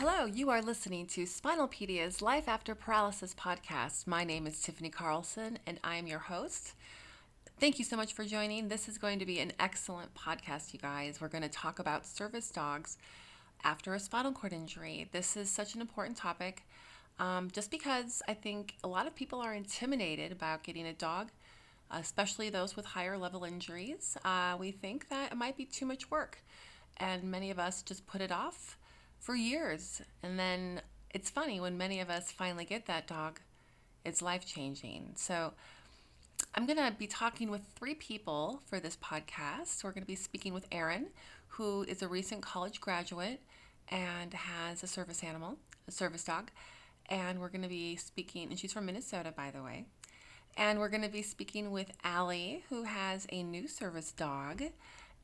[0.00, 4.06] Hello, you are listening to Spinalpedia's Life After Paralysis podcast.
[4.06, 6.72] My name is Tiffany Carlson and I am your host.
[7.58, 8.68] Thank you so much for joining.
[8.68, 11.20] This is going to be an excellent podcast, you guys.
[11.20, 12.96] We're going to talk about service dogs
[13.62, 15.06] after a spinal cord injury.
[15.12, 16.64] This is such an important topic
[17.18, 21.28] um, just because I think a lot of people are intimidated about getting a dog,
[21.90, 24.16] especially those with higher level injuries.
[24.24, 26.38] Uh, we think that it might be too much work,
[26.96, 28.78] and many of us just put it off
[29.20, 30.02] for years.
[30.22, 30.80] And then
[31.14, 33.40] it's funny when many of us finally get that dog,
[34.04, 35.12] it's life changing.
[35.16, 35.52] So
[36.54, 39.84] I'm going to be talking with three people for this podcast.
[39.84, 41.08] We're going to be speaking with Erin,
[41.48, 43.40] who is a recent college graduate
[43.88, 45.56] and has a service animal,
[45.86, 46.50] a service dog.
[47.08, 49.84] And we're going to be speaking, and she's from Minnesota, by the way.
[50.56, 54.62] And we're going to be speaking with Allie, who has a new service dog,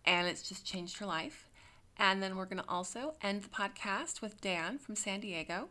[0.04, 1.45] and it's just changed her life.
[1.98, 5.68] And then we're going to also end the podcast with Dan from San Diego,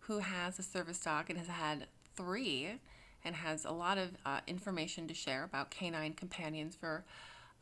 [0.00, 2.78] who has a service dog and has had three
[3.24, 7.04] and has a lot of uh, information to share about canine companions for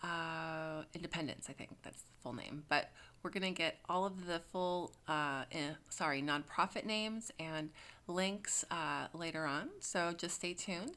[0.03, 1.47] uh, independence.
[1.49, 2.65] I think that's the full name.
[2.69, 2.91] But
[3.23, 7.71] we're going to get all of the full, uh, eh, sorry, nonprofit names and
[8.07, 9.71] links uh, later on.
[9.81, 10.97] So just stay tuned.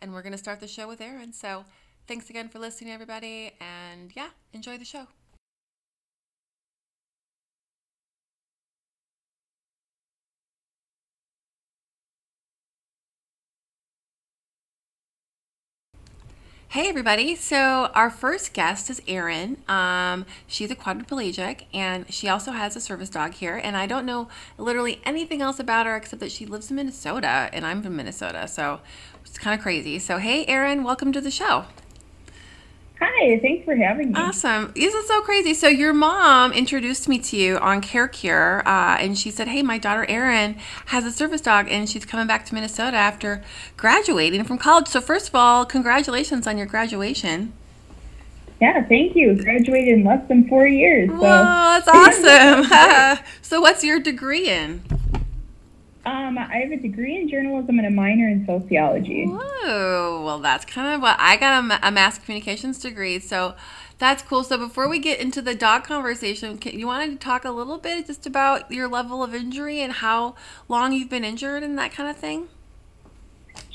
[0.00, 1.32] And we're going to start the show with Erin.
[1.32, 1.64] So
[2.06, 3.52] thanks again for listening, everybody.
[3.60, 5.06] And yeah, enjoy the show.
[16.72, 17.34] Hey everybody!
[17.34, 19.56] So our first guest is Erin.
[19.68, 23.56] Um, she's a quadriplegic, and she also has a service dog here.
[23.56, 27.48] And I don't know literally anything else about her except that she lives in Minnesota,
[27.54, 28.80] and I'm from Minnesota, so
[29.24, 29.98] it's kind of crazy.
[29.98, 31.64] So hey, Erin, welcome to the show.
[33.00, 34.18] Hi, thanks for having me.
[34.18, 34.72] Awesome.
[34.74, 35.54] This Isn't so crazy?
[35.54, 39.78] So your mom introduced me to you on CareCure, uh, and she said, "Hey, my
[39.78, 43.42] daughter Erin has a service dog, and she's coming back to Minnesota after
[43.76, 47.52] graduating from college." So first of all, congratulations on your graduation.
[48.60, 49.40] Yeah, thank you.
[49.40, 51.08] Graduated in less than four years.
[51.08, 51.16] So.
[51.16, 51.88] Whoa, that's
[52.68, 53.24] awesome.
[53.42, 54.82] so what's your degree in?
[56.08, 59.26] Um, I have a degree in journalism and a minor in sociology.
[59.26, 63.18] Whoa, well, that's kind of what I got a, a mass communications degree.
[63.18, 63.54] So
[63.98, 64.42] that's cool.
[64.42, 67.76] So before we get into the dog conversation, can, you wanted to talk a little
[67.76, 70.34] bit just about your level of injury and how
[70.66, 72.48] long you've been injured and that kind of thing?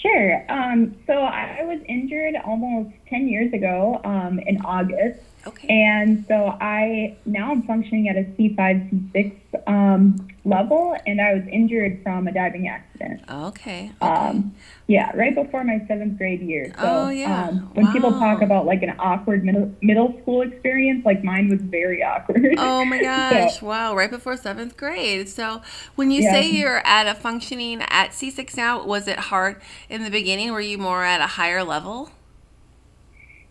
[0.01, 0.51] Sure.
[0.51, 5.19] Um, so I was injured almost 10 years ago um, in August.
[5.45, 5.67] Okay.
[5.69, 11.43] And so I now I'm functioning at a C5, C6 um, level, and I was
[11.51, 13.21] injured from a diving accident.
[13.29, 13.91] Okay.
[14.01, 14.05] okay.
[14.05, 14.53] Um,
[14.87, 16.73] yeah, right before my seventh grade year.
[16.77, 17.47] So, oh yeah.
[17.47, 17.93] Um, when wow.
[17.93, 22.55] people talk about like an awkward middle middle school experience, like mine was very awkward.
[22.57, 23.59] Oh my gosh!
[23.59, 25.29] so, wow, right before seventh grade.
[25.29, 25.61] So
[25.95, 26.31] when you yeah.
[26.31, 30.51] say you're at a functioning at C6 now, was it hard in the beginning?
[30.51, 32.11] Were you more at a higher level?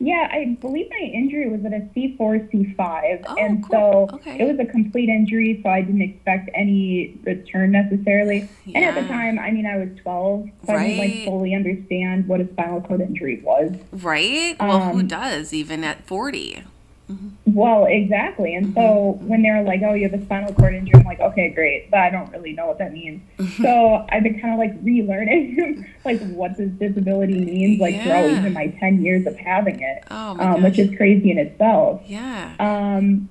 [0.03, 3.25] Yeah, I believe my injury was at a C4, C5.
[3.25, 4.09] Oh, and cool.
[4.11, 4.41] so okay.
[4.41, 8.49] it was a complete injury, so I didn't expect any return necessarily.
[8.67, 8.73] Yeah.
[8.83, 10.81] And at the time, I mean, I was 12, so right.
[10.81, 13.71] I didn't like fully understand what a spinal cord injury was.
[13.93, 14.57] Right?
[14.59, 16.65] Well, um, who does, even at 40?
[17.11, 17.53] Mm-hmm.
[17.53, 18.55] Well, exactly.
[18.55, 18.75] And mm-hmm.
[18.75, 21.91] so when they're like, oh, you have a spinal cord injury, I'm like, okay, great.
[21.91, 23.23] But I don't really know what that means.
[23.39, 23.63] Mm-hmm.
[23.63, 28.05] So I've been kind of like relearning, like, what this disability means, like, yeah.
[28.05, 32.03] throughout even my 10 years of having it, oh, um, which is crazy in itself.
[32.07, 32.55] Yeah.
[32.59, 33.29] Um,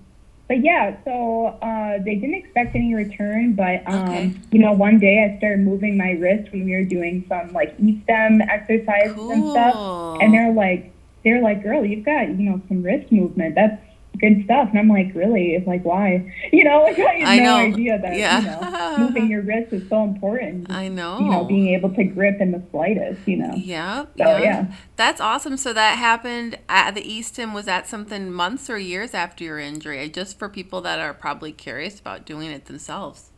[0.52, 4.34] but yeah, so uh, they didn't expect any return, but um, okay.
[4.52, 7.74] you know, one day I started moving my wrist when we were doing some like
[7.80, 9.32] e-stim exercises cool.
[9.32, 10.91] and stuff, and they're like,
[11.24, 13.56] they're like, girl, you've got, you know, some wrist movement.
[13.56, 13.82] That's
[14.20, 14.70] good stuff.
[14.70, 15.56] And I'm like, really?
[15.56, 16.34] It's like, why?
[16.52, 17.56] You know, like I had I no know.
[17.58, 18.40] idea that, Yeah.
[18.40, 20.70] you know, moving your wrist is so important.
[20.72, 21.20] I know.
[21.20, 23.54] You know, being able to grip in the slightest, you know.
[23.56, 24.02] Yeah.
[24.04, 24.40] So, yeah.
[24.42, 24.76] yeah.
[24.98, 25.56] That's awesome.
[25.58, 27.54] So that happened at the e-stim.
[27.54, 30.10] Was that something months or years after your injury?
[30.10, 33.30] Just for people that are probably curious about doing it themselves.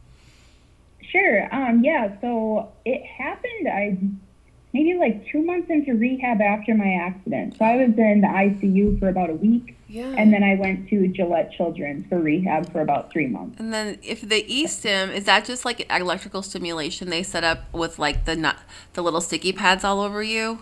[1.12, 1.54] Sure.
[1.54, 2.20] Um, yeah.
[2.22, 3.98] So it happened, I
[4.74, 7.56] maybe like two months into rehab after my accident.
[7.58, 9.78] So I was in the ICU for about a week.
[9.88, 10.16] Yeah.
[10.18, 13.60] And then I went to Gillette Children's for rehab for about three months.
[13.60, 18.00] And then, if the e-stim is that just like electrical stimulation they set up with
[18.00, 18.56] like the
[18.94, 20.60] the little sticky pads all over you?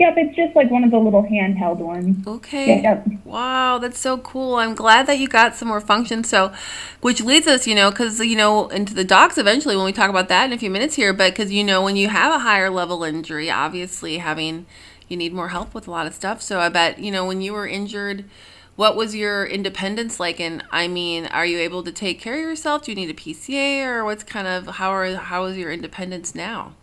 [0.00, 2.26] Yep, it's just like one of the little handheld ones.
[2.26, 2.82] Okay.
[2.82, 3.06] Yep.
[3.24, 4.56] Wow, that's so cool.
[4.56, 6.24] I'm glad that you got some more function.
[6.24, 6.52] So,
[7.00, 10.10] which leads us, you know, because, you know, into the docs eventually when we talk
[10.10, 11.12] about that in a few minutes here.
[11.12, 14.66] But because, you know, when you have a higher level injury, obviously having,
[15.08, 16.42] you need more help with a lot of stuff.
[16.42, 18.24] So I bet, you know, when you were injured,
[18.74, 20.40] what was your independence like?
[20.40, 22.82] And I mean, are you able to take care of yourself?
[22.82, 26.34] Do you need a PCA, or what's kind of how are how is your independence
[26.34, 26.74] now?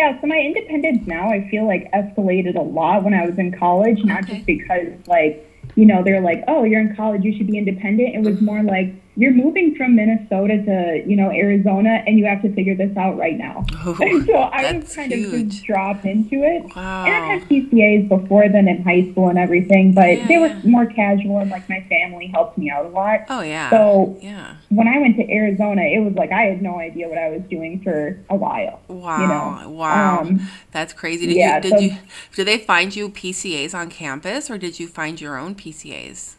[0.00, 3.52] Yeah, so my independence now I feel like escalated a lot when I was in
[3.52, 4.36] college, not Okay.
[4.36, 8.14] just because like, you know, they're like, "Oh, you're in college, you should be independent."
[8.14, 8.44] It was mm-hmm.
[8.46, 12.74] more like you're moving from Minnesota to, you know, Arizona and you have to figure
[12.76, 13.64] this out right now.
[13.82, 13.94] Oh,
[14.26, 15.18] so I was kind of
[15.48, 16.62] just dropped into it.
[16.64, 17.04] And Wow.
[17.04, 21.38] I had PCAs before then in high school and everything, but they were more casual
[21.38, 23.20] and like my family helped me out a lot.
[23.30, 23.70] Oh yeah.
[23.70, 24.56] So yeah.
[24.68, 27.40] when I went to Arizona, it was like I had no idea what I was
[27.50, 28.80] doing for a while.
[28.88, 29.62] Wow.
[29.62, 30.20] know, wow.
[30.20, 30.40] um,
[30.72, 31.26] That's crazy.
[31.26, 31.96] Did yeah, you did so- you
[32.36, 36.34] did they find you PCAs on campus or did you find your own PCAs?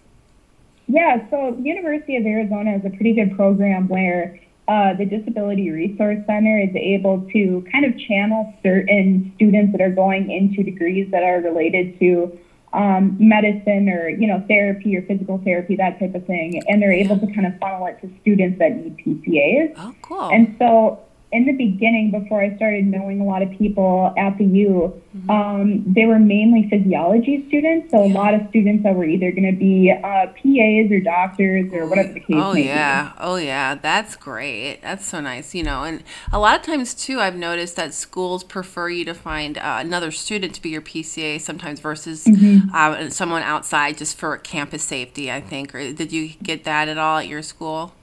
[0.91, 5.71] Yeah, so the University of Arizona is a pretty good program where uh, the Disability
[5.71, 11.09] Resource Center is able to kind of channel certain students that are going into degrees
[11.11, 12.37] that are related to
[12.73, 16.91] um, medicine or you know therapy or physical therapy, that type of thing, and they're
[16.91, 19.73] able to kind of funnel it to students that need PCAs.
[19.77, 20.29] Oh, cool.
[20.29, 20.99] And so,
[21.31, 25.83] in the beginning, before I started knowing a lot of people at the U, um,
[25.87, 27.91] they were mainly physiology students.
[27.91, 31.71] So, a lot of students that were either going to be uh, PAs or doctors
[31.73, 34.79] or whatever the case Oh yeah, oh yeah, that's great.
[34.81, 35.83] That's so nice, you know.
[35.83, 39.77] And a lot of times too, I've noticed that schools prefer you to find uh,
[39.79, 42.69] another student to be your PCA sometimes versus Mm-hmm.
[42.73, 45.31] uh, someone outside just for campus safety.
[45.31, 45.73] I think.
[45.75, 47.93] Or did you get that at all at your school?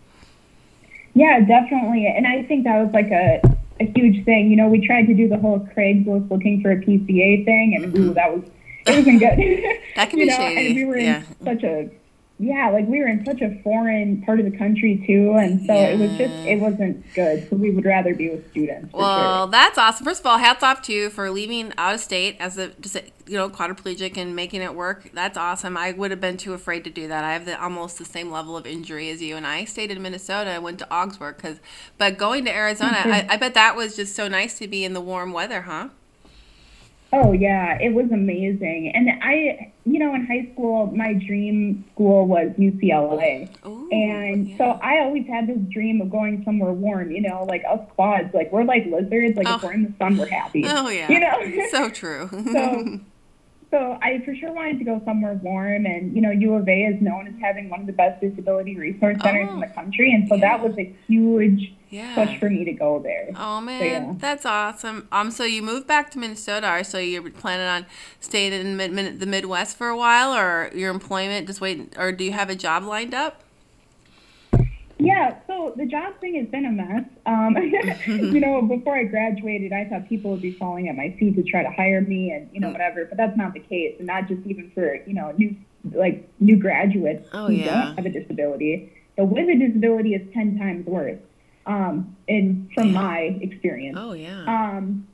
[1.18, 2.06] Yeah, definitely.
[2.06, 3.40] And I think that was like a,
[3.80, 4.50] a huge thing.
[4.50, 7.96] You know, we tried to do the whole Craigslist looking for a PCA thing, and
[7.96, 8.44] ooh, that was,
[8.86, 9.38] it wasn't good.
[9.38, 9.82] Mm-hmm.
[9.96, 11.24] That can you be know, shady, and we were yeah.
[11.40, 11.90] in such a,
[12.40, 15.74] yeah, like we were in such a foreign part of the country too, and so
[15.74, 17.48] it was just, it wasn't good.
[17.50, 18.92] So we would rather be with students.
[18.92, 19.50] Well, sure.
[19.50, 20.04] that's awesome.
[20.04, 22.94] First of all, hats off to you for leaving out of state as a just
[22.94, 25.10] a, you know quadriplegic and making it work.
[25.12, 25.76] That's awesome.
[25.76, 27.24] I would have been too afraid to do that.
[27.24, 30.00] I have the, almost the same level of injury as you, and I stayed in
[30.00, 30.50] Minnesota.
[30.50, 31.58] I went to Augsburg because,
[31.98, 34.92] but going to Arizona, I, I bet that was just so nice to be in
[34.92, 35.88] the warm weather, huh?
[37.10, 38.92] Oh yeah, it was amazing.
[38.94, 43.48] And I, you know, in high school, my dream school was UCLA.
[43.66, 44.58] Ooh, And yeah.
[44.58, 48.34] so I always had this dream of going somewhere warm, you know, like us quads,
[48.34, 49.56] like we're like lizards, like Oh.
[49.56, 50.64] if we're in the sun, we're happy.
[50.66, 51.66] Oh yeah, You know?
[51.70, 52.28] so true.
[52.52, 52.98] so,
[53.70, 56.82] so I for sure wanted to go somewhere warm, and you know, U of A
[56.84, 60.12] is known as having one of the best disability resource centers Oh, in the country,
[60.12, 62.14] and so that was a huge yeah.
[62.14, 63.28] push for me to go there.
[63.36, 64.14] Oh man, yeah.
[64.18, 65.08] that's awesome.
[65.12, 67.86] Um, so you moved back to Minnesota, or so you're planning on
[68.20, 72.12] staying in mid, mid, the Midwest for a while, or your employment just waiting, or
[72.12, 73.42] do you have a job lined up?
[75.00, 77.04] Yeah, so the job thing has been a mess.
[77.24, 77.56] Um,
[78.06, 81.44] you know, before I graduated, I thought people would be falling at my feet to
[81.44, 83.04] try to hire me, and you know, whatever.
[83.04, 85.56] But that's not the case, and not just even for you know new
[85.92, 87.84] like new graduates Oh, who yeah.
[87.84, 88.92] don't have a disability.
[89.16, 91.18] The with a disability is ten times worse.
[91.72, 93.96] Um, in from my experience.
[94.00, 94.42] Oh yeah.
[94.46, 95.06] Um,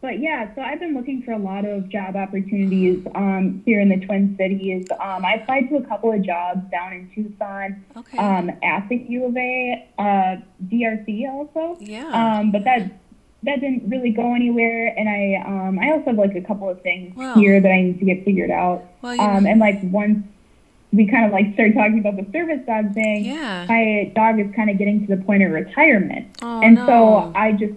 [0.00, 3.88] but yeah, so I've been looking for a lot of job opportunities um, here in
[3.88, 4.84] the Twin Cities.
[4.98, 8.18] Um, I applied to a couple of jobs down in Tucson, Okay.
[8.18, 11.76] um, at the U of A, uh, DRC also.
[11.80, 12.08] yeah.
[12.40, 12.90] Um, but that
[13.44, 16.82] that didn't really go anywhere, and I um, I also have like a couple of
[16.82, 17.36] things Well.
[17.36, 18.82] here that I need to get figured out.
[19.02, 20.26] well, Um, know, and like once
[20.92, 23.64] we kind of like started talking about the service dog thing, yeah.
[23.68, 26.36] my dog is kind of getting to the point of retirement.
[26.42, 26.86] oh And no.
[26.86, 27.72] so I just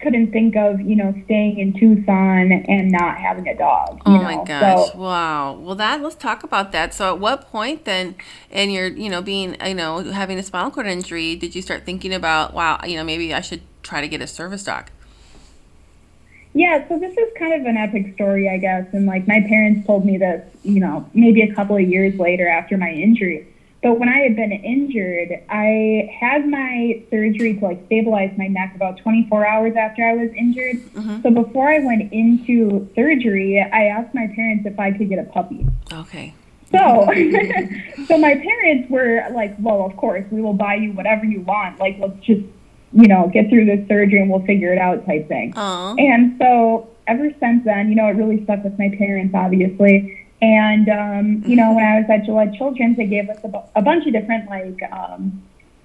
[0.00, 3.96] couldn't think of, you know, staying in Tucson and not having a dog.
[4.06, 4.22] You Oh know?
[4.22, 4.90] my gosh!
[4.90, 5.52] So, wow.
[5.54, 6.92] Well, that let's talk about that.
[6.92, 8.16] So, at what point then,
[8.50, 11.84] in your you know being you know having a spinal cord injury, did you start
[11.84, 14.90] thinking about wow, you know maybe I should try to get a service dog?
[16.54, 18.86] Yeah, so this is kind of an epic story, I guess.
[18.92, 22.48] And like my parents told me this, you know, maybe a couple of years later
[22.48, 23.48] after my injury.
[23.82, 28.74] But when I had been injured, I had my surgery to like stabilize my neck
[28.76, 30.76] about 24 hours after I was injured.
[30.94, 31.22] Mhm.
[31.22, 35.24] So before I went into surgery, I asked my parents if I could get a
[35.24, 35.66] puppy.
[35.92, 36.32] Okay.
[36.70, 36.78] So,
[38.06, 41.78] so my parents were like, "Well, of course, we will buy you whatever you want.
[41.78, 42.42] Like, let's just,
[42.92, 45.52] you know, get through this surgery and we'll figure it out," type thing.
[45.56, 45.94] Oh.
[45.98, 50.18] And so, ever since then, you know, it really stuck with my parents, obviously.
[50.40, 53.58] And um, you know, when I was at Gillette Children's, they gave us a, bu-
[53.76, 55.40] a bunch of different, like, um,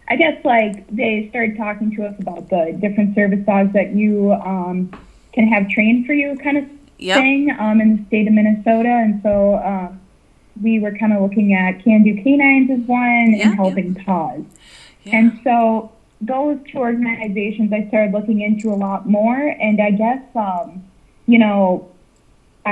[0.10, 4.34] I guess, like they started talking to us about the different service dogs that you
[4.34, 4.90] um,
[5.34, 6.66] can have trained for you, kind of
[7.00, 7.20] Yep.
[7.20, 10.02] thing um, in the state of Minnesota, and so um,
[10.64, 14.42] we were kind of looking at Can Do Canines as one Yeah, and Helping Paws.
[15.04, 15.18] Yeah.
[15.18, 20.24] And so those two organizations I started looking into a lot more, and I guess
[20.36, 20.84] um,
[21.26, 21.92] you know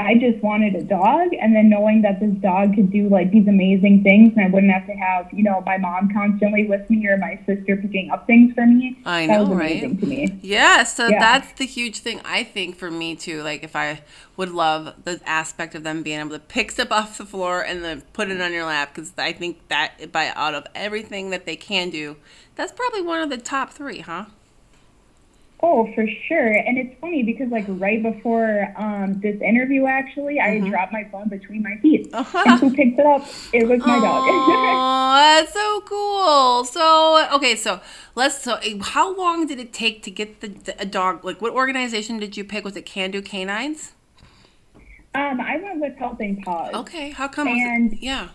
[0.02, 3.48] I just wanted a dog, and then knowing that this dog could do like these
[3.48, 7.08] amazing things, and I wouldn't have to have you know my mom constantly with me
[7.08, 8.98] or my sister picking up things for me.
[9.06, 9.82] I know, right?
[10.00, 10.40] to me.
[10.42, 11.20] Yeah, so Yeah.
[11.20, 13.42] that's the huge thing I think for me too.
[13.44, 14.02] Like if I
[14.38, 17.84] would love the aspect of them being able to pick stuff off the floor and
[17.84, 21.46] then put it on your lap because I think that by out of everything that
[21.46, 22.18] they can do,
[22.56, 24.26] that's probably one of the top three, huh?
[25.68, 26.52] Oh, for sure.
[26.52, 30.70] And it's funny because like right before um, this interview, actually, I Mm-hmm.
[30.70, 33.28] dropped my phone between my feet, and who picked it up?
[33.52, 34.22] It was my dog.
[34.78, 36.66] Oh, that's so cool.
[36.66, 37.80] So, okay, so
[38.14, 38.44] let's.
[38.44, 41.26] So, how long did it take to get the, the a dog?
[41.26, 42.64] Like, what organization did you pick?
[42.64, 43.94] Was it Can Do Canines?
[45.16, 46.74] um, I went with Helping Paws.
[46.76, 47.48] Okay, how come?
[47.48, 48.30] And- yeah.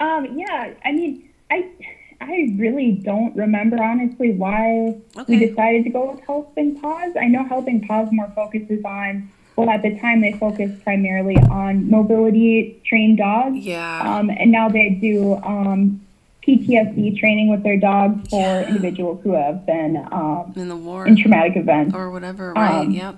[0.00, 1.70] Um, yeah, I mean, I
[2.20, 5.38] I really don't remember honestly why Okay.
[5.38, 7.12] we decided to go with Helping Paws.
[7.20, 11.90] I know Helping Paws more focuses on well at the time they focused primarily on
[11.90, 13.58] mobility trained dogs.
[13.58, 14.02] Yeah.
[14.18, 16.00] Um, and now they do um,
[16.46, 18.68] PTSD training with their dogs for Yeah.
[18.68, 21.94] individuals who have been um, in the war in traumatic events.
[21.94, 22.80] or whatever, right?
[22.80, 23.16] Um, yep.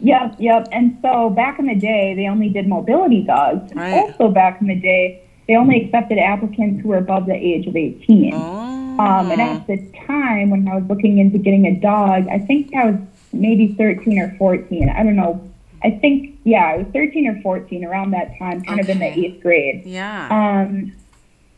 [0.00, 0.68] Yep, yep.
[0.70, 3.72] And so back in the day, they only did mobility dogs.
[3.74, 3.92] Right.
[3.94, 7.76] Also, back in the day, they only accepted applicants who were above the age of
[7.76, 8.34] 18.
[8.34, 8.38] Oh.
[8.98, 12.74] Um, and at the time, when I was looking into getting a dog, I think
[12.74, 13.00] I was
[13.32, 14.88] maybe 13 or 14.
[14.88, 15.48] I don't know.
[15.82, 19.06] I think, yeah, I was 13 or 14 around that time, kind of in the
[19.06, 19.82] eighth grade.
[19.84, 20.28] yeah.
[20.30, 20.92] Um,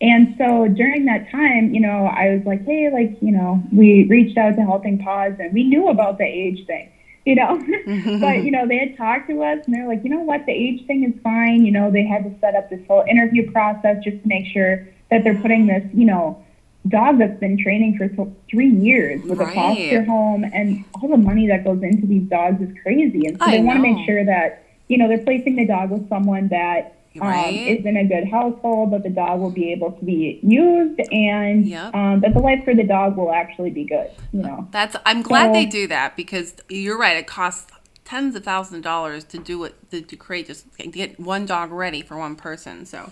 [0.00, 4.04] and so during that time, you know, I was like, hey, like, you know, we
[4.04, 6.90] reached out to Helping Paws and we knew about the age thing,
[7.26, 7.56] you know.
[8.20, 10.52] but, you know, they had talked to us and they're like, you know what, the
[10.52, 11.64] age thing is fine.
[11.64, 14.86] You know, they had to set up this whole interview process just to make sure
[15.10, 16.44] that they're putting this, you know,
[16.88, 21.16] dog that's been training for th- three years with a foster home and all the
[21.16, 23.26] money that goes into these dogs is crazy.
[23.26, 25.90] And so I they want to make sure that, you know, they're placing the dog
[25.90, 27.54] with someone that um, Right.
[27.78, 31.64] is in a good household, that the dog will be able to be used, and
[31.66, 31.94] Yep.
[31.94, 34.10] um, that the life for the dog will actually be good.
[34.32, 34.68] You know.
[34.70, 34.96] That's.
[35.06, 37.16] I'm glad So- they do that because you're right.
[37.16, 37.70] It costs
[38.04, 41.46] tens of thousands of dollars to do it to, to create just to get one
[41.46, 42.84] dog ready for one person.
[42.84, 43.10] So.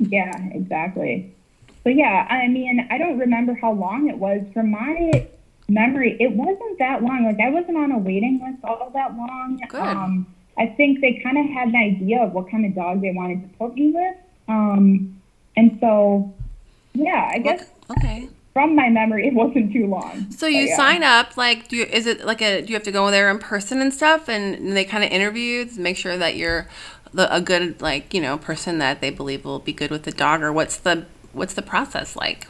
[0.00, 1.32] Yeah, exactly.
[1.84, 4.42] So yeah, I mean, I don't remember how long it was.
[4.52, 5.26] From my
[5.68, 7.24] memory, it wasn't that long.
[7.24, 9.60] Like I wasn't on a waiting list all that long.
[9.68, 9.80] Good.
[9.80, 10.26] Um,
[10.58, 13.42] I think they kind of had an idea of what kind of dog they wanted
[13.42, 14.16] to put me with.
[14.48, 15.20] Um,
[15.56, 16.32] and so,
[16.94, 18.28] yeah, I guess Okay.
[18.52, 20.30] from my memory, it wasn't too long.
[20.30, 20.76] So you yeah.
[20.76, 22.60] sign up, like, do you, is it like a?
[22.62, 25.64] Do you have to go there in person and stuff, and they kind of interview
[25.64, 26.66] to make sure that you're
[27.14, 30.12] the, a good, like, you know, person that they believe will be good with the
[30.12, 32.46] dog, or what's the what's the process like?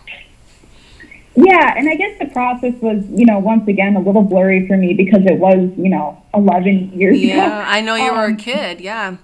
[1.40, 4.76] Yeah, and I guess the process was, you know, once again a little blurry for
[4.76, 7.26] me because it was, you know, 11 years ago.
[7.28, 8.80] Yeah, I know you were a Um, kid.
[8.80, 9.16] Yeah.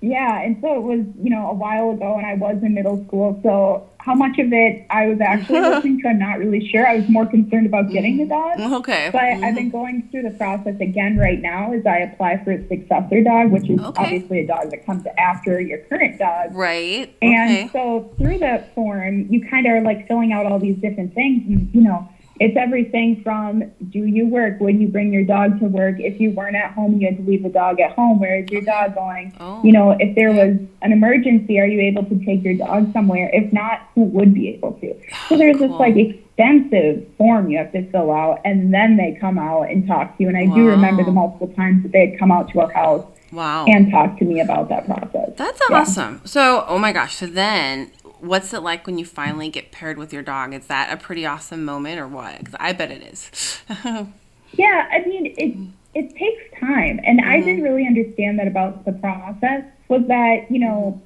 [0.00, 3.04] Yeah, and so it was, you know, a while ago, and I was in middle
[3.06, 3.40] school.
[3.42, 6.86] So how much of it I was actually listening to, I'm not really sure.
[6.86, 8.58] I was more concerned about getting the dog.
[8.58, 8.74] Mm-hmm.
[8.74, 9.10] Okay.
[9.12, 9.54] But I've mm-hmm.
[9.54, 13.52] been going through the process again right now as I apply for a successor dog,
[13.52, 14.02] which is Okay.
[14.02, 16.54] obviously a dog that comes after your current dog.
[16.54, 17.14] right.
[17.22, 17.70] And okay.
[17.72, 21.42] so through that form, you kind of are like filling out all these different things.
[21.46, 22.08] And, you know,
[22.42, 24.58] it's everything from do you work?
[24.60, 26.00] Would you bring your dog to work?
[26.00, 28.18] If you weren't at home, you had to leave the dog at home.
[28.18, 29.32] Where is your dog going?
[29.38, 29.60] Oh.
[29.62, 33.30] You know, if there was an emergency, are you able to take your dog somewhere?
[33.32, 34.92] If not, who would be able to?
[35.28, 39.38] So there's this like extensive form you have to fill out, and then they come
[39.38, 40.28] out and talk to you.
[40.28, 43.06] And I do remember the multiple times that they had come out to our house
[43.30, 43.66] wow.
[43.66, 45.30] and talk to me about that process.
[45.36, 45.76] That's Yeah.
[45.76, 46.20] awesome.
[46.24, 47.16] So, oh my gosh.
[47.16, 50.54] So then, what's it like when you finally get paired with your dog?
[50.54, 52.44] Is that a pretty awesome moment, or what?
[52.44, 53.60] 'Cause I bet it is.
[54.54, 55.56] Yeah, I mean, it
[55.94, 57.46] it takes time, and I Mm-hmm.
[57.46, 59.64] didn't really understand that about the process.
[59.88, 61.00] Was that you know,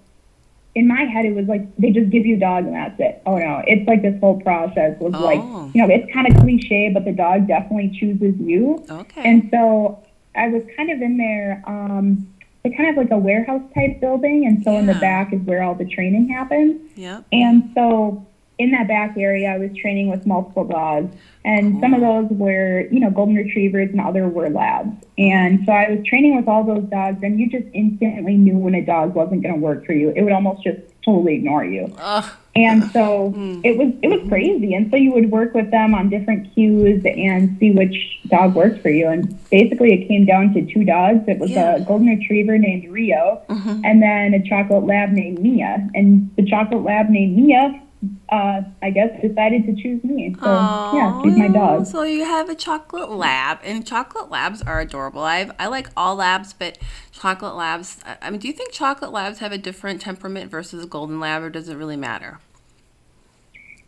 [0.75, 3.23] in my head, it was like they just give you a dog and that's it.
[3.25, 5.71] Oh no, it's like this whole process was like Oh.
[5.75, 8.85] you know, it's kind of cliche, but the dog definitely chooses you.
[8.91, 9.23] okay.
[9.25, 10.03] And so
[10.35, 12.27] I was kind of in there, um,
[12.67, 15.63] like kind of like a warehouse type building, and so in the back is where
[15.63, 16.81] all the training happens.
[16.97, 17.25] yep.
[17.33, 18.27] And so
[18.59, 22.87] in that back area, I was training with multiple dogs, and some of those were,
[22.91, 25.05] you know, golden retrievers, and other were labs.
[25.19, 28.75] And so I was training with all those dogs, and you just instantly knew when
[28.75, 30.13] a dog wasn't going to work for you.
[30.17, 31.95] It would almost just totally ignore you.
[31.99, 32.31] Ugh.
[32.55, 33.61] And so hmm.
[33.65, 34.29] it was it was mm-hmm.
[34.29, 34.75] crazy.
[34.75, 37.95] And so you would work with them on different cues and see which
[38.29, 39.09] dog worked for you.
[39.09, 41.21] And basically, it came down to two dogs.
[41.29, 41.77] It was Yeah.
[41.77, 43.85] a golden retriever named Rio, mm-hmm.
[43.85, 45.89] and then a chocolate lab named Mia.
[45.95, 47.81] And the chocolate lab named Mia
[48.29, 50.35] uh, I guess, decided to choose me.
[50.41, 50.47] So
[50.95, 51.87] yeah, she's my dog.
[51.87, 55.23] So you have a chocolate lab, and chocolate labs are adorable.
[55.23, 56.79] I I like all labs, but
[57.13, 57.99] chocolate labs.
[58.21, 61.43] I mean, do you think chocolate labs have a different temperament versus a golden lab,
[61.43, 62.41] or does it really matter?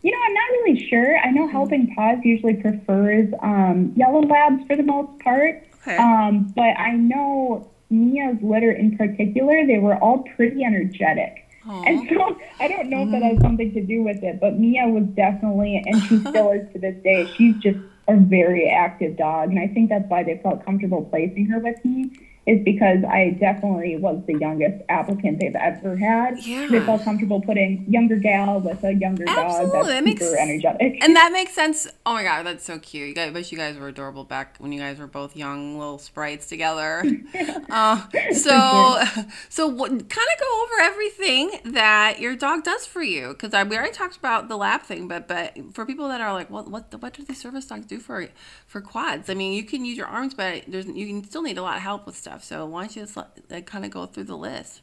[0.03, 1.19] You know, I'm not really sure.
[1.19, 1.49] I know.
[1.49, 5.65] Helping Paws usually prefers um, yellow labs for the most part.
[5.83, 5.97] Okay.
[5.97, 11.48] Um, but I know Mia's litter in particular, they were all pretty energetic.
[11.69, 11.87] Aww.
[11.87, 14.89] And so I don't know if that has something to do with it, but Mia
[14.89, 19.51] was definitely, and she still is to this day, she's just a very active dog.
[19.51, 22.11] And I think that's why they felt comfortable placing her with me
[22.49, 26.39] is because I definitely was the youngest applicant they've ever had.
[26.39, 26.67] Yeah.
[26.67, 29.67] They felt comfortable putting younger gal with a younger Absolutely.
[29.67, 31.05] dog that's that makes, super energetic.
[31.05, 31.87] And that makes sense.
[32.07, 33.09] Oh my god, that's so cute.
[33.09, 35.79] You guys, I wish you guys were adorable back when you guys were both young
[35.79, 37.05] little sprites together.
[37.71, 39.03] uh, so,
[39.51, 43.77] so what, kind of go over everything that your dog does for you because we
[43.77, 46.99] already talked about the lab thing, but but for people that are like, well, what
[47.03, 48.29] what do these service dogs do for
[48.67, 49.29] for quads?
[49.29, 51.77] I mean, you can use your arms, but there's you can still need a lot
[51.77, 52.45] of help with stuff stuff.
[52.45, 54.83] So why don't you just like, kind of go through the list?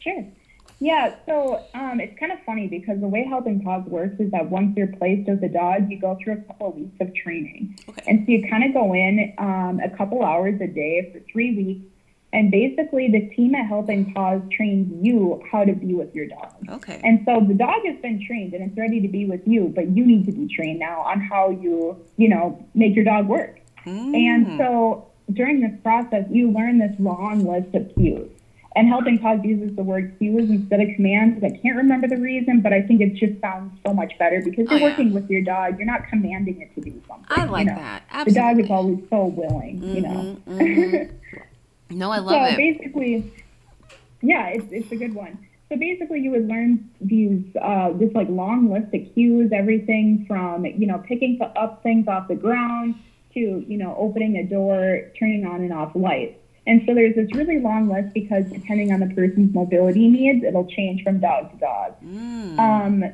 [0.00, 0.26] Sure.
[0.80, 4.48] Yeah, so um, it's kind of funny because the way Helping Paws works is that
[4.48, 7.76] once you're placed as a dog, you go through a couple of weeks of training.
[7.88, 8.02] Okay.
[8.06, 11.56] And so you kind of go in um, a couple hours a day for three
[11.56, 11.84] weeks.
[12.32, 16.54] And basically, the team at Helping Paws trains you how to be with your dog.
[16.68, 17.00] Okay.
[17.02, 19.88] And so the dog has been trained and it's ready to be with you, but
[19.96, 23.58] you need to be trained now on how you, you know, make your dog work.
[23.86, 24.14] Mm.
[24.14, 28.30] And so during this process, you learn this long list of cues.
[28.76, 31.42] And Helping Paws uses the word cues instead of commands.
[31.42, 34.66] I can't remember the reason, but I think it just sounds so much better because
[34.70, 34.90] you're oh, yeah.
[34.90, 35.78] working with your dog.
[35.78, 37.26] You're not commanding it to do something.
[37.28, 37.78] I like you know?
[37.78, 38.04] that.
[38.10, 38.32] Absolutely.
[38.32, 40.36] The dog is always so willing, mm-hmm, you know.
[40.46, 41.98] Mm-hmm.
[41.98, 42.50] no, I love so it.
[42.50, 43.32] So basically,
[44.22, 45.38] yeah, it's, it's a good one.
[45.70, 50.64] So basically, you would learn these uh, this like long list of cues, everything from
[50.64, 52.94] you know picking up things off the ground
[53.34, 56.38] to, you know, opening a door, turning on and off lights.
[56.66, 60.66] And so there's this really long list because depending on the person's mobility needs, it'll
[60.66, 61.94] change from dog to dog.
[62.04, 62.58] Mm.
[62.58, 63.04] Um,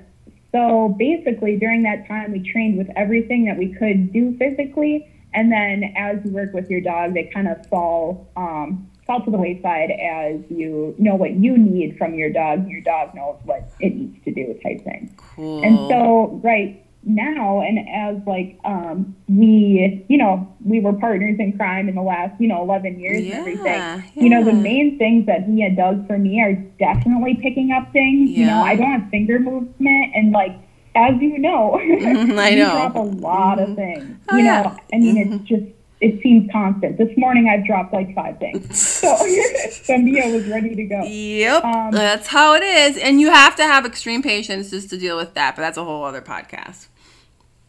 [0.50, 5.08] so basically, during that time, we trained with everything that we could do physically.
[5.32, 9.30] And then as you work with your dog, they kind of fall um, fall to
[9.30, 13.70] the wayside as you know what you need from your dog, your dog knows what
[13.80, 15.14] it needs to do, type thing.
[15.36, 15.62] Cool.
[15.62, 21.56] And so, right, now and as like um we you know we were partners in
[21.56, 24.02] crime in the last you know 11 years yeah, and everything yeah.
[24.14, 27.92] you know the main things that he had does for me are definitely picking up
[27.92, 28.38] things yeah.
[28.38, 30.56] you know i don't have finger movement and like
[30.94, 33.70] as you know i know drop a lot mm-hmm.
[33.70, 35.34] of things oh, you know i mean mm-hmm.
[35.34, 35.64] it's just
[36.00, 36.98] it seems constant.
[36.98, 38.92] This morning I've dropped like five things.
[39.04, 41.02] So, so Mia was ready to go.
[41.02, 41.64] Yep.
[41.64, 42.96] Um, that's how it is.
[42.96, 45.84] And you have to have extreme patience just to deal with that, but that's a
[45.84, 46.88] whole other podcast.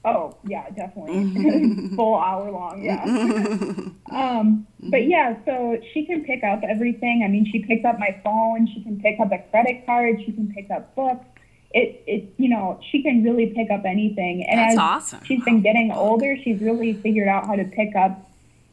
[0.06, 1.89] Oh yeah, definitely.
[1.96, 3.04] Full hour long, yeah.
[4.15, 7.24] um, but yeah, so she can pick up everything.
[7.26, 8.68] I mean, she picks up my phone.
[8.74, 10.18] She can pick up a credit card.
[10.24, 11.26] She can pick up books.
[11.72, 14.46] It, it, you know, she can really pick up anything.
[14.48, 15.24] And That's as awesome.
[15.26, 18.24] she's been getting older, she's really figured out how to pick up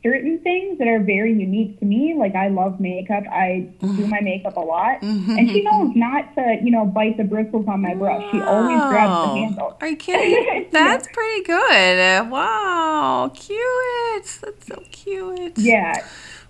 [0.03, 2.15] certain things that are very unique to me.
[2.19, 3.25] Like I love makeup.
[3.31, 5.01] I do my makeup a lot.
[5.01, 5.39] Mm-hmm.
[5.39, 8.23] And she knows not to, you know, bite the bristles on my brush.
[8.33, 9.77] She always grabs the handle.
[9.81, 10.69] Are you kidding?
[10.73, 11.13] That's yeah.
[11.13, 12.31] pretty good.
[12.31, 13.31] Wow.
[13.35, 14.41] Cute.
[14.43, 15.59] That's so cute.
[15.59, 16.05] Yeah.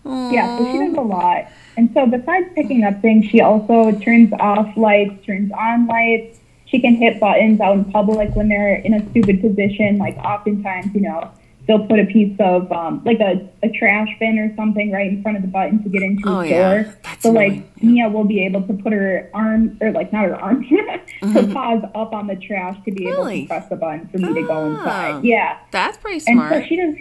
[0.04, 0.32] Aww.
[0.32, 1.48] Yeah, so she does a lot.
[1.76, 6.38] And so besides picking up things, she also turns off lights, turns on lights.
[6.66, 9.98] She can hit buttons out in public when they're in a stupid position.
[9.98, 11.30] Like oftentimes, you know,
[11.66, 15.22] they'll put a piece of um, like a, a trash bin or something right in
[15.22, 16.82] front of the button to get into oh, the yeah.
[16.82, 16.94] door.
[17.02, 17.88] That's so like yeah.
[17.88, 21.30] Mia will be able to put her arm or like not her arm, mm-hmm.
[21.32, 23.34] her paws up on the trash to be really?
[23.34, 25.10] able to press the button for me oh, to go inside.
[25.12, 26.52] Oh, yeah, that's pretty smart.
[26.52, 26.94] And so she does.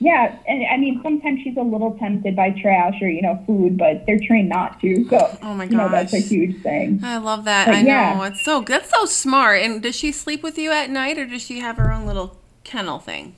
[0.00, 3.76] Yeah, and I mean sometimes she's a little tempted by trash or you know food,
[3.76, 5.08] but they're trained not to.
[5.08, 7.00] So oh my gosh, you know that's a huge thing.
[7.02, 7.66] I love that.
[7.66, 8.14] But I yeah.
[8.14, 9.60] know it's so that's so smart.
[9.60, 12.38] And does she sleep with you at night, or does she have her own little
[12.62, 13.34] kennel thing?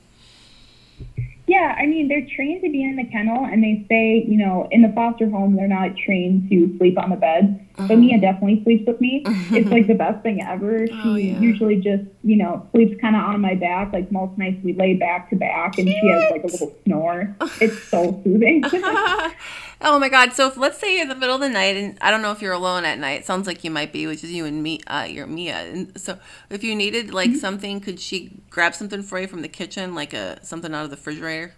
[1.51, 4.69] Yeah, I mean, they're trained to be in the kennel, and they say, you know,
[4.71, 7.67] in the foster home, they're not trained to sleep on the bed.
[7.75, 7.89] Uh-huh.
[7.89, 9.23] But Mia definitely sleeps with me.
[9.25, 10.87] it's like the best thing ever.
[10.89, 11.39] Oh, she yeah.
[11.41, 13.91] usually just, you know, sleeps kind of on my back.
[13.91, 15.99] Like most nights, we lay back to back, and Cute.
[15.99, 17.35] she has like a little snore.
[17.59, 18.63] It's so soothing.
[19.83, 20.33] Oh my God!
[20.33, 22.31] So if let's say you're in the middle of the night, and I don't know
[22.31, 23.25] if you're alone at night.
[23.25, 25.55] Sounds like you might be, which is you and me, uh, your Mia.
[25.55, 26.19] And so
[26.51, 27.39] if you needed like mm-hmm.
[27.39, 30.91] something, could she grab something for you from the kitchen, like a something out of
[30.91, 31.53] the refrigerator?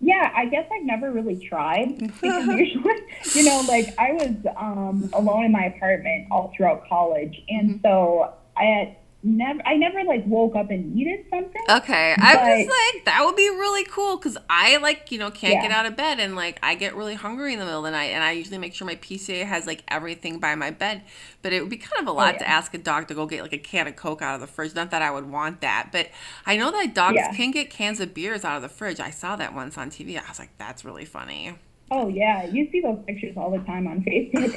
[0.00, 3.02] Yeah, I guess I've never really tried because usually,
[3.34, 7.82] you know, like I was um, alone in my apartment all throughout college, and Mm-hmm.
[7.82, 11.62] so I had never, I never like woke up and needed something.
[11.68, 15.54] Okay, I was like, that would be really cool because I like, you know, can't
[15.54, 15.62] Yeah.
[15.62, 17.90] get out of bed and like I get really hungry in the middle of the
[17.90, 21.02] night, and I usually make sure my PCA has like everything by my bed.
[21.42, 22.52] But it would be kind of a oh, lot to Oh, yeah.
[22.58, 24.74] ask a dog to go get like a can of Coke out of the fridge.
[24.74, 26.08] Not that I would want that, but
[26.46, 27.32] I know that dogs Yeah.
[27.32, 29.00] can get cans of beers out of the fridge.
[29.00, 30.18] I saw that once on TV.
[30.18, 31.54] I was like, that's really funny.
[31.92, 34.52] Oh yeah, you see those pictures all the time on Facebook.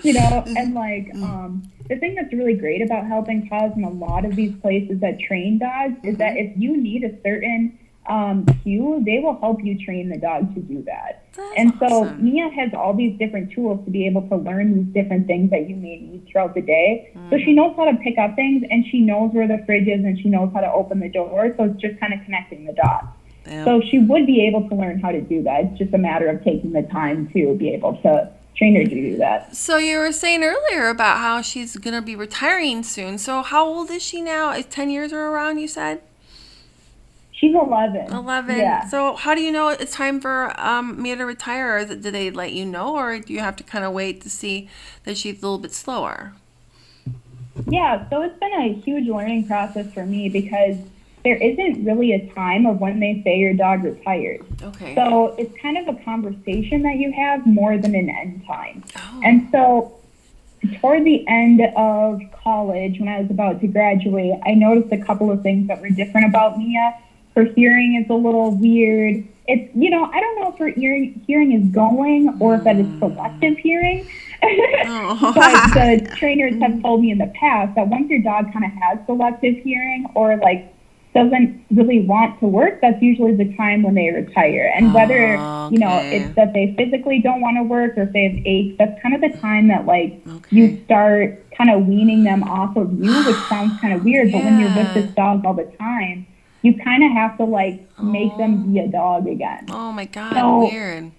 [0.04, 1.22] you know, and like Mm.
[1.22, 5.00] um, the thing that's really great about Helping Paws and a lot of these places
[5.00, 6.52] that train dogs is that Mm-hmm.
[6.52, 10.60] if you need a certain um, cue, they will help you train the dog to
[10.60, 11.28] do that.
[11.36, 12.24] That's and so awesome.
[12.24, 15.68] Mia has all these different tools to be able to learn these different things that
[15.68, 17.10] you may need throughout the day.
[17.30, 17.44] So Mm.
[17.44, 20.18] she knows how to pick up things and she knows where the fridge is and
[20.18, 21.54] she knows how to open the door.
[21.58, 23.08] So it's just kind of connecting the dots.
[23.48, 23.64] Yeah.
[23.64, 25.64] So she would be able to learn how to do that.
[25.64, 28.88] It's just a matter of taking the time to be able to train her to
[28.90, 29.56] do that.
[29.56, 33.18] So you were saying earlier about how she's gonna be retiring soon.
[33.18, 34.52] So how old is she now?
[34.52, 35.58] Is ten years or around?
[35.58, 36.02] You said
[37.32, 38.12] She's 11.
[38.12, 38.58] eleven.
[38.58, 38.88] Yeah.
[38.88, 41.76] So how do you know it's time for um, Mia to retire?
[41.76, 44.30] Or do they let you know, or do you have to kind of wait to
[44.30, 44.68] see
[45.04, 46.32] that she's a little bit slower?
[47.68, 50.76] Yeah, so it's been a huge learning process for me because
[51.24, 54.44] there isn't really a time of when they say your dog retires.
[54.62, 54.94] Okay.
[54.94, 58.84] So it's kind of a conversation that you have more than an end time.
[58.96, 59.20] oh.
[59.24, 59.98] And so
[60.80, 65.30] toward the end of college, when I was about to graduate, I noticed a couple
[65.30, 66.98] of things that were different about Mia.
[67.34, 69.24] Her hearing is a little weird.
[69.46, 72.76] It's, you know, I don't know if her ear, hearing is going or if that
[72.76, 72.98] is mm.
[72.98, 74.08] selective hearing.
[74.42, 75.32] Oh.
[75.34, 78.72] but the trainers have told me in the past that once your dog kind of
[78.72, 80.74] has selective hearing or like
[81.22, 84.72] doesn't really want to work, that's usually the time when they retire.
[84.74, 88.12] And whether, ah, you know, it's that they physically don't want to work or if
[88.12, 90.56] they have aches, that's kind of the time that like Okay.
[90.56, 94.44] you start kind of weaning them off of you, which sounds kind of weird, but
[94.44, 96.26] when you're with this dog all the time,
[96.62, 98.38] you kind of have to like make Oh.
[98.38, 99.66] them be a dog again.
[99.70, 100.32] Oh, oh my God!
[100.34, 101.10] So- weird.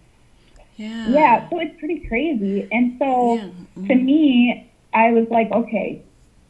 [0.78, 1.10] Yeah.
[1.10, 2.66] Yeah, so it's pretty crazy.
[2.72, 3.42] And so Yeah.
[3.42, 3.50] to
[3.82, 4.06] mm-hmm.
[4.06, 6.02] me, I was like, okay,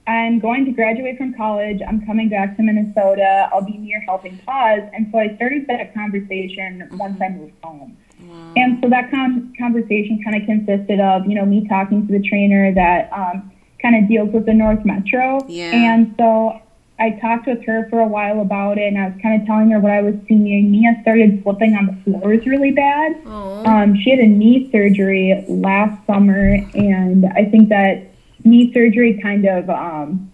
[0.09, 1.81] I'm going to graduate from college.
[1.87, 3.47] I'm coming back to Minnesota.
[3.53, 4.81] I'll be near Helping Paws.
[4.91, 7.95] And so I started that conversation once I moved home.
[8.19, 8.53] Wow.
[8.57, 12.27] And so that con- conversation kind of consisted of, you know, me talking to the
[12.27, 15.45] trainer that um, kind of deals with the North Metro.
[15.47, 15.75] Yeah.
[15.75, 16.59] And so
[16.97, 19.69] I talked with her for a while about it, and I was kind of telling
[19.69, 20.71] her what I was seeing.
[20.71, 23.15] Mia started slipping on the floors really bad.
[23.27, 28.08] Um, she had a knee surgery last summer, and I think that
[28.43, 30.31] knee surgery kind of, um,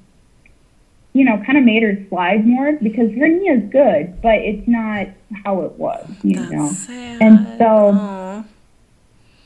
[1.13, 4.67] you know, kind of made her slide more because her knee is good, but it's
[4.67, 5.07] not
[5.43, 6.67] how it was, you That's know.
[6.69, 7.21] sad.
[7.21, 8.45] And so- Oh.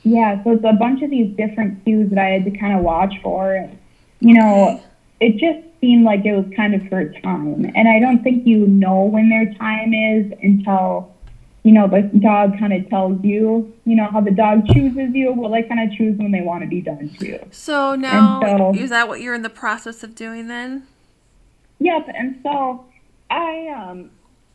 [0.04, 2.84] Yeah, so it's a bunch of these different cues that I had to kind of
[2.84, 3.54] watch for.
[3.54, 3.78] And,
[4.22, 4.80] you know,
[5.19, 7.69] it just seemed like it was kind of her time.
[7.76, 11.13] And I don't think you know when their time is until,
[11.63, 15.34] you know, the dog kind of tells you, you know, how the dog chooses you.
[15.34, 17.39] Well, they kind of choose when they want to be done too.
[17.52, 20.88] So now, so- is that what you're in the process of doing then?
[21.80, 22.08] Yep.
[22.13, 22.86] And so
[23.30, 24.10] I um,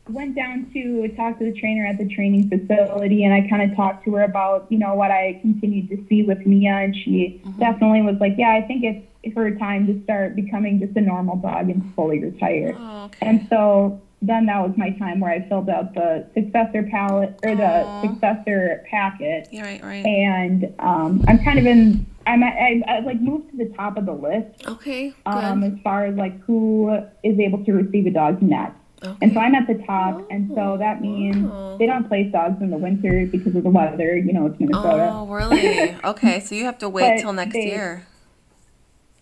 [0.09, 3.75] went down to talk to the trainer at the training facility, and I kind of
[3.75, 7.41] talked to her about, you know, what I continued to see with Mia, and she
[7.59, 11.37] definitely was like, yeah, I think it's her time to start becoming just a normal
[11.37, 12.75] dog and fully retire.
[12.77, 13.17] Oh, okay.
[13.27, 17.55] And so then that was my time where I filled out the successor palette or
[17.55, 18.01] the Aw.
[18.01, 20.05] successor packet, Yeah, right, right.
[20.05, 22.05] and um, I'm kind of in.
[22.27, 25.15] I'm at, I, I like moved to the top of the list Okay, good.
[25.25, 26.89] um, as far as like who
[27.23, 28.75] is able to receive a dog next.
[29.03, 29.15] okay.
[29.21, 31.77] And so I'm at the top, and so that means wow.
[31.77, 34.17] they don't place dogs in the winter because of the weather.
[34.17, 35.11] You know, it's Minnesota.
[35.13, 35.95] Oh, really?
[36.03, 38.07] Okay, so you have to wait till next they- year.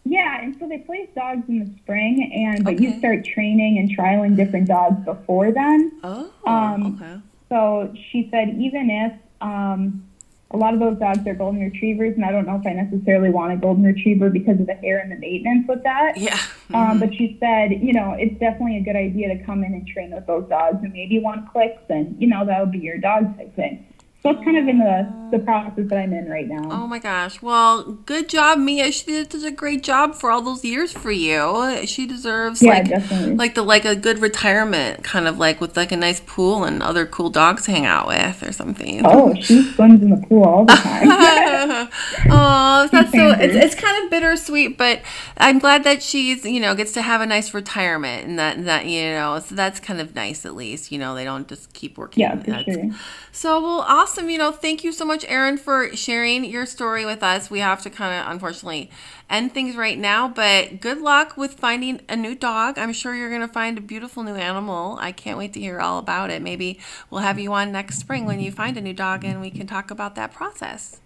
[0.06, 3.98] Yeah, and so they place dogs in the spring, and but you start training and
[3.98, 5.92] trialing different dogs before then.
[6.04, 7.20] Oh, Um, okay.
[7.50, 10.04] So she said even if um,
[10.52, 13.30] a lot of those dogs are golden retrievers, and I don't know if I necessarily
[13.30, 16.18] want a golden retriever because of the hair and the maintenance with that.
[16.18, 16.39] Yeah.
[16.74, 19.88] Um, but she said, you know, it's definitely a good idea to come in and
[19.88, 23.38] train with those dogs, and maybe one clicks, and you know that'll be your dog
[23.38, 23.86] type thing.
[24.24, 26.70] So it's kind of in the, the process that I'm in right now.
[26.72, 27.42] Oh my gosh.
[27.42, 28.90] Well, good job, Mia.
[28.94, 31.86] She did a great job for all those years for you.
[31.86, 33.36] She deserves yeah, like definitely.
[33.36, 36.82] like the like a good retirement, kind of like with like a nice pool and
[36.82, 39.02] other cool dogs to hang out with or something.
[39.04, 41.10] Oh, she swims in the pool all the time.
[42.30, 45.02] oh, that's so it's, it's kind of bittersweet, but
[45.38, 48.86] I'm glad that she's you know gets to have a nice retirement and that that
[48.86, 51.98] you know so that's kind of nice at least you know they don't just keep
[51.98, 52.22] working.
[52.22, 52.90] yeah, for That's- sure.
[53.34, 54.12] so, well, awesome.
[54.15, 57.49] You know, thank you so much, Erin, for sharing your story with us.
[57.49, 58.89] We have to kind of, unfortunately,
[59.30, 62.78] end things right now, but good luck with finding a new dog.
[62.78, 64.97] I'm sure you're going to find a beautiful new animal.
[64.99, 66.41] I can't wait to hear all about it.
[66.41, 69.52] Maybe we'll have you on next spring when you find a new dog and we
[69.52, 70.99] can talk about that process.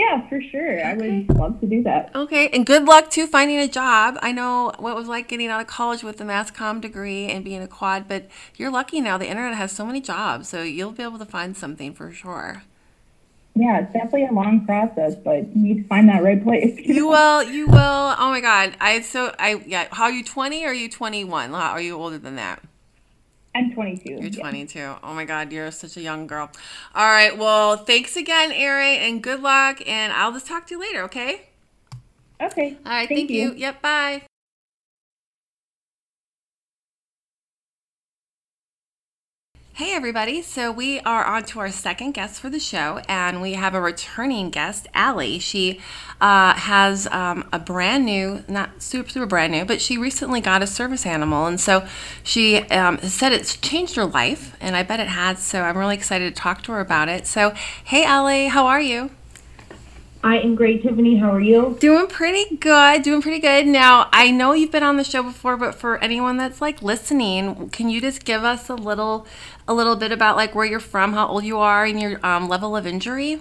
[0.00, 0.82] Yeah, for sure.
[0.82, 2.10] I would love to do that.
[2.14, 4.16] Okay, and good luck to finding a job.
[4.22, 7.26] I know what it was like getting out of college with a mass comm degree
[7.26, 9.18] and being a quad, but you're lucky now.
[9.18, 12.62] The internet has so many jobs, so you'll be able to find something for sure.
[13.54, 16.80] Yeah, it's definitely a long process, but you need to find that right place.
[16.86, 17.76] You will, you will.
[18.18, 19.88] Oh my God, I so I yeah.
[19.92, 20.24] How are you?
[20.24, 21.52] Twenty or are you twenty one?
[21.54, 22.62] Are you older than that?
[23.54, 24.10] I'm 22.
[24.10, 24.40] You're yeah.
[24.40, 24.94] 22.
[25.02, 26.50] Oh my God, you're such a young girl.
[26.94, 29.82] All right, well, thanks again, Erin, and good luck.
[29.86, 31.48] And I'll just talk to you later, okay?
[32.40, 32.78] Okay.
[32.86, 33.52] All right, thank, you.
[33.54, 34.22] Yep, bye.
[39.80, 43.54] Hey everybody, so we are on to our second guest for the show, and we
[43.54, 45.38] have a returning guest, Allie.
[45.38, 45.80] She
[46.20, 50.62] uh, has um, a brand new, not super, super brand new, but she recently got
[50.62, 51.88] a service animal, and so
[52.22, 55.94] she um, said it's changed her life, and I bet it has, so I'm really
[55.94, 57.26] excited to talk to her about it.
[57.26, 59.10] So, hey Allie, how are you?
[60.22, 61.16] I am great, Tiffany.
[61.16, 61.78] How are you?
[61.80, 63.02] Doing pretty good.
[63.02, 63.66] Doing pretty good.
[63.66, 67.70] Now, I know you've been on the show before, but for anyone that's like listening,
[67.70, 69.26] can you just give us a little
[69.66, 72.48] a little bit about like where you're from, how old you are, and your um,
[72.50, 73.40] level of injury?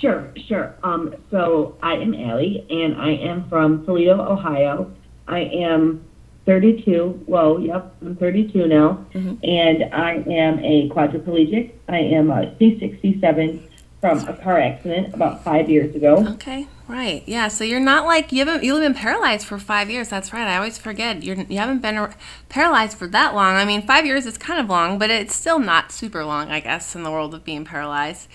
[0.00, 0.74] Sure, sure.
[0.82, 4.90] Um, so I am Allie, and I am from Toledo, Ohio.
[5.28, 6.02] I am
[6.46, 7.24] 32.
[7.26, 11.72] Whoa, yep, I'm 32 now, and I am a quadriplegic.
[11.88, 13.68] I am a C67
[14.02, 16.26] from a car accident about five years ago.
[16.32, 17.22] Okay, right.
[17.24, 20.08] Yeah, so you're not like you haven't you've been paralyzed for five years.
[20.08, 20.48] That's right.
[20.48, 22.12] I always forget you're you haven't been
[22.48, 23.54] paralyzed for that long.
[23.54, 26.58] I mean, five years is kind of long, but it's still not super long, I
[26.58, 28.26] guess, in the world of being paralyzed.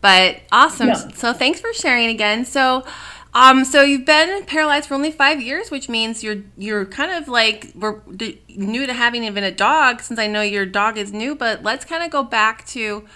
[0.00, 0.92] But awesome.
[1.14, 2.44] So thanks for sharing again.
[2.44, 2.84] So.
[3.34, 7.28] Um, so you've been paralyzed for only five years, which means you're you're kind of
[7.28, 8.02] like we're
[8.48, 10.02] new to having even a dog.
[10.02, 13.06] Since I know your dog is new, but let's kind of go back to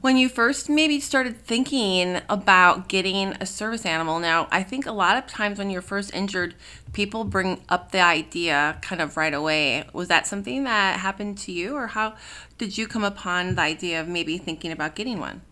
[0.00, 4.20] when you first maybe started thinking about getting a service animal.
[4.20, 6.54] Now, I think a lot of times when you're first injured,
[6.92, 9.88] people bring up the idea kind of right away.
[9.92, 12.14] Was that something that happened to you, or how
[12.58, 15.42] did you come upon the idea of maybe thinking about getting one?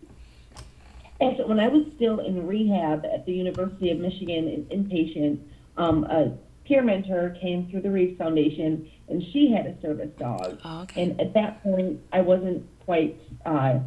[1.23, 5.39] And so when I was still in rehab at the University of Michigan in inpatient,
[5.77, 10.59] um, a peer mentor came through the Reeve Foundation, and she had a service dog.
[10.65, 11.03] Oh, okay.
[11.03, 13.79] And at that point, I wasn't quite, uh,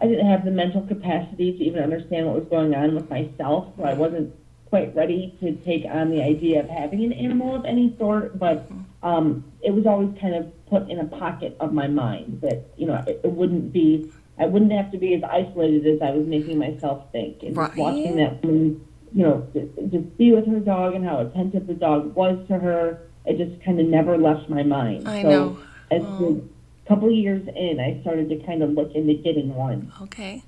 [0.00, 3.74] I didn't have the mental capacity to even understand what was going on with myself,
[3.76, 4.34] so I wasn't
[4.66, 8.70] quite ready to take on the idea of having an animal of any sort, but
[9.02, 12.86] um, it was always kind of put in a pocket of my mind that, you
[12.86, 16.26] know, it, it wouldn't be, I wouldn't have to be as isolated as I was
[16.26, 17.42] making myself think.
[17.42, 17.76] And Right.
[17.76, 18.80] watching that woman,
[19.14, 19.46] you know,
[19.90, 23.62] just be with her dog and how attentive the dog was to her, it just
[23.64, 25.08] kind of never left my mind.
[25.08, 25.58] I so know.
[25.90, 26.18] as Oh.
[26.18, 26.42] the
[26.86, 29.92] couple years in, I started to kind of look into getting one.
[30.02, 30.42] Okay.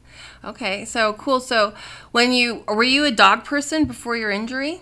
[0.45, 0.85] Okay.
[0.87, 1.39] So cool.
[1.41, 1.75] So
[2.13, 4.81] when you were you a dog person before your injury?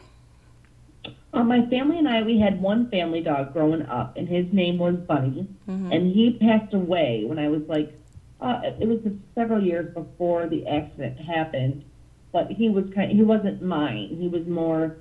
[1.32, 4.78] Uh, my family and I, we had one family dog growing up, and his name
[4.78, 5.92] was Bunny, Mm-hmm.
[5.92, 7.92] and he passed away when I was like,
[8.40, 9.00] uh, it was
[9.34, 11.84] several years before the accident happened,
[12.32, 14.16] but he was kind, he wasn't mine.
[14.20, 14.96] He was more,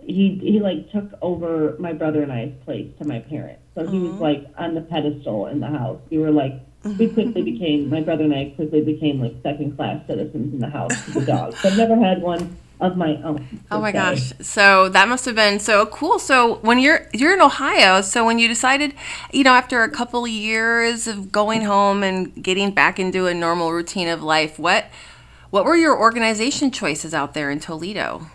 [0.00, 3.98] he he like took over my brother and I's place to my parents, so he
[3.98, 6.00] was like on the pedestal in the house.
[6.10, 6.60] We were like,
[6.98, 10.68] we quickly became, my brother and I quickly became like second class citizens in the
[10.68, 11.54] house with the dog.
[11.56, 13.46] So I've never had one of my own.
[13.70, 13.98] Oh my se.
[13.98, 14.32] gosh.
[14.40, 16.18] So that must have been so cool.
[16.18, 18.94] So when you're you're in Ohio, so when you decided,
[19.32, 23.34] you know, after a couple of years of going home and getting back into a
[23.34, 24.86] normal routine of life, what
[25.50, 28.26] what were your organization choices out there in Toledo?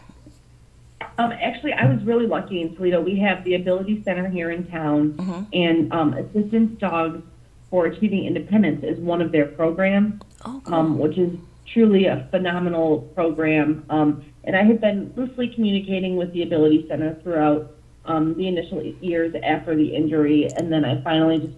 [1.17, 3.01] Um, actually, I was really lucky in Toledo.
[3.01, 7.21] We have the Ability Center here in town, and um, Assistance Dogs
[7.69, 10.73] for Achieving Independence is one of their programs, Oh, cool.
[10.73, 11.37] um, which is
[11.73, 13.83] truly a phenomenal program.
[13.89, 17.75] Um, and I had been loosely communicating with the Ability Center throughout
[18.05, 21.53] um, the initial years after the injury, and then I finally just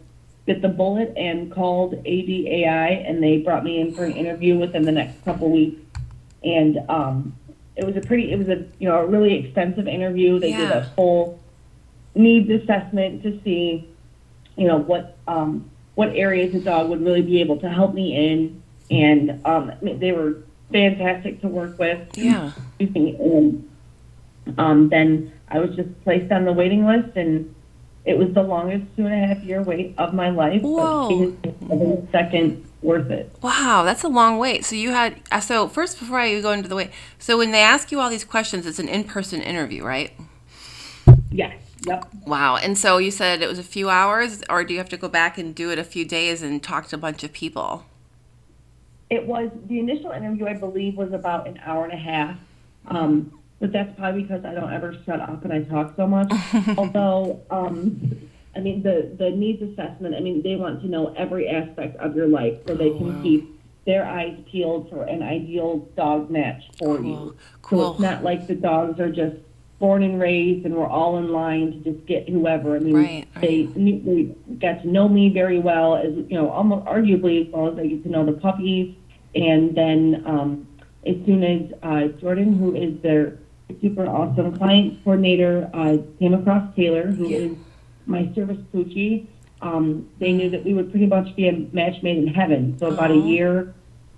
[0.46, 4.84] bit the bullet and called ADAI, and they brought me in for an interview within
[4.84, 5.80] the next couple weeks.
[6.44, 7.36] And um,
[7.76, 10.40] it was a pretty, it was a you know a really extensive interview.
[10.40, 11.40] They did a full
[12.16, 13.88] needs assessment to see,
[14.58, 18.32] you know, what um, what areas the dog would really be able to help me
[18.32, 22.18] in, and um, they were fantastic to work with.
[22.18, 22.52] Yeah.
[22.80, 23.70] Excuse me, And
[24.58, 27.54] um, then I was just placed on the waiting list, and
[28.06, 30.62] it was the longest two and a half year wait of my life.
[30.62, 31.10] Whoa.
[31.10, 33.36] it is every second worth it.
[33.42, 34.66] Wow, that's a long wait.
[34.66, 36.90] So you had uh, so first before I go into the wait.
[37.20, 40.12] So when they ask you all these questions, it's an in-person interview, right?
[41.30, 41.56] Yes.
[41.86, 42.08] Yep.
[42.28, 42.58] Wow.
[42.58, 45.08] And so you said it was a few hours, or do you have to go
[45.08, 47.86] back and do it a few days and talk to a bunch of people?
[49.12, 52.38] It was the initial interview, I believe, was about an hour and a half.
[52.88, 56.32] Um, but that's probably because I don't ever shut up and I talk so much.
[56.78, 60.16] Although, um, I mean, the the needs assessment.
[60.16, 63.22] I mean, they want to know every aspect of your life so they can wow.
[63.22, 67.06] keep their eyes peeled for an ideal dog match for Cool.
[67.06, 67.38] you.
[67.70, 69.36] So it's not like the dogs are just
[69.80, 72.76] born and raised and we're all in line to just get whoever.
[72.76, 76.86] I mean, Right, they they got to know me very well as you know, almost
[76.86, 78.96] arguably as well as I get to know the puppies.
[79.36, 80.68] And then um,
[81.06, 83.40] as soon as uh, Jordan, who is their
[83.82, 87.58] super awesome client coordinator, uh, came across Taylor, who is
[88.06, 89.28] my service poochie,
[89.62, 92.78] um, they knew that we would pretty much be a match made in heaven.
[92.80, 93.74] So about a year.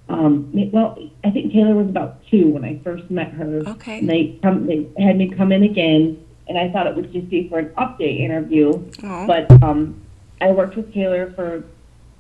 [0.10, 3.64] Um, well, I think Taylor was about two when I first met her.
[3.68, 4.00] Okay.
[4.00, 7.30] And they come, they had me come in again, and I thought it would just
[7.30, 8.84] be for an update interview.
[9.04, 9.28] Aw.
[9.28, 10.02] But um,
[10.42, 11.64] I worked with Taylor for.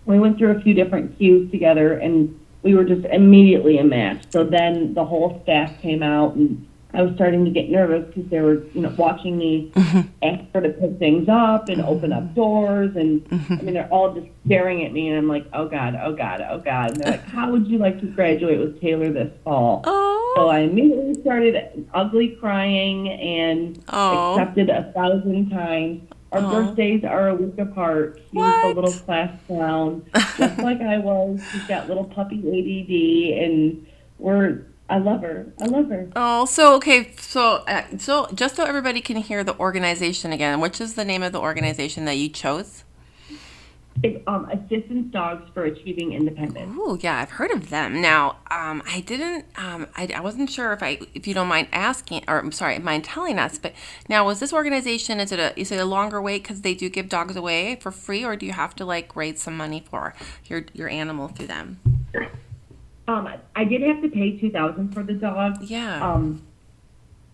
[0.06, 4.24] We went through a few different cues together, and we were just immediately a match.
[4.32, 8.30] So then the whole staff came out, and I was starting to get nervous because
[8.30, 10.02] they were, you know, watching me mm-hmm.
[10.24, 12.34] ask her to pick things up and open up mm-hmm.
[12.36, 13.66] doors, and I mm-hmm.
[13.66, 16.60] mean, they're all just staring at me, and I'm like, oh god, oh god, oh
[16.60, 16.92] god.
[16.92, 19.84] And they're like, how would you like to graduate with Taylor this fall?
[19.86, 20.34] oh.
[20.36, 24.34] So I immediately started ugly crying and Oh.
[24.34, 26.02] accepted a thousand times.
[26.34, 26.52] Our Aw.
[26.52, 28.16] birthdays are a week apart.
[28.16, 28.62] Was What?
[28.76, 30.04] the little class clown,
[30.38, 31.42] just like I was.
[31.52, 33.86] She's got little puppy ADD, and
[34.20, 34.66] we're.
[34.90, 35.48] I love her.
[35.62, 36.10] I love her.
[36.16, 40.82] Oh, so okay, so uh, so just so everybody can hear the organization again, which
[40.82, 42.84] is the name of the organization that you chose?
[44.02, 46.76] It's, um, Assistance Dogs for Achieving Independence.
[46.76, 48.02] Ooh, yeah, I've heard of them.
[48.02, 51.68] Now, um, I didn't, um, I, I wasn't sure if I, if you don't mind
[51.72, 53.74] asking, or I'm sorry, mind telling us, but
[54.10, 56.90] now was this organization, is it a, is it a longer wait because they do
[56.90, 60.14] give dogs away for free, or do you have to like raise some money for
[60.46, 61.80] your your animal through them?
[63.08, 65.62] Um, I did have to pay two thousand for the dog.
[65.62, 66.14] Yeah.
[66.14, 66.42] Um,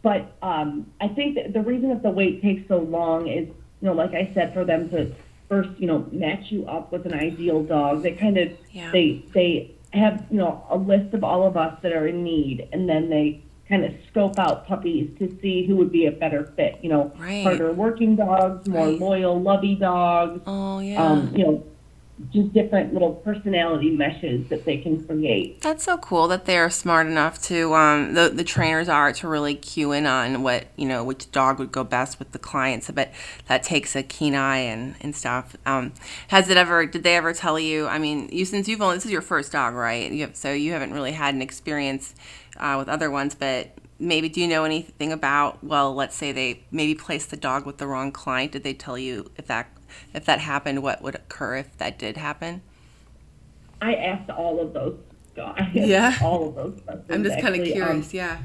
[0.02, 3.56] but um, I think that the reason that the wait takes so long is, you
[3.82, 5.14] know, like I said, for them to
[5.50, 8.04] first, you know, match you up with an ideal dog.
[8.04, 8.92] They kind of Yeah.
[8.92, 12.68] they they have you know a list of all of us that are in need,
[12.72, 16.52] and then they kind of scope out puppies to see who would be a better
[16.56, 16.78] fit.
[16.82, 17.44] You know, Right.
[17.44, 19.00] harder working dogs, more Right.
[19.00, 20.42] loyal, lovey dogs.
[20.48, 21.04] oh yeah.
[21.04, 21.64] Um, you know,
[22.32, 25.62] just different little personality meshes that they can create.
[25.62, 29.56] That's so cool that they're smart enough to um, the the trainers are to really
[29.56, 32.92] cue in on what you know which dog would go best with the clients.
[32.92, 33.12] But
[33.48, 35.56] that takes a keen eye and and stuff.
[35.66, 35.94] Um,
[36.28, 36.86] has it ever?
[36.86, 37.88] Did they ever tell you?
[37.88, 40.12] I mean, you since you've only this is your first dog, right?
[40.12, 42.14] You have, so you haven't really had an experience
[42.58, 43.72] uh, with other ones, but.
[44.02, 45.62] Maybe do you know anything about?
[45.62, 48.54] Well, let's say they maybe placed the dog with the wrong client.
[48.54, 49.68] Did they tell you if that
[50.14, 52.62] if that happened, what would occur if that did happen?
[53.82, 54.98] I asked all of those
[55.36, 55.70] guys.
[55.74, 56.18] Yeah.
[56.24, 57.06] all of those questions.
[57.10, 57.62] I'm just kind of.
[57.62, 58.14] Um, curious.
[58.14, 58.40] yeah.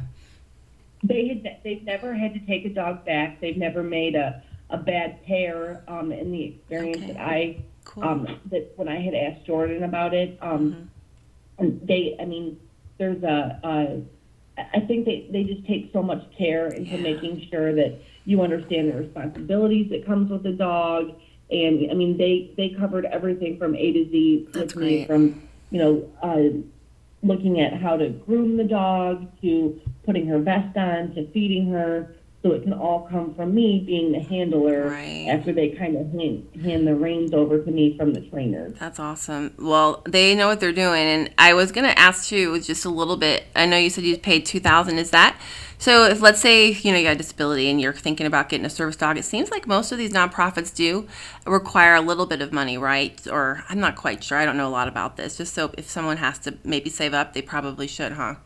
[1.02, 3.40] they had they've never had to take a dog back.
[3.40, 5.82] They've never made a, a bad pair.
[5.88, 7.12] Um, in the experience Okay.
[7.12, 8.04] that I Cool.
[8.04, 10.88] um that when I had asked Jordan about it, um,
[11.60, 11.86] Mm-hmm.
[11.86, 12.58] they I mean
[12.98, 14.02] there's a, a
[14.76, 17.02] I think they they just take so much care into Yeah.
[17.02, 21.12] making sure that you understand the responsibilities that comes with a dog.
[21.50, 25.42] And I mean they they covered everything from A to Z That's with me from
[25.70, 26.10] you know.
[26.22, 26.60] Uh,
[27.22, 32.14] looking at how to groom the dog to putting her vest on to feeding her
[32.42, 35.26] so it can all come from me being the handler Right.
[35.30, 39.00] after they kind of hand, hand the reins over to me from the trainers That's
[39.00, 39.54] awesome.
[39.58, 43.16] Well, they know what they're doing, and I was gonna ask you just a little
[43.16, 43.44] bit.
[43.56, 44.98] I know you said you paid two thousand.
[44.98, 45.40] Is that
[45.84, 46.04] so?
[46.04, 48.70] If let's say you know you got a disability and you're thinking about getting a
[48.70, 51.06] service dog, it seems like most of these nonprofits do
[51.46, 53.20] require a little bit of money, right?
[53.30, 54.38] Or I'm not quite sure.
[54.38, 55.36] I don't know a lot about this.
[55.36, 58.36] Just so if someone has to maybe save up, they probably should, huh?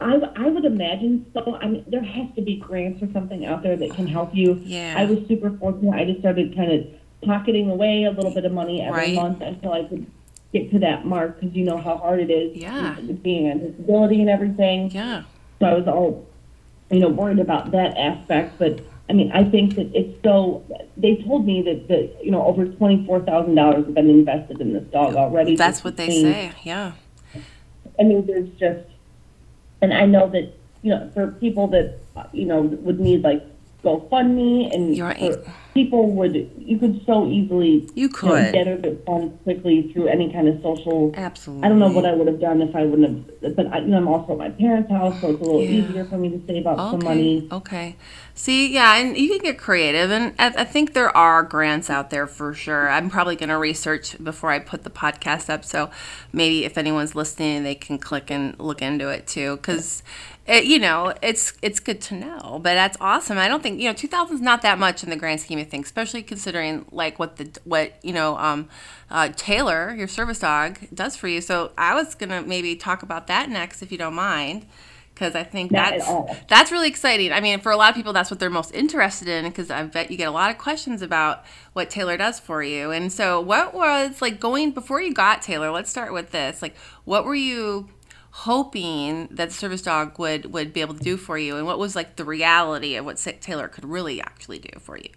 [0.00, 3.62] I, I would imagine so i mean there has to be grants or something out
[3.62, 4.94] there that can help you Yeah.
[4.96, 6.86] i was super fortunate i just started kind of
[7.22, 9.14] pocketing away a little bit of money every Right.
[9.14, 10.06] month until I could
[10.54, 12.96] get to that mark because you know how hard it is Yeah.
[13.22, 14.90] being on disability and everything.
[14.90, 15.22] Yeah.
[15.60, 16.26] So I was all,
[16.90, 18.58] you know, worried about that aspect.
[18.58, 20.64] But I mean, I think that it's so.
[20.96, 24.60] They told me that the you know over twenty four thousand dollars have been invested
[24.60, 25.56] in this dog already.
[25.56, 26.52] That's what they say.
[26.62, 26.92] Yeah.
[27.98, 28.88] I mean, there's just,
[29.82, 30.52] and I know that
[30.82, 31.98] you know for people that
[32.32, 33.44] you know would need like
[33.84, 38.52] GoFundMe and You're for uh, people would you could so easily You you know, could.
[38.52, 41.12] get her the funds quickly through any kind of social.
[41.16, 41.64] Absolutely.
[41.64, 43.86] I don't know what I would have done if I wouldn't have, but I, you
[43.88, 45.70] know, I'm also at my parents' house, so it's a little Yeah.
[45.70, 47.04] easier for me to save up some Okay.
[47.04, 47.48] money.
[47.52, 47.96] Okay.
[48.34, 52.10] See, yeah, and you can get creative, and I, I think there are grants out
[52.10, 52.90] there for sure.
[52.90, 55.90] I'm probably going to research before I put the podcast up, so
[56.32, 60.02] maybe if anyone's listening, they can click and look into it too, because.
[60.58, 63.38] You know, it's it's good to know, but that's awesome.
[63.38, 65.58] I don't think you know, two thousand is not that much in the grand scheme
[65.58, 68.68] of things, especially considering like what the what you know, um,
[69.10, 71.40] uh, Taylor, your service dog, does for you.
[71.40, 74.66] So I was gonna maybe talk about that next, if you don't mind,
[75.14, 77.32] because I think Not that's that's really exciting.
[77.32, 79.82] I mean, for a lot of people, that's what they're most interested in because I
[79.84, 81.44] bet you get a lot of questions about
[81.74, 82.90] what Taylor does for you.
[82.90, 85.70] And so, what was like going before you got Taylor?
[85.70, 86.62] Let's start with this.
[86.62, 86.74] Like,
[87.04, 87.88] what were you
[88.30, 91.78] hoping that the service dog would would be able to do for you, and what
[91.78, 95.10] was like the reality of what Taylor could really actually do for you?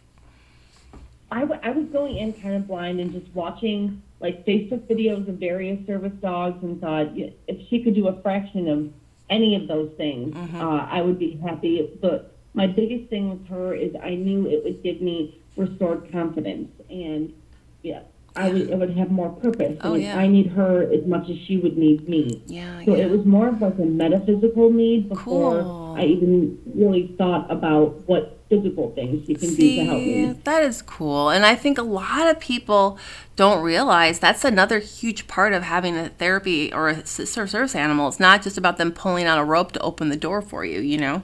[1.31, 5.27] I, w- I was going in kind of blind and just watching like Facebook videos
[5.27, 8.93] of various service dogs and thought if she could do a fraction of
[9.29, 10.61] any of those things, Mm-hmm.
[10.61, 11.89] uh, I would be happy.
[12.01, 16.69] But my biggest thing with her is I knew it would give me restored confidence
[16.89, 17.33] and
[17.81, 18.01] yeah,
[18.35, 19.77] I would, it would have more purpose.
[19.81, 20.17] Oh, I, yeah.
[20.17, 22.41] I need her as much as she would need me.
[22.47, 23.03] Yeah, So yeah.
[23.05, 25.95] it was more of like a metaphysical need before Cool.
[25.97, 30.33] I even really thought about what physical things she can do to help See, me.
[30.43, 31.29] that is cool.
[31.29, 32.97] And I think a lot of people
[33.35, 38.07] don't realize that's another huge part of having a therapy or a service animal.
[38.07, 40.79] It's not just about them pulling out a rope to open the door for you,
[40.79, 41.23] you know?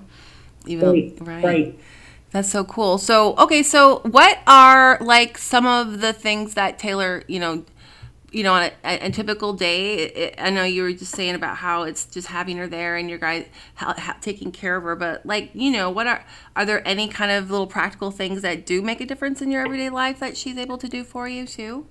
[0.66, 1.80] Even, though Right, right.
[2.32, 2.97] That's so cool.
[2.97, 7.63] So, okay, so what are like some of the things that Taylor, you know,
[8.32, 11.57] you know, on a, a, typical day, it, I know you were just saying about
[11.57, 13.47] how it's just having her there and your guys
[14.21, 16.23] taking care of her, but like, you know, what are
[16.55, 19.65] are there any kind of little practical things that do make a difference in your
[19.65, 21.88] everyday life that she's able to do for you too?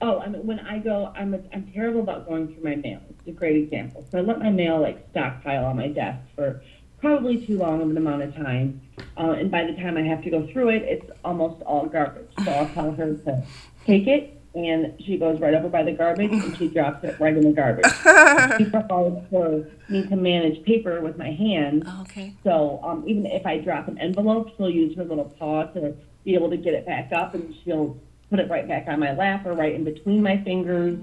[0.00, 3.00] Oh, I mean, when I go, I'm a, I'm terrible about going through my mail.
[3.08, 4.06] It's a great example.
[4.12, 6.62] So I let my mail like stockpile on my desk for
[7.00, 8.80] probably too long of an amount of time,
[9.18, 12.30] uh, and by the time I have to go through it, it's almost all garbage.
[12.44, 13.42] So I'll tell her to
[13.84, 17.36] take it, and she goes right over by the garbage and she drops it right
[17.36, 17.84] in the garbage.
[18.58, 21.86] she prefers for me to manage paper with my hands.
[22.00, 22.34] Okay.
[22.42, 25.94] So um, even if I drop an envelope, she'll use her little paw to
[26.24, 29.14] be able to get it back up, and she'll put it right back on my
[29.14, 30.98] lap or right in between my fingers.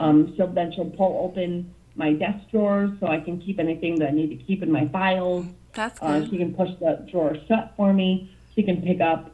[0.00, 4.08] Um, she'll then she'll pull open my desk drawers so I can keep anything that
[4.08, 5.46] I need to keep in my files.
[5.74, 6.30] That's Uh, good.
[6.30, 8.30] she can push the drawer shut for me.
[8.54, 9.30] She can pick up.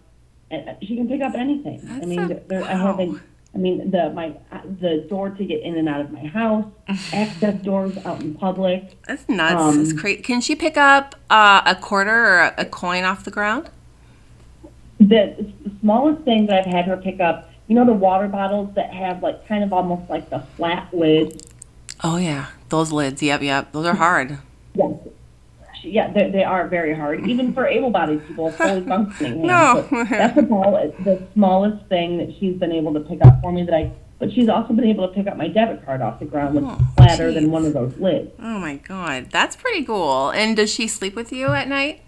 [0.51, 1.81] uh, She can pick up anything.
[1.89, 3.21] I That's mean, a- there, there- I haven't.
[3.55, 6.65] I mean, the my uh, the door to get in and out of my house,
[7.13, 8.97] access doors out in public.
[9.07, 9.55] That's nuts.
[9.61, 10.25] um, That's great.
[10.25, 13.69] Can she pick up uh, a quarter or a, a coin off the ground?
[14.99, 15.35] the,
[15.65, 18.93] the smallest thing that I've had her pick up, you know, the water bottles that
[18.95, 21.45] have like kind of almost like the flat lid.
[22.05, 23.22] Oh yeah, those lids.
[23.22, 23.72] Yep, yep.
[23.72, 24.38] Those are hard.
[24.74, 24.92] Yes.
[25.84, 29.42] Yeah, they, they are very hard, even for able-bodied people, fully functioning.
[29.46, 29.84] No.
[30.09, 30.72] That's about
[31.05, 33.64] the smallest thing that she's been able to pick up for me.
[33.64, 36.24] That I, but she's also been able to pick up my debit card off the
[36.26, 37.40] ground, which Oh, is flatter geez.
[37.42, 38.30] than one of those lids.
[38.38, 40.30] Oh my god, that's pretty cool.
[40.30, 42.00] And does she sleep with you at night?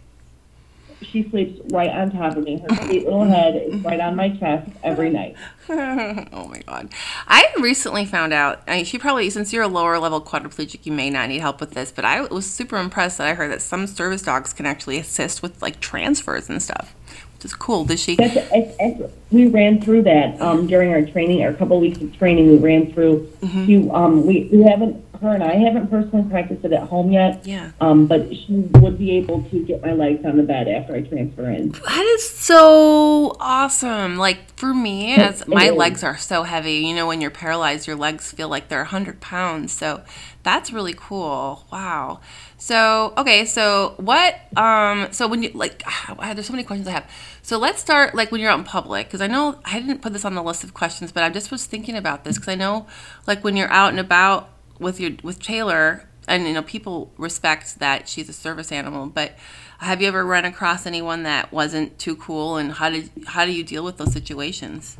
[1.11, 2.59] She sleeps right on top of me.
[2.69, 5.37] Her sweet little head is right on my chest every night.
[5.69, 6.91] oh my god.
[7.27, 10.93] I recently found out, I mean, she probably, since you're a lower level quadriplegic, you
[10.93, 13.63] may not need help with this, but I was super impressed that I heard that
[13.63, 16.95] some service dogs can actually assist with like transfers and stuff,
[17.35, 17.85] which is cool.
[17.85, 18.17] Does she?
[18.17, 22.17] That's, it's, it's, we ran through that um, during our training, our couple weeks of
[22.17, 22.51] training.
[22.51, 23.27] We ran through.
[23.41, 23.65] Mm-hmm.
[23.65, 27.47] You, um, we, we haven't, her and I haven't personally practiced it at home yet.
[27.47, 27.73] Yeah.
[27.81, 31.03] Um, but she would be able to get my legs on the bed after I
[31.03, 31.73] transfer in.
[31.73, 34.17] That is so awesome.
[34.17, 37.97] Like for me, as my legs are so heavy, you know, when you're paralyzed, your
[37.97, 39.73] legs feel like they're 100 pounds.
[39.73, 40.03] So
[40.45, 41.67] that's really cool.
[41.73, 42.21] Wow.
[42.59, 46.93] So, okay, so what, um, so when you, like, ah, there's so many questions I
[46.93, 47.11] have.
[47.43, 50.15] So let's start, like, when you're out in public, because I know I didn't put
[50.15, 52.55] this on the list of questions, but I just was thinking about this, because I
[52.55, 52.87] know,
[53.27, 54.49] like, when you're out and about
[54.79, 59.33] with your, with Taylor, and, you know, people respect that she's a service animal, but
[59.79, 63.53] have you ever run across anyone that wasn't too cool, and how did how do
[63.53, 64.97] you deal with those situations?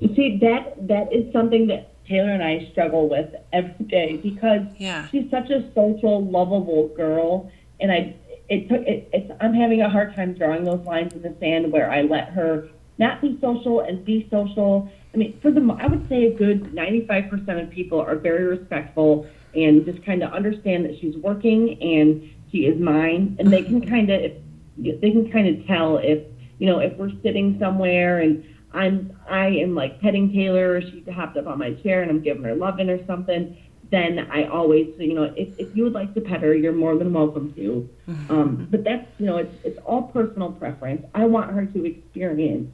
[0.00, 4.62] You see, that that is something that Taylor and I struggle with every day because
[4.78, 5.08] Yeah.
[5.08, 8.16] she's such a social, lovable girl, and I
[8.48, 11.72] it took it, it's I'm having a hard time drawing those lines in the sand
[11.72, 12.68] where I let her
[12.98, 14.90] not be social and be social.
[15.14, 19.26] I mean, for the I would say a good 95% of people are very respectful
[19.54, 23.86] and just kind of understand that she's working and she is mine, and they can
[23.86, 24.32] kind of
[24.78, 26.22] they can kind of tell if
[26.58, 31.02] you know if we're sitting somewhere and I'm I am like petting Taylor, or she
[31.10, 33.56] hopped up on my chair and I'm giving her loving or something.
[33.90, 36.96] Then I always, you know, if, if you would like to pet her, you're more
[36.96, 37.88] than welcome to.
[38.28, 41.06] Um, but that's, you know, it's it's all personal preference.
[41.14, 42.68] I want her to experience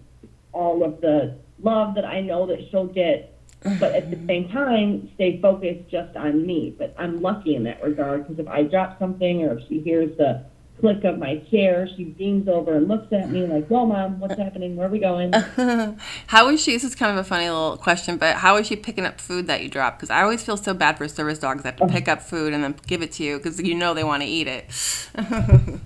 [0.52, 5.10] all of the love that I know that she'll get, but at the same time,
[5.14, 6.74] stay focused just on me.
[6.76, 10.16] But I'm lucky in that regard because if I drop something or if she hears
[10.16, 10.44] the
[10.80, 14.38] click of my chair, she beams over and looks at me like, "Well, mom, what's
[14.38, 14.74] happening?
[14.74, 15.32] Where are we going?"
[16.26, 16.72] how is she?
[16.72, 19.46] This is kind of a funny little question, but how is she picking up food
[19.46, 19.98] that you drop?
[19.98, 22.52] Because I always feel so bad for service dogs that have to pick up food
[22.52, 24.66] and then give it to you because you know they want to eat it.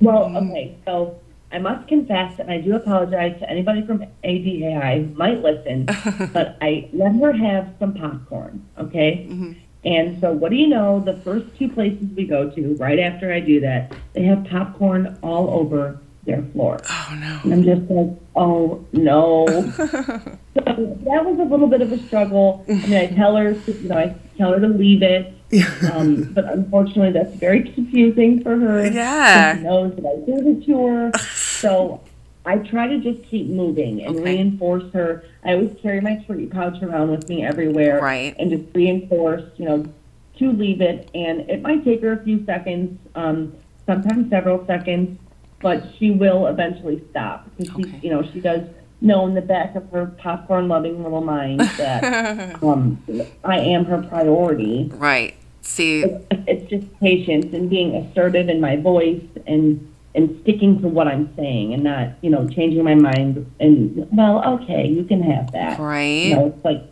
[0.00, 1.18] Well, okay, so
[1.54, 5.86] I must confess, and I do apologize to anybody from ADAI who might listen,
[6.32, 9.28] but I let her have some popcorn, okay?
[9.84, 11.00] And so, what do you know?
[11.00, 15.18] The first two places we go to, right after I do that, they have popcorn
[15.22, 16.80] all over their floor.
[16.88, 17.40] oh no.
[17.44, 19.46] And I'm just like, oh no.
[19.76, 19.84] so
[20.54, 22.64] that was a little bit of a struggle.
[22.68, 25.32] I mean, I tell her, to, you know, I tell her to leave it.
[25.92, 28.90] Um, but unfortunately, that's very confusing for her.
[28.90, 29.54] Yeah.
[29.56, 31.12] She knows that I gave it to her.
[31.64, 32.00] So
[32.46, 34.34] I try to just keep moving and Okay.
[34.34, 35.24] reinforce her.
[35.44, 38.00] I always carry my treat pouch around with me everywhere.
[38.00, 38.34] Right.
[38.38, 39.84] And just reinforce, you know,
[40.38, 41.08] to leave it.
[41.14, 43.54] And it might take her a few seconds, um,
[43.86, 45.18] sometimes several seconds,
[45.62, 47.98] but she will eventually stop because Okay.
[48.00, 48.62] she, you know, she does
[49.00, 53.02] know in the back of her popcorn loving little mind that um,
[53.44, 54.90] I am her priority.
[54.94, 55.34] Right.
[55.62, 61.08] See, It's just patience and being assertive in my voice and and sticking to what
[61.08, 65.50] I'm saying and not, you know, changing my mind and well, okay, you can have
[65.52, 65.78] that.
[65.78, 66.02] right?
[66.26, 66.82] You know, it's like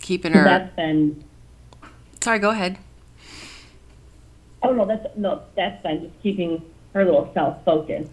[0.00, 0.44] Keeping her.
[0.44, 1.22] that's been
[2.20, 2.78] Sorry, go ahead.
[4.62, 6.62] oh no, that's no, that's been just keeping
[6.94, 8.10] her little self focused.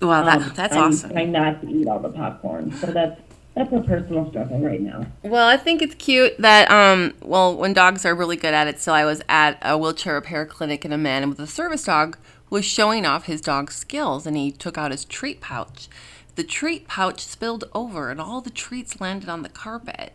[0.00, 1.10] Well, that, Um, that's I'm awesome.
[1.10, 2.72] Trying not to eat all the popcorn.
[2.72, 3.20] So that's
[3.54, 5.04] that's a personal struggle right now.
[5.24, 8.80] Well, I think it's cute that um well when dogs are really good at it.
[8.80, 12.16] So I was at a wheelchair repair clinic and a man with a service dog
[12.50, 15.88] was showing off his dog's skills and he took out his treat pouch.
[16.34, 20.12] The treat pouch spilled over and all the treats landed on the carpet.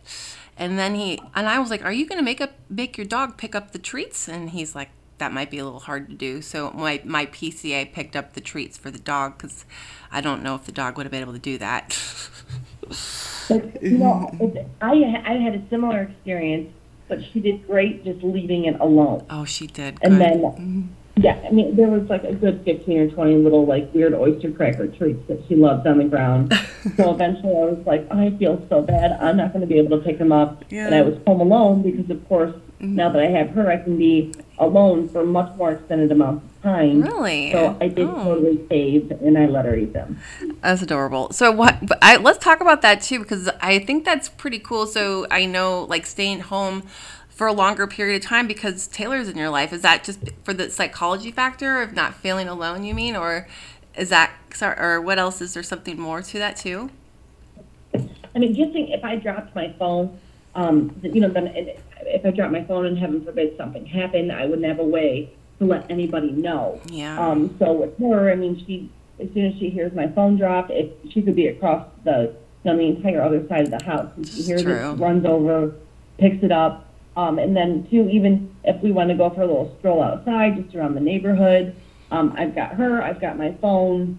[0.56, 3.06] And then he and I was like, "Are you going to make up make your
[3.06, 6.14] dog pick up the treats?" And he's like, "That might be a little hard to
[6.14, 9.66] do." So my my PCA picked up the treats for the dog cuz
[10.10, 11.98] I don't know if the dog would have been able to do that.
[13.48, 14.92] But you know, it, I
[15.24, 16.70] I had a similar experience,
[17.08, 19.24] but she did great just leaving it alone.
[19.30, 19.98] oh, she did.
[20.02, 20.20] And Good.
[20.20, 20.82] then, mm-hmm.
[21.18, 24.50] Yeah, I mean, there was like a good 15 or 20 little like weird oyster
[24.50, 26.52] cracker treats that she loved on the ground.
[26.96, 29.12] so eventually I was like, I feel so bad.
[29.12, 30.64] I'm not going to be able to pick them up.
[30.68, 30.86] Yeah.
[30.86, 32.96] And I was home alone because, of course, mm-hmm.
[32.96, 36.62] now that I have her, I can be alone for much more extended amounts of
[36.62, 37.00] time.
[37.00, 37.50] Really?
[37.50, 38.24] So I did Oh.
[38.24, 40.18] totally save and I let her eat them.
[40.60, 41.32] That's adorable.
[41.32, 41.78] So what?
[41.86, 44.86] But I, let's talk about that too because I think that's pretty cool.
[44.86, 46.82] So I know like staying home
[47.36, 49.72] for a longer period of time because Taylor's in your life.
[49.72, 52.82] Is that just for the psychology factor of not feeling alone?
[52.82, 53.46] You mean, or
[53.94, 54.32] is that
[54.62, 55.42] or what else?
[55.42, 56.90] Is there something more to that too?
[57.94, 60.18] I mean, just think if I dropped my phone,
[60.54, 64.46] um, you know, then if I dropped my phone and heaven forbid something happened, I
[64.46, 66.80] wouldn't have a way to let anybody know.
[66.86, 67.18] Yeah.
[67.18, 70.68] Um, so with her, I mean, she as soon as she hears my phone drop,
[70.70, 72.34] if she could be across the,
[72.64, 74.92] on the entire other side of the house, and she hears True.
[74.92, 75.74] it, runs over,
[76.18, 76.85] picks it up.
[77.16, 80.62] Um, and then too, even if we want to go for a little stroll outside,
[80.62, 81.74] just around the neighborhood,
[82.10, 84.18] um, I've got her, I've got my phone,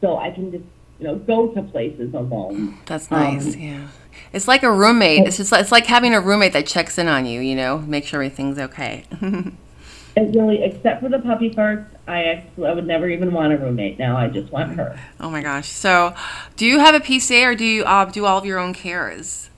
[0.00, 0.64] so I can just,
[1.00, 2.76] you know, go to places alone.
[2.86, 3.56] That's Um, nice.
[3.56, 3.88] yeah.
[4.32, 5.26] It's like a roommate.
[5.26, 7.40] It's just like, it's like having a roommate that checks in on you.
[7.40, 9.04] You know, make sure everything's okay.
[10.16, 13.56] It really, except for the puppy farts, I actually, I would never even want a
[13.56, 14.16] roommate now.
[14.16, 14.98] I just want her.
[15.20, 15.68] oh my gosh.
[15.68, 16.12] So,
[16.56, 19.48] do you have a PCA or do you uh, do all of your own cares?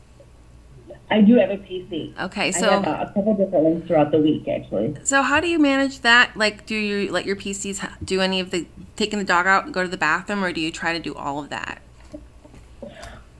[1.11, 2.18] I do have a PC.
[2.20, 4.96] Okay, I so have uh, a couple different ones throughout the week, actually.
[5.02, 6.36] So how do you manage that?
[6.36, 9.74] Like, do you let your PCs do any of the taking the dog out and
[9.74, 11.82] go to the bathroom, or do you try to do all of that?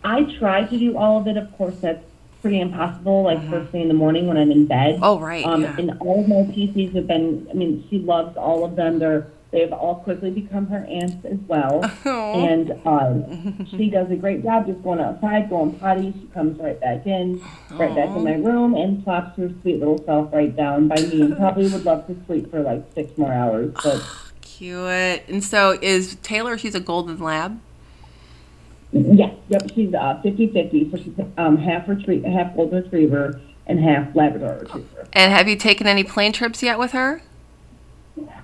[0.03, 1.37] I try to do all of it.
[1.37, 2.05] Of course, that's
[2.43, 4.99] pretty impossible, like first thing in the morning when I'm in bed.
[5.03, 5.45] Oh, right.
[5.45, 5.77] Um, yeah.
[5.79, 8.99] And all of my PCs have been, I mean, she loves all of them.
[8.99, 11.83] They're, they've all quickly become her aunts as well.
[12.07, 12.45] Oh.
[12.45, 16.13] And um, she does a great job just going outside, going potty.
[16.19, 17.41] She comes right back in,
[17.73, 21.21] right back in my room, and plops her sweet little self right down by me
[21.21, 23.75] and probably would love to sleep for like six more hours.
[23.83, 24.03] But
[24.41, 25.23] Cute.
[25.29, 27.61] And so is Taylor, she's a golden lab?
[28.93, 30.91] yeah, yep, she's uh, 50-50.
[30.91, 35.07] So she's um, half, retrie- half golden retriever and half Labrador retriever.
[35.13, 37.23] And have you taken any plane trips yet with her?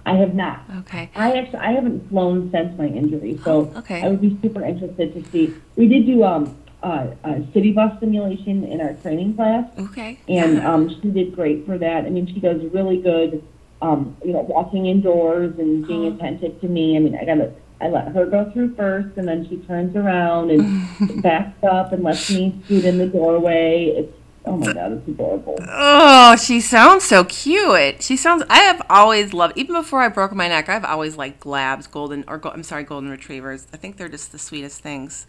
[0.04, 0.62] I have not.
[0.80, 1.10] Okay.
[1.14, 4.02] I actually I haven't flown since my injury, so Oh, okay.
[4.02, 5.54] I would be super interested to see.
[5.76, 10.18] We did do um uh, a city bus simulation in our training class, Okay.
[10.28, 12.04] and um, she did great for that.
[12.04, 13.42] I mean, she does really good,
[13.82, 16.14] um, you know, walking indoors and being Oh.
[16.14, 16.96] attentive to me.
[16.96, 20.50] I mean, I gotta I let her go through first, and then she turns around
[20.50, 23.86] and backs up and lets me scoot in the doorway.
[23.96, 24.12] It's
[24.46, 25.58] oh my god, it's adorable.
[25.68, 28.02] Oh, she sounds so cute.
[28.02, 28.44] She sounds.
[28.48, 30.68] I have always loved, even before I broke my neck.
[30.68, 33.66] I've always liked labs, golden or I'm sorry, golden retrievers.
[33.72, 35.26] I think they're just the sweetest things.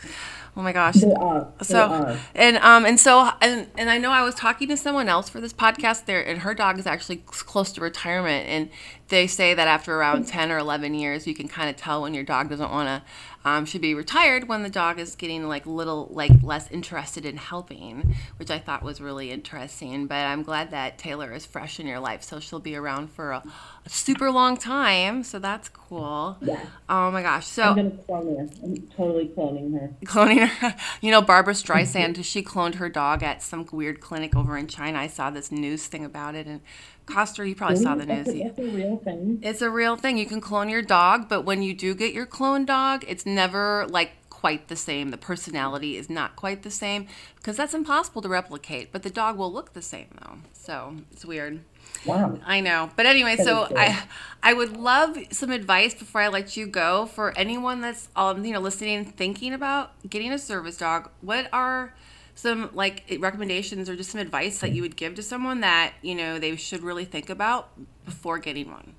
[0.55, 0.95] Oh my gosh.
[0.95, 1.47] They are.
[1.59, 2.17] They So are.
[2.33, 5.39] and um and so and and I know I was talking to someone else for
[5.39, 8.69] this podcast there, and her dog is actually close to retirement, and
[9.09, 12.13] they say that after around ten or eleven years, you can kind of tell when
[12.13, 13.09] your dog doesn't want to.
[13.45, 17.37] Um, should be retired when the dog is getting like little like less interested in
[17.37, 20.05] helping, which I thought was really interesting.
[20.05, 23.31] But I'm glad that Taylor is fresh in your life, so she'll be around for
[23.31, 23.43] a,
[23.85, 25.23] a super long time.
[25.23, 26.35] So that's cool.
[26.41, 26.59] Yeah.
[26.89, 27.47] Oh my gosh.
[27.47, 28.49] So I'm gonna clone her.
[28.63, 29.93] I'm totally cloning her.
[30.03, 30.75] cloning her.
[30.99, 34.99] You know, Barbra Streisand, she cloned her dog at some weird clinic over in China.
[34.99, 36.47] I saw this news thing about it.
[36.47, 36.61] And
[37.07, 38.27] Coster, you probably saw the news.
[38.27, 39.39] a, that's a real thing.
[39.41, 40.17] It's a real thing.
[40.17, 43.87] You can clone your dog, but when you do get your clone dog, it's never
[43.89, 45.09] like quite the same.
[45.09, 48.91] The personality is not quite the same because that's impossible to replicate.
[48.91, 50.35] But the dog will look the same though.
[50.53, 51.61] So it's weird.
[52.05, 52.37] Wow.
[52.45, 52.91] I know.
[52.95, 53.67] But anyway, That so.
[53.75, 54.03] I
[54.43, 58.53] I would love some advice before I let you go for anyone that's um you
[58.53, 61.09] know listening thinking about getting a service dog.
[61.21, 61.95] What are
[62.37, 66.13] some like recommendations or just some advice that you would give to someone that, you
[66.13, 67.69] know, they should really think about
[68.05, 68.93] before getting one?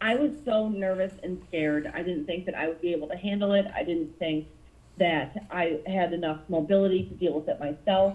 [0.00, 1.90] I was so nervous and scared.
[1.94, 3.66] I didn't think that I would be able to handle it.
[3.76, 4.46] I didn't think
[4.96, 8.14] that I had enough mobility to deal with it myself.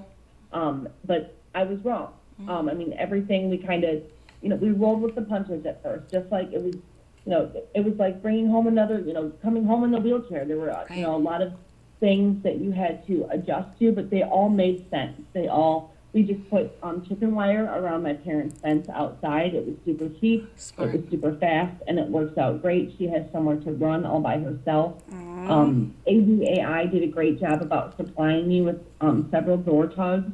[0.52, 2.14] Um, but I was wrong.
[2.50, 4.02] Um, I mean, everything we kind of,
[4.42, 7.52] you know, we rolled with the punches at first, just like it was, you know,
[7.76, 10.44] it was like bringing home another, you know, coming home in a wheelchair.
[10.44, 11.54] There were, uh, you know, a lot of
[12.00, 15.22] things that you had to adjust to, but they all made sense.
[15.34, 19.54] They all, we just put um, chicken wire around my parents' fence outside.
[19.54, 20.50] It was super cheap.
[20.58, 20.94] Smart.
[20.94, 22.94] It was super fast, and it works out great.
[22.98, 25.02] She has somewhere to run all by herself.
[25.12, 30.32] Um, ADAI did a great job about supplying me with um, several door tugs.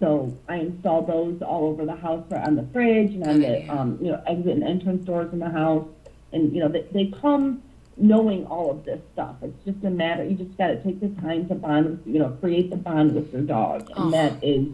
[0.00, 3.66] So I installed those all over the house, right on the fridge and on the
[3.68, 5.86] um, you know exit and entrance doors in the house.
[6.32, 7.62] And you know they, they come
[7.96, 9.36] knowing all of this stuff.
[9.42, 10.24] It's just a matter.
[10.24, 11.86] You just got to take the time to bond.
[11.86, 14.10] With, you know, create the bond with your dog, and Oh.
[14.10, 14.68] that is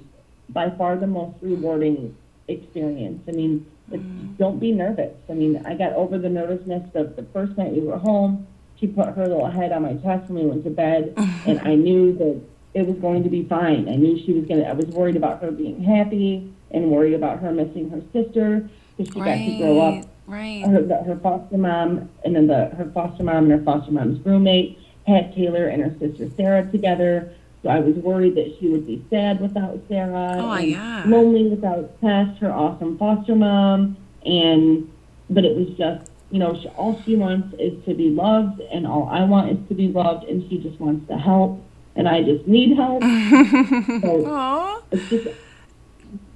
[0.48, 2.16] by far the most rewarding
[2.48, 3.22] experience.
[3.28, 4.36] I mean, it's, mm.
[4.36, 5.14] don't be nervous.
[5.28, 8.46] I mean, I got over the nervousness of the first night we were home.
[8.78, 11.14] She put her little head on my chest when we went to bed,
[11.46, 12.40] and I knew that
[12.72, 13.88] it was going to be fine.
[13.88, 17.14] I knew she was going to, I was worried about her being happy and worried
[17.14, 20.64] about her missing her sister because she got to grow up Right.
[20.64, 24.24] her, the, her foster mom and then the her foster mom and her foster mom's
[24.24, 27.32] roommate had Taylor and her sister Sarah together.
[27.62, 31.04] So I was worried that she would be sad without Sarah, Oh, and yeah.
[31.06, 34.90] lonely without Tess, her awesome foster mom, and
[35.28, 38.86] but it was just you know she, all she wants is to be loved, and
[38.86, 41.60] all I want is to be loved, and she just wants to help,
[41.96, 43.02] and I just need help.
[44.02, 44.80] so Aw.
[44.92, 45.28] it's just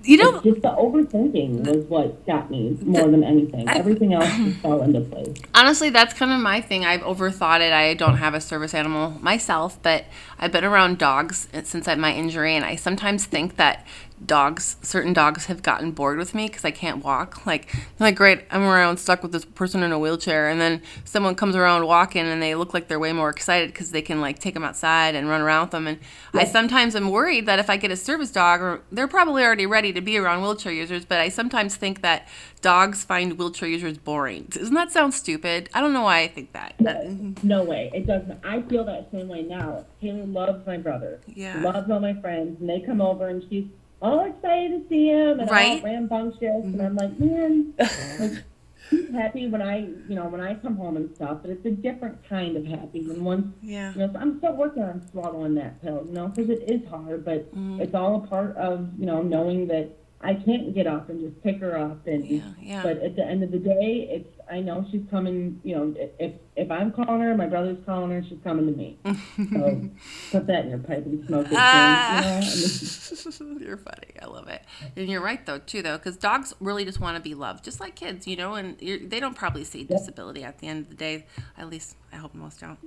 [0.04, 3.68] You know, it's just the overthinking was what got me more than anything.
[3.68, 5.36] Everything else just fell into place.
[5.54, 6.84] honestly, that's kind of my thing.
[6.84, 7.72] I've overthought it.
[7.72, 10.04] I don't have a service animal myself, but
[10.38, 13.86] I've been around dogs since I my injury, and I sometimes think that
[14.24, 17.44] dogs, certain dogs, have gotten bored with me because I can't walk.
[17.46, 20.82] Like, they're like, great, I'm around stuck with this person in a wheelchair, and then
[21.04, 24.20] someone comes around walking, and they look like they're way more excited because they can
[24.20, 25.86] like take them outside and run around with them.
[25.86, 25.98] And
[26.32, 29.66] I sometimes am worried that if I get a service dog, or they're probably already
[29.66, 32.28] ready to be around wheelchair users, but I sometimes think that
[32.60, 34.46] dogs find wheelchair users boring.
[34.48, 35.68] Doesn't that sound stupid?
[35.74, 36.74] I don't know why I think that.
[36.80, 37.90] That- No way.
[37.92, 38.40] It doesn't.
[38.44, 39.84] I feel that same way now.
[40.00, 41.20] haley loves my brother.
[41.26, 41.60] Yeah.
[41.60, 43.66] Loves all my friends, and they come over, and she's
[44.04, 45.82] all excited to see him, and Right.
[45.82, 47.72] all rambunctious, and I'm like, man,
[48.20, 48.44] like,
[48.90, 49.78] she's happy when I,
[50.08, 53.00] you know, when I come home and stuff, but it's a different kind of happy.
[53.00, 53.92] And once, Yeah.
[53.94, 56.86] you know, so I'm still working on swallowing that pill, you know, because it is
[56.88, 57.80] hard, but mm.
[57.80, 61.42] it's all a part of, you know, knowing that I can't get up and just
[61.42, 62.24] pick her up and.
[62.26, 62.82] Yeah, yeah.
[62.82, 65.60] But at the end of the day, it's I know she's coming.
[65.62, 68.98] You know, if if I'm calling her, my brother's calling her, she's coming to me.
[69.04, 69.90] so
[70.30, 71.54] put that in your pipe and smoke it.
[71.56, 72.40] Ah.
[72.40, 73.58] You know?
[73.60, 74.12] you're funny.
[74.20, 74.62] I love it.
[74.96, 77.80] And you're right though too though, because dogs really just want to be loved, just
[77.80, 78.54] like kids, you know.
[78.54, 81.26] And you're, they don't probably see disability at the end of the day.
[81.58, 82.78] At least I hope most don't.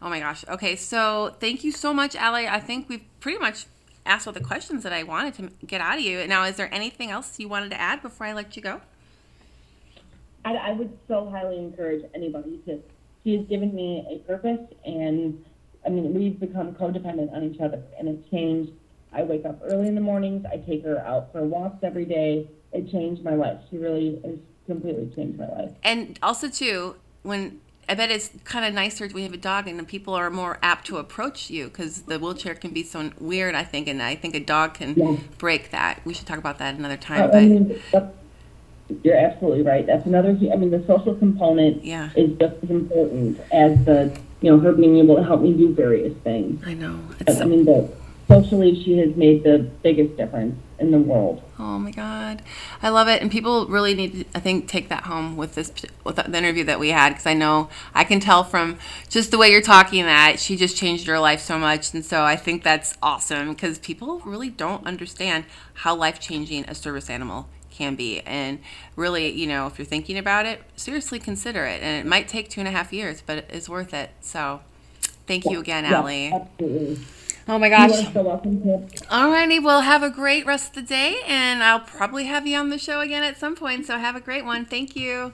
[0.00, 0.44] Oh my gosh.
[0.48, 2.48] Okay, so thank you so much, Allie.
[2.48, 3.66] I think we've pretty much
[4.06, 6.26] asked all the questions that I wanted to get out of you.
[6.26, 8.80] Now, is there anything else you wanted to add before I let you go?
[10.44, 12.80] I, I would so highly encourage anybody to.
[13.24, 15.44] She has given me a purpose, and
[15.84, 18.72] I mean, we've become codependent on each other, and it's changed.
[19.12, 20.46] I wake up early in the mornings.
[20.46, 22.48] I take her out for walks every day.
[22.72, 23.58] It changed my life.
[23.70, 24.36] She really has
[24.66, 25.70] completely changed my life.
[25.82, 29.68] And also too, when I bet it's kind of nicer when you have a dog
[29.68, 33.10] and the people are more apt to approach you because the wheelchair can be so
[33.20, 33.54] weird.
[33.54, 35.16] I think, and I think a dog can Yeah.
[35.38, 36.00] break that.
[36.04, 37.22] We should talk about that another I, time.
[37.22, 37.80] I But mean,
[39.04, 39.86] you're absolutely right.
[39.86, 40.30] That's another.
[40.30, 42.10] I mean, the social component Yeah.
[42.16, 44.10] is just as important as the,
[44.40, 46.60] you know, her being able to help me do various things.
[46.66, 47.88] I know it's I mean, the
[48.28, 51.42] socially, she has made the biggest difference in the world.
[51.58, 52.42] Oh my god,
[52.82, 55.72] I love it, and people really need to, I think, take that home with this
[56.04, 59.38] with the interview that we had because I know I can tell from just the
[59.38, 62.62] way you're talking that she just changed her life so much, and so I think
[62.62, 68.20] that's awesome because people really don't understand how life changing a service animal can be,
[68.20, 68.58] and
[68.96, 72.48] really, you know, if you're thinking about it, seriously consider it, and it might take
[72.48, 74.10] two and a half years, but it's worth it.
[74.20, 74.60] So,
[75.26, 76.32] thank you again, Yeah, Allie.
[76.32, 76.98] absolutely.
[77.48, 78.02] Oh my gosh.
[78.02, 78.58] You're so welcome.
[78.60, 82.70] Alrighty, well, have a great rest of the day, and I'll probably have you on
[82.70, 83.86] the show again at some point.
[83.86, 84.64] So have a great one.
[84.64, 85.32] Thank you.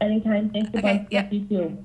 [0.00, 0.50] Anytime.
[0.50, 1.08] Thanks a Okay, bunch.
[1.10, 1.32] yep.
[1.32, 1.84] You too.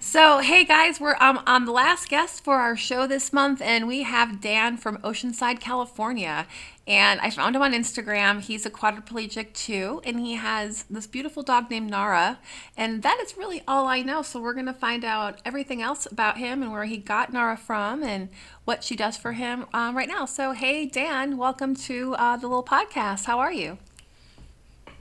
[0.00, 3.86] So, hey guys, we're um, on the last guest for our show this month, and
[3.86, 6.46] we have Dan from Oceanside, California.
[6.86, 8.40] And I found him on Instagram.
[8.40, 12.38] He's a quadriplegic too, and he has this beautiful dog named Nara.
[12.76, 14.22] And that is really all I know.
[14.22, 17.56] So, we're going to find out everything else about him and where he got Nara
[17.56, 18.28] from and
[18.64, 20.26] what she does for him um, right now.
[20.26, 23.24] So, hey, Dan, welcome to uh, the little podcast.
[23.24, 23.78] How are you?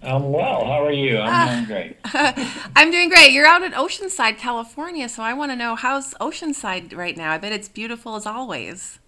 [0.03, 0.65] I'm well.
[0.65, 1.19] How are you?
[1.19, 1.53] I'm ah.
[1.53, 1.97] doing great.
[2.75, 3.31] I'm doing great.
[3.31, 7.31] You're out in Oceanside, California, so I want to know how's Oceanside right now?
[7.31, 8.99] I bet it's beautiful as always.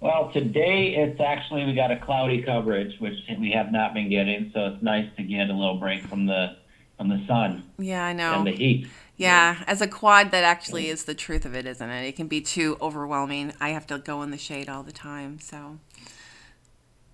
[0.00, 4.52] Well, today it's actually we got a cloudy coverage, which we have not been getting,
[4.54, 6.56] so it's nice to get a little break from the
[6.96, 8.34] from the sun Yeah, I know.
[8.34, 8.88] and the heat.
[9.16, 12.06] Yeah, as a quad, that actually is the truth of it, isn't it?
[12.06, 13.52] It can be too overwhelming.
[13.60, 15.78] I have to go in the shade all the time, so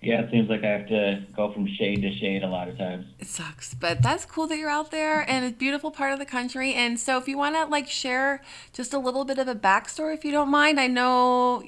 [0.04, 2.76] Yeah, it seems like I have to go from shade to shade a lot of
[2.76, 3.06] times.
[3.18, 3.74] it sucks.
[3.74, 6.74] But that's cool that you're out there and a beautiful part of the country.
[6.74, 8.42] And so, if you want to like share
[8.72, 11.62] just a little bit of a backstory, if you don't mind, I know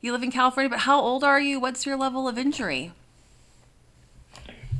[0.00, 1.60] you live in California, but how old are you?
[1.60, 2.92] What's your level of injury?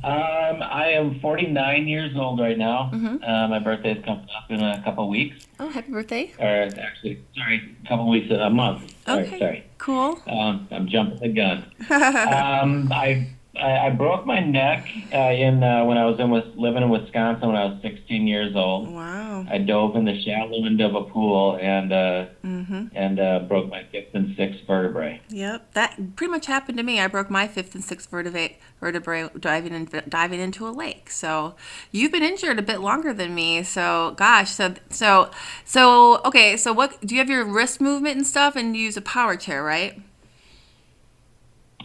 [0.03, 2.89] Um, I am 49 years old right now.
[2.91, 3.23] Mm-hmm.
[3.23, 6.33] Uh, my birthday is coming up in a couple weeks, Oh, happy birthday!
[6.39, 8.95] or actually, sorry, a couple weeks, a month.
[9.05, 9.63] Sorry, Okay, sorry.
[9.77, 10.19] cool.
[10.27, 11.65] Um, I'm jumping the gun.
[11.91, 16.55] um, I, I I broke my neck uh, in uh, when I was in Wis-
[16.55, 18.89] living in Wisconsin when I was 16 years old.
[18.89, 19.45] Wow.
[19.49, 22.87] I dove in the shallow end of a pool and uh, Mm-hmm.
[22.95, 25.21] and uh, broke my fifth and sixth vertebrae.
[25.29, 26.99] Yep, that pretty much happened to me.
[26.99, 31.09] I broke my fifth and sixth vertebrae, vertebrae diving in, diving into a lake.
[31.09, 31.55] So
[31.91, 33.63] you've been injured a bit longer than me.
[33.63, 35.29] So gosh, so so
[35.65, 36.55] so okay.
[36.57, 39.35] So what do you have your wrist movement and stuff, and you use a power
[39.35, 39.99] chair, right?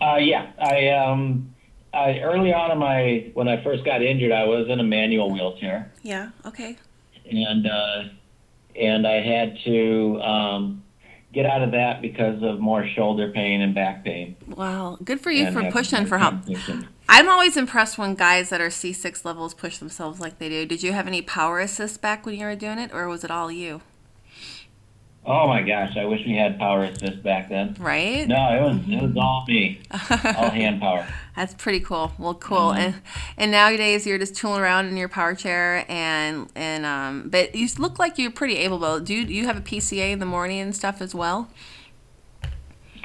[0.00, 1.54] Uh, yeah, I um,
[1.96, 5.30] I, early on in my when I first got injured, I was in a manual
[5.32, 6.30] wheelchair, Yeah.
[6.44, 6.76] Okay.
[7.30, 8.04] and uh,
[8.78, 10.82] and I had to um,
[11.32, 14.36] get out of that because of more shoulder pain and back pain.
[14.46, 14.98] Wow.
[15.02, 16.34] Good for you and for pushing for help.
[17.08, 20.66] I'm always impressed when guys that are C6 levels push themselves like they do.
[20.66, 23.30] Did you have any power assist back when you were doing it, or was it
[23.30, 23.80] all you?
[25.24, 27.76] Oh my gosh, I wish we had power assist back then.
[27.80, 28.28] Right.
[28.28, 29.80] No, it was it was all me,
[30.36, 31.06] all hand power.
[31.36, 32.12] That's pretty cool.
[32.18, 32.70] Well, cool.
[32.70, 32.78] Mm-hmm.
[32.80, 32.94] And
[33.36, 37.28] and nowadays you're just tooling around in your power chair and and um.
[37.28, 39.00] But you look like you're pretty able.
[39.00, 41.50] Do you, do you have a PCA in the morning and stuff as well?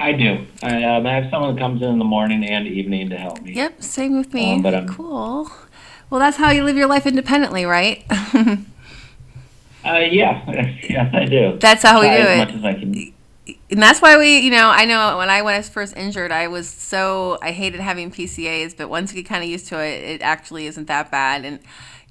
[0.00, 0.46] I do.
[0.62, 3.40] I, um, I have someone that comes in in the morning and evening to help
[3.42, 3.52] me.
[3.52, 3.82] Yep.
[3.82, 4.54] Same with me.
[4.54, 5.50] Um, but I'm- cool.
[6.10, 8.04] Well, that's how you live your life independently, right?
[9.84, 10.48] Uh, yeah,
[10.88, 11.58] yes, I do.
[11.58, 12.38] That's how we Try do as it.
[12.38, 13.12] much as I can.
[13.72, 16.30] And that's why we, you know, I know when I when I was first injured,
[16.30, 19.80] I was so I hated having PCAs, but once you get kind of used to
[19.82, 21.46] it, it actually isn't that bad.
[21.46, 21.58] And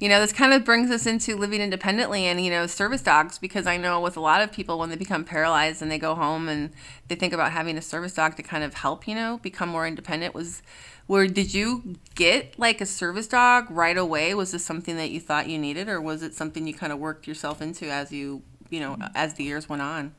[0.00, 3.38] you know, this kind of brings us into living independently and you know, service dogs
[3.38, 6.16] because I know with a lot of people when they become paralyzed and they go
[6.16, 6.70] home and
[7.06, 9.86] they think about having a service dog to kind of help, you know, become more
[9.86, 10.62] independent was
[11.06, 14.34] where did you get like a service dog right away?
[14.34, 16.98] Was this something that you thought you needed or was it something you kind of
[16.98, 19.04] worked yourself into as you, you know, mm-hmm.
[19.14, 20.12] as the years went on?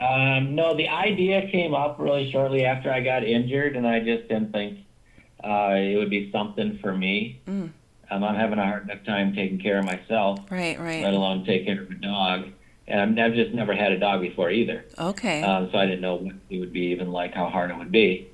[0.00, 4.28] Um, no, the idea came up really shortly after I got injured, and I just
[4.28, 4.80] didn't think
[5.42, 7.40] uh, it would be something for me.
[7.46, 7.70] Mm.
[8.10, 11.02] Um, I'm having a hard enough time taking care of myself, Right, right.
[11.02, 12.44] let alone take care of a dog.
[12.88, 15.42] And I've just never had a dog before either, Okay.
[15.42, 17.90] um, so I didn't know what it would be even like, how hard it would
[17.90, 18.28] be.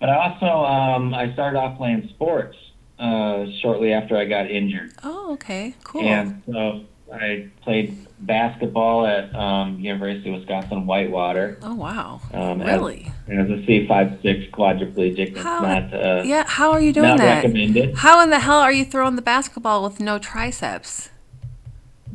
[0.00, 2.56] But I also um, I started off playing sports
[2.98, 4.94] uh, shortly after I got injured.
[5.04, 5.74] Oh, okay.
[5.84, 6.02] Cool.
[6.02, 12.20] And so I played basketball at um, University of Wisconsin Whitewater Oh, wow.
[12.32, 13.12] Um, as- really?
[13.28, 15.30] as a C five six quadriplegic.
[15.32, 17.44] It's How- not uh, Yeah, how are you doing not that?
[17.44, 17.94] recommended.
[17.96, 21.10] How in the hell are you throwing the basketball with no triceps?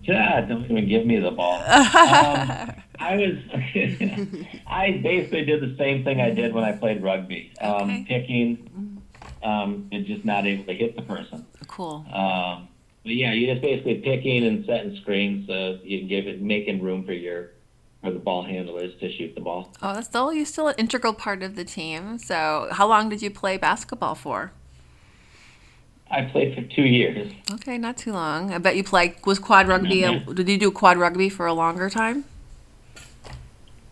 [0.05, 1.59] God, don't even give me the ball.
[1.63, 3.37] um, I was,
[4.67, 7.53] I basically did the same thing I did when I played rugby.
[7.61, 8.05] Um, Okay.
[8.09, 9.01] Picking,
[9.43, 11.45] um, and just not able to hit the person.
[11.67, 12.05] cool.
[13.03, 16.81] But yeah, you're just basically picking and setting screens so you can give it making
[16.81, 17.51] room for your
[18.01, 19.73] for the ball handlers to shoot the ball.
[19.81, 22.17] Oh, that's still you still an integral part of the team.
[22.17, 24.51] So, how long did you play basketball for?
[26.11, 27.31] I played for two years.
[27.51, 28.53] Okay, not too long.
[28.53, 30.03] I bet you played was quad rugby.
[30.03, 32.25] A, did you do quad rugby for a longer time?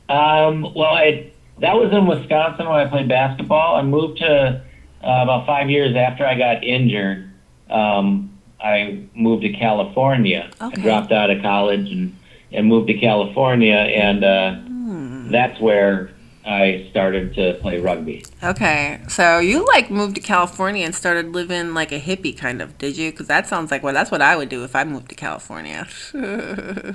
[0.07, 3.76] Um, well, I that was in Wisconsin when I played basketball.
[3.76, 4.62] I moved to uh,
[5.01, 7.32] about five years after I got injured.
[7.70, 8.31] Um,
[8.64, 10.49] I moved to California.
[10.62, 10.82] Okay.
[10.82, 12.16] I dropped out of college and
[12.53, 15.32] and moved to California, and uh, Hmm.
[15.32, 16.09] that's where
[16.45, 18.26] I started to play rugby.
[18.43, 22.78] Okay, so you like moved to California and started living like a hippie kind of,
[22.78, 23.12] did you?
[23.12, 25.88] Because that sounds like well, that's what I would do if I moved to California.
[26.14, 26.93] Trying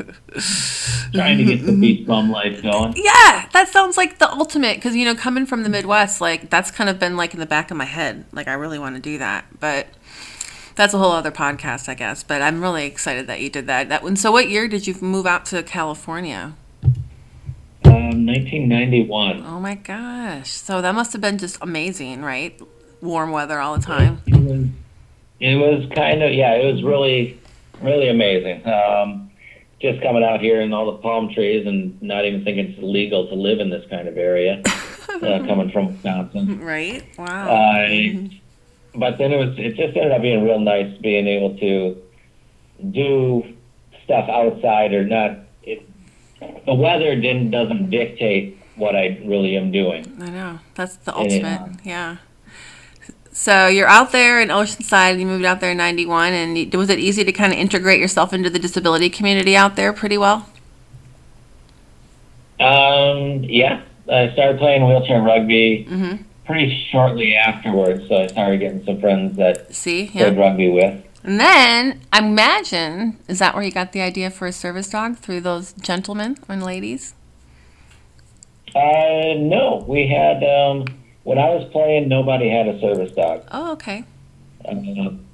[1.38, 2.94] to get the beach bum life going.
[2.96, 6.70] Yeah, that sounds like the ultimate because you know coming from the Midwest, like that's
[6.70, 8.24] kind of been like in the back of my head.
[8.32, 9.86] Like I really want to do that, but
[10.76, 12.22] that's a whole other podcast, I guess.
[12.22, 13.88] But I'm really excited that you did that.
[13.88, 14.14] That one.
[14.16, 16.54] So, what year did you move out to California?
[17.84, 19.44] Um, 1991.
[19.44, 20.50] Oh my gosh!
[20.50, 22.60] So that must have been just amazing, right?
[23.00, 24.22] Warm weather all the time.
[24.26, 24.66] It was,
[25.40, 27.40] it was kind of yeah, it was really,
[27.82, 28.66] really amazing.
[28.66, 29.30] Um,
[29.80, 33.28] just coming out here and all the palm trees and not even thinking it's legal
[33.28, 34.62] to live in this kind of area.
[35.08, 37.04] uh, coming from Wisconsin, Right?
[37.18, 37.48] Wow.
[37.48, 38.28] uh,
[38.96, 41.96] but then it was it just ended up being real nice being able to
[42.90, 43.42] do
[44.04, 45.38] stuff outside or not.
[45.62, 45.88] It,
[46.66, 50.04] the weather didn't doesn't dictate what I really am doing.
[50.20, 50.58] I know.
[50.74, 51.80] That's the ultimate.
[51.84, 52.16] Yeah.
[53.32, 55.18] So you're out there in Oceanside.
[55.18, 58.00] You moved out there in '91, and you- was it easy to kind of integrate
[58.00, 60.48] yourself into the disability community out there pretty well?
[62.58, 66.22] Um, yeah, I started playing wheelchair rugby Mm-hmm.
[66.46, 71.02] Pretty shortly afterwards, so I started getting some friends that See, played rugby with.
[71.22, 75.16] And then I imagine is that where you got the idea for a service dog
[75.18, 77.14] through those gentlemen and ladies?
[78.74, 80.84] Uh, no, we had um,
[81.24, 83.42] when I was playing, nobody had a service dog.
[83.50, 84.04] Oh, okay.
[84.68, 85.24] Um,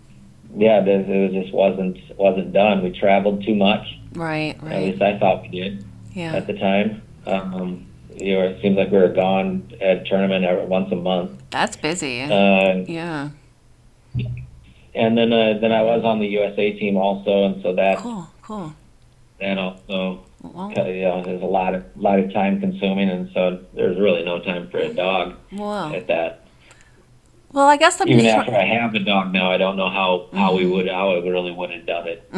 [0.56, 2.82] yeah, this, it just wasn't wasn't done.
[2.82, 3.86] We traveled too much.
[4.14, 4.72] Right, right.
[4.72, 5.84] At least I thought we did
[6.14, 6.34] Yeah.
[6.34, 7.02] at the time.
[7.26, 7.86] Um,
[8.22, 11.42] you know, it seems like we were gone at tournament every, once a month.
[11.50, 12.22] That's busy.
[12.22, 13.30] Uh, yeah.
[14.94, 18.28] and then uh, then I was on the USA team also, and so that Cool,
[18.42, 18.72] cool.
[19.40, 23.60] that also Well, you know, there's a lot of lot of time consuming, and so
[23.74, 26.46] there's really no time for a dog well, at that.
[27.52, 27.66] well.
[27.68, 30.54] I guess I'm Even after I have a dog now, I don't know how how
[30.56, 32.28] we would how I really would have done it.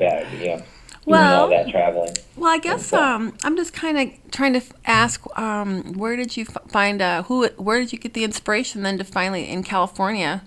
[0.00, 0.62] yeah.
[1.06, 2.14] Well- all that traveling.
[2.36, 6.44] Well, I guess um, I'm just kind of trying to ask, um, where did you
[6.44, 7.46] find uh, who?
[7.56, 10.42] Where did you get the inspiration then to finally in California?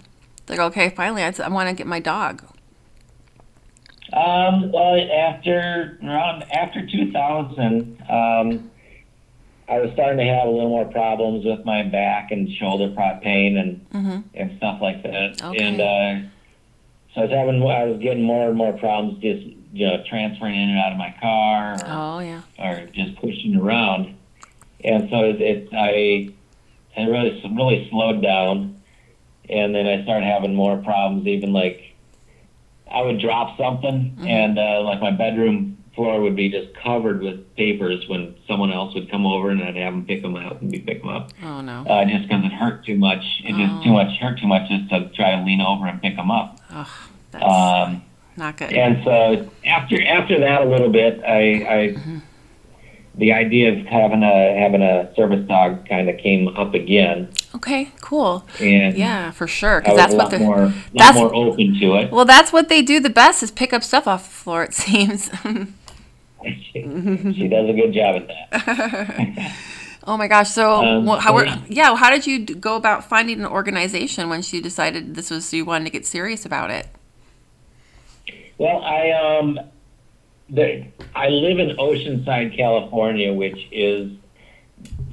[0.50, 2.44] Like, okay, finally, I, I want to get my dog.
[4.14, 8.72] Um, well, after around after 2000, um,
[9.70, 13.58] I was starting to have a little more problems with my back and shoulder pain
[13.58, 15.42] and hmm and stuff like that.
[15.44, 15.58] Okay.
[15.58, 16.30] And uh,
[17.14, 20.56] so I was having I was getting more and more problems just you know transferring
[20.56, 22.42] in and out of my car or, Oh yeah.
[22.60, 24.16] or just pushing around.
[24.84, 26.30] And so it, it I
[27.00, 28.80] it really really slowed down,
[29.50, 31.28] and then I started having more problems.
[31.28, 31.96] Even like
[32.92, 34.28] I would drop something, Mhm.
[34.28, 38.94] and uh, like my bedroom floor would be just covered with papers when someone else
[38.94, 41.32] would come over and I'd have them pick them up and be pick them up.
[41.44, 41.84] Oh no.
[41.88, 43.24] Uh, just because it hurt too much.
[43.44, 46.16] It just too much hurt too much just to try to lean over and pick
[46.16, 46.60] them up.
[46.72, 46.88] Oh,
[47.32, 48.04] that's Um,
[48.38, 48.72] not good.
[48.74, 51.96] and so after after that a little bit, I, I
[53.16, 57.90] the idea of having a having a service dog kind of came up again, Okay,
[58.02, 58.46] cool.
[58.60, 59.82] and Yeah, for sure.
[59.82, 62.12] Because that's what they're more that's- more open to it.
[62.12, 64.64] well, that's what they do the best is pick up stuff off the floor.
[64.64, 65.32] It seems.
[66.44, 66.82] she,
[67.36, 69.56] she does a good job at that.
[70.06, 70.52] oh my gosh.
[70.52, 71.62] So, Um, well, how were, yeah.
[71.68, 75.66] yeah, how did you go about finding an organization when she decided this was you
[75.66, 76.88] wanted to get serious about it?
[78.58, 79.60] Well, I um,
[80.50, 80.86] the,
[81.16, 84.12] I live in Oceanside, California, which is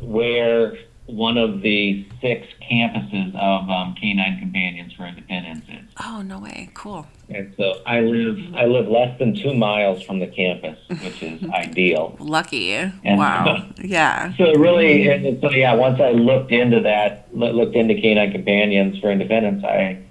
[0.01, 0.77] where
[1.07, 5.91] one of the six campuses of um, Canine Companions for Independence is.
[6.03, 6.71] Oh no way.
[6.73, 7.07] Cool.
[7.29, 11.43] And so I live I live less than two miles from the campus, which is
[11.55, 12.17] ideal.
[12.19, 12.73] Lucky.
[12.73, 13.67] And- wow.
[13.79, 14.33] Yeah.
[14.39, 19.63] So really, so yeah, once I looked into that, looked into Canine Companions for Independence,
[19.65, 20.03] I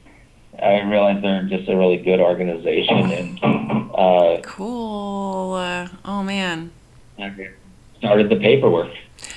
[0.62, 3.40] I realized they're just a really good organization, and
[3.94, 5.54] uh, Cool.
[5.54, 6.72] Uh, oh man.
[7.20, 7.50] I
[7.98, 8.92] started the paperwork.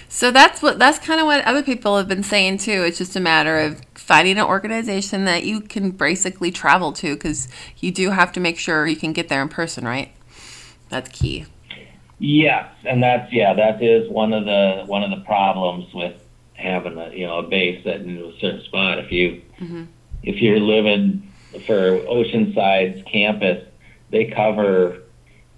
[0.09, 2.83] So that's what that's kind of what other people have been saying too.
[2.83, 7.49] It's just a matter of finding an organization that you can basically travel to because
[7.79, 10.13] you do have to make sure you can get there in person, right?
[10.89, 11.47] That's key.
[12.19, 16.15] Yes, and that's yeah, that is one of the one of the problems with
[16.55, 18.99] having a you know a base at in a certain spot.
[18.99, 19.43] If you
[20.27, 21.23] if you're living
[21.67, 23.65] for Oceanside's campus,
[24.11, 24.99] they cover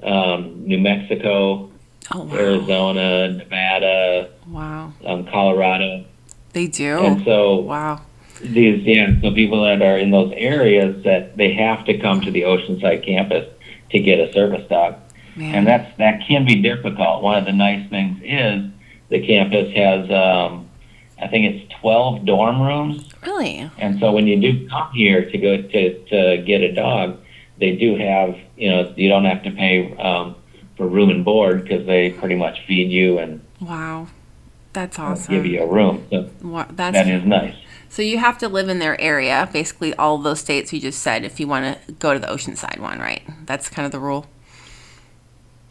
[0.02, 1.70] um, New Mexico,
[2.10, 2.36] Oh wow.
[2.36, 4.92] Arizona, Nevada, Wow.
[5.04, 6.04] um, Colorado,
[6.52, 6.98] They do.
[7.04, 8.00] and so wow.
[8.40, 12.30] these yeah, so people that are in those areas that they have to come to
[12.30, 13.46] the Oceanside campus
[13.90, 14.94] to get a service dog.
[15.36, 15.54] Man.
[15.54, 17.22] and that's that can be difficult.
[17.22, 18.70] One of the nice things is
[19.08, 20.67] the campus has, um,
[21.20, 23.70] I think it's twelve dorm rooms, really?
[23.78, 27.18] and so when you do come here to go to to get a dog,
[27.58, 30.36] they do have you know you don't have to pay um,
[30.76, 34.08] for room and board because they pretty much feed you and Wow.
[34.74, 35.34] That's awesome.
[35.34, 36.06] give you a room.
[36.10, 37.56] So Wow, that's that is nice.
[37.88, 41.24] so you have to live in their area, basically all those states you just said
[41.24, 43.22] if you want to go to the Oceanside one, right?
[43.46, 44.26] That's kind of the rule.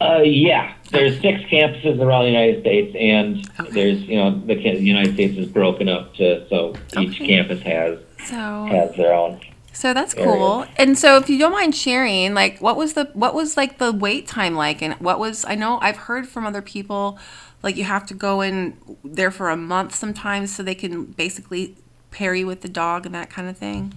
[0.00, 3.70] Uh, yeah, there's six campuses around the United States, and Okay.
[3.72, 7.26] there's you know the the United States is broken up to so each Okay.
[7.26, 9.40] campus has So has their own.
[9.72, 10.66] So that's cool.
[10.76, 13.92] And so if you don't mind sharing, like what was the what was like the
[13.92, 17.18] wait time like and what was I know I've heard from other people
[17.62, 21.76] like you have to go in there for a month sometimes so they can basically
[22.12, 23.94] pair you with the dog and that kind of thing.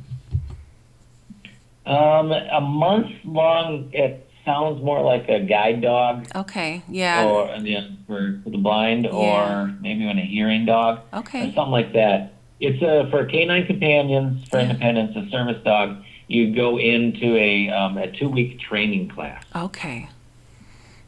[1.86, 3.90] Um, a month long.
[3.94, 6.82] It sounds more like a guide dog, Okay.
[6.90, 7.26] Yeah.
[7.26, 9.12] or yeah, for, for the blind, Yeah.
[9.12, 11.54] or maybe even a hearing dog, or Okay.
[11.54, 12.34] something like that.
[12.60, 14.70] It's a for canine companions for Yeah.
[14.70, 15.98] independence, a service dog.
[16.28, 19.44] You go into a um, a two week training class.
[19.56, 20.08] Okay.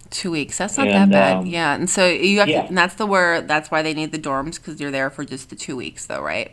[0.09, 0.57] Two weeks.
[0.57, 1.37] That's not And, that bad.
[1.37, 1.73] um, yeah.
[1.73, 2.61] And so you have yeah.
[2.63, 5.23] to, and that's the where that's why they need the dorms because you're there for
[5.25, 6.51] just the two weeks though, right?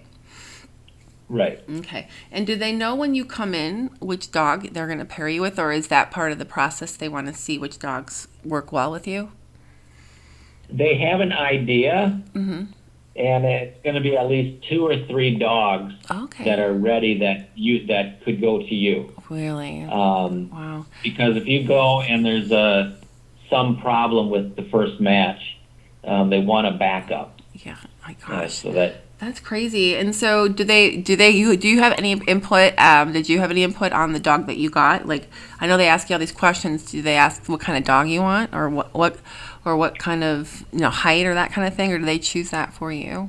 [1.31, 1.63] Right.
[1.79, 2.09] Okay.
[2.33, 5.41] And do they know when you come in which dog they're going to pair you
[5.41, 6.97] with, or is that part of the process?
[6.97, 9.31] They want to see which dogs work well with you.
[10.69, 12.65] They have an idea, Mm-hmm.
[13.17, 16.45] and it's going to be at least two or three dogs Okay.
[16.45, 19.13] that are ready that you that could go to you.
[19.29, 19.83] really?
[19.85, 20.87] Um, wow.
[21.03, 22.97] because if you go and there's a
[23.49, 25.59] some problem with the first match,
[26.05, 27.41] um, they want a backup.
[27.53, 27.77] Yeah.
[28.07, 29.95] My Uh, gosh, so that that's crazy.
[29.97, 30.97] And so, do they?
[30.97, 31.31] Do they?
[31.31, 32.79] You do you have any input?
[32.79, 35.07] Um, did you have any input on the dog that you got?
[35.07, 35.29] Like,
[35.61, 36.91] I know they ask you all these questions.
[36.91, 39.19] Do they ask what kind of dog you want, or what what,
[39.65, 42.19] or what kind of you know height or that kind of thing, or do they
[42.19, 43.29] choose that for you?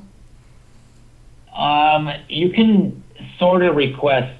[1.54, 3.02] um, you can
[3.38, 4.38] sort of request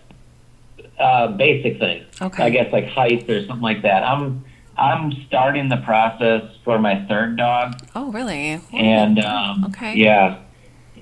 [0.99, 2.07] uh, basic things.
[2.21, 2.45] Okay.
[2.45, 4.03] I guess like height or something like that.
[4.03, 4.45] I'm
[4.79, 8.59] I'm starting the process for my third dog, Oh, really?
[8.73, 9.95] and um, Okay.
[9.97, 10.39] yeah.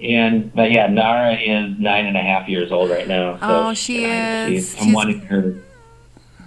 [0.02, 3.34] And but yeah, Nara is nine and a half years old right now.
[3.38, 4.74] So Oh, she is.
[4.76, 5.54] I'm She's- wanting her.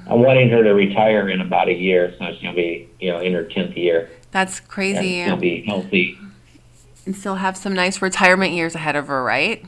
[0.07, 3.31] I'm wanting her to retire in about a year, so she'll be, you know, in
[3.33, 4.97] her tenth year, That's crazy.
[4.97, 5.23] and crazy.
[5.25, 6.17] she'll be healthy.
[7.05, 9.63] and still have some nice retirement years ahead of her, right?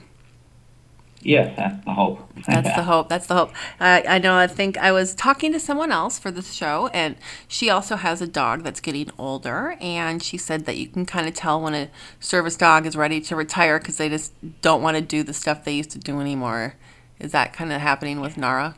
[1.26, 2.20] Yes, that's the hope.
[2.46, 3.10] That's the hope.
[3.10, 3.50] That's the hope.
[3.80, 4.36] Uh, I know.
[4.38, 7.16] I think I was talking to someone else for this show, and
[7.48, 9.76] she also has a dog that's getting older.
[9.82, 13.20] And she said that you can kind of tell when a service dog is ready
[13.22, 16.22] to retire because they just don't want to do the stuff they used to do
[16.22, 16.76] anymore.
[17.20, 18.76] Is that kind of happening with Nara?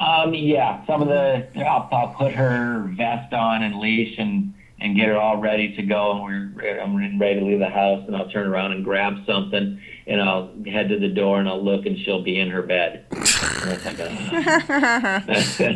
[0.00, 4.94] Um, yeah, some of the I'll, I'll put her vest on and leash and and
[4.94, 8.14] get her all ready to go, and we're I'm ready to leave the house, and
[8.16, 11.86] I'll turn around and grab something, and I'll head to the door, and I'll look,
[11.86, 13.04] and she'll be in her bed.
[13.68, 13.82] It's
[15.56, 15.74] that's, Oh,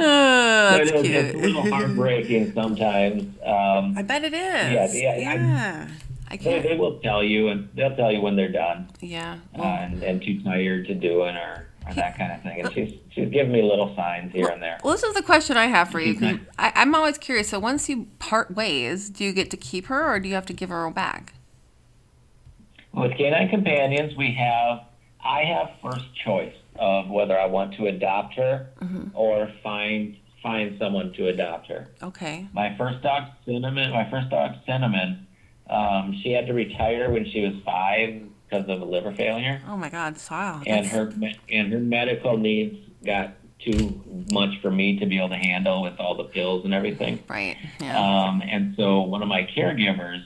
[0.78, 3.22] that's it is- It's a little heartbreaking sometimes.
[3.44, 4.94] Um, I bet it is.
[4.94, 5.88] Yeah, yeah, I- yeah.
[6.32, 6.62] I they, can't.
[6.62, 9.38] they will tell you, and they'll tell you when they're done Yeah.
[9.58, 12.60] uh, and, and too tired to do it, or, or that kind of thing.
[12.60, 14.78] And she's she's giving me little signs here and there.
[14.84, 16.14] Well, this is the question I have for you.
[16.14, 16.40] 'cause Okay.
[16.58, 17.48] I, I'm always curious.
[17.48, 20.46] So, once you part ways, do you get to keep her, or do you have
[20.46, 21.32] to give her back?
[22.92, 24.80] With canine companions, we have
[25.24, 28.70] I have first choice of whether I want to adopt her
[29.14, 31.88] or find find someone to adopt her.
[32.02, 32.48] Okay.
[32.54, 33.90] My first dog, Cinnamon.
[33.92, 35.26] My first dog, Cinnamon.
[35.68, 39.76] Um, she had to retire when she was five because of a liver failure, Oh
[39.76, 40.16] my God.
[40.30, 40.62] Wow.
[40.66, 41.12] and her
[41.50, 45.98] and her medical needs got too much for me to be able to handle with
[46.00, 47.22] all the pills and everything.
[47.28, 47.56] Right.
[47.80, 47.98] Yeah.
[47.98, 50.22] Um, and so one of my caregivers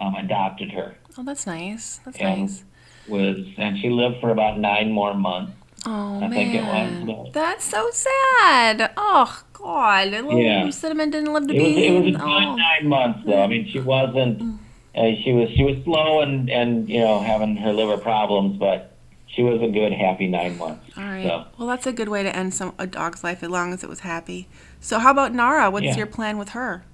[0.00, 0.94] um, adopted her.
[1.18, 1.98] oh, that's nice.
[2.04, 2.64] That's and nice.
[3.08, 5.52] Was and she lived for about nine more months.
[5.86, 6.30] Oh I man.
[6.30, 6.62] think it
[7.06, 7.32] was.
[7.32, 8.90] That's so sad.
[8.96, 10.08] Oh God.
[10.08, 10.68] Little Yeah.
[10.70, 11.86] cinnamon didn't live to It was be.
[11.86, 12.56] it was a good oh.
[12.56, 13.42] nine months though.
[13.42, 14.60] I mean, she wasn't.
[14.96, 18.92] Uh, she was she was slow and and you know having her liver problems, but
[19.26, 20.84] she was a good happy nine months.
[20.96, 21.24] All right.
[21.26, 23.82] So Well, that's a good way to end some a dog's life as long as
[23.84, 24.48] it was happy.
[24.80, 25.70] So, how about Nara?
[25.70, 25.96] What's Yeah.
[25.96, 26.84] your plan with her?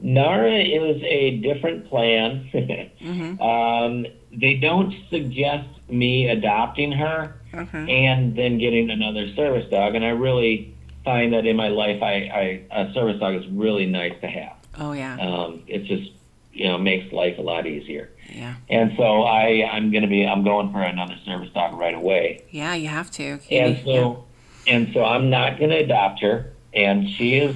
[0.00, 2.48] Nara is a different plan.
[3.02, 3.42] Mm-hmm.
[3.42, 10.10] um, they don't suggest me adopting her and then getting another service dog, and I
[10.10, 10.74] really
[11.04, 14.56] find that in my life, I, I a service dog is really nice to have.
[14.78, 15.16] Oh yeah.
[15.20, 16.12] Um, it just
[16.52, 18.10] you know makes life a lot easier.
[18.30, 18.54] Yeah.
[18.68, 22.44] And so I I'm gonna be I'm going for another service dog right away.
[22.50, 22.74] Yeah.
[22.74, 23.24] You have to.
[23.50, 23.82] And Katie.
[23.84, 24.24] so
[24.66, 26.52] and so I'm not gonna adopt her.
[26.74, 27.54] And she is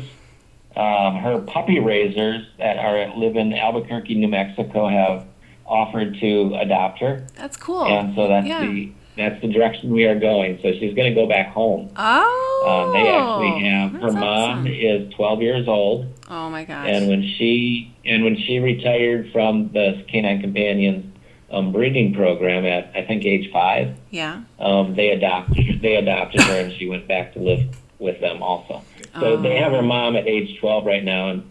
[0.76, 5.26] um, her puppy raisers that are live in Albuquerque, New Mexico, have
[5.64, 7.26] offered to adopt her.
[7.34, 7.86] That's cool.
[7.86, 8.60] And so that's yeah.
[8.60, 10.58] the that's the direction we are going.
[10.62, 11.90] So she's gonna go back home.
[11.96, 12.42] Oh.
[12.66, 14.66] Um, they actually have her mom awesome.
[14.66, 16.06] is 12 years old.
[16.28, 16.88] Oh my gosh.
[16.88, 21.12] And when she and when she retired from the Canine Companions
[21.50, 24.42] um, breeding program at I think age five, yeah.
[24.58, 28.82] um, they adopted they adopted her and she went back to live with them also.
[29.20, 29.36] So Oh.
[29.42, 31.50] they have her mom at age twelve right now, and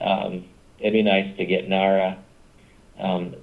[0.00, 0.44] um,
[0.78, 2.18] it'd be nice to get Nara
[2.98, 3.34] um,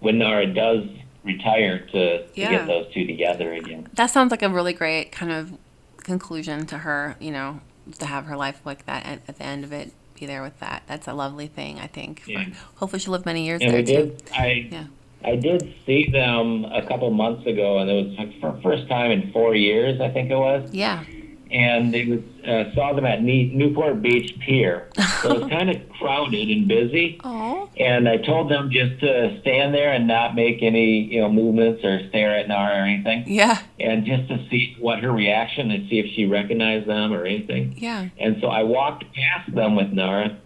[0.00, 0.84] when Nara does
[1.24, 3.88] retire to, to get those two together again.
[3.94, 5.52] That sounds like a really great kind of
[5.98, 7.16] conclusion to her.
[7.20, 7.60] You know,
[7.98, 9.92] to have her life like that at, at the end of it.
[10.18, 10.82] Be there with that.
[10.86, 11.78] That's a lovely thing.
[11.80, 12.22] I think.
[12.26, 12.44] Yeah.
[12.76, 13.92] Hopefully, she'll live many years And there we too.
[14.16, 14.22] did.
[14.34, 14.84] I Yeah.
[15.26, 19.10] I did see them a couple months ago, and it was like for first time
[19.10, 20.68] in four years, I think it was.
[20.72, 21.02] Yeah.
[21.50, 24.88] And it was uh, saw them at Newport Beach Pier.
[25.24, 27.18] So it was kind of crowded and busy.
[27.24, 27.70] Oh.
[27.78, 31.82] And I told them just to stand there and not make any you know movements
[31.82, 33.58] or stare at Nara or anything, Yeah.
[33.80, 37.74] and just to see what her reaction and see if she recognized them or anything.
[37.78, 38.08] Yeah.
[38.18, 40.36] And so I walked past them with Nara,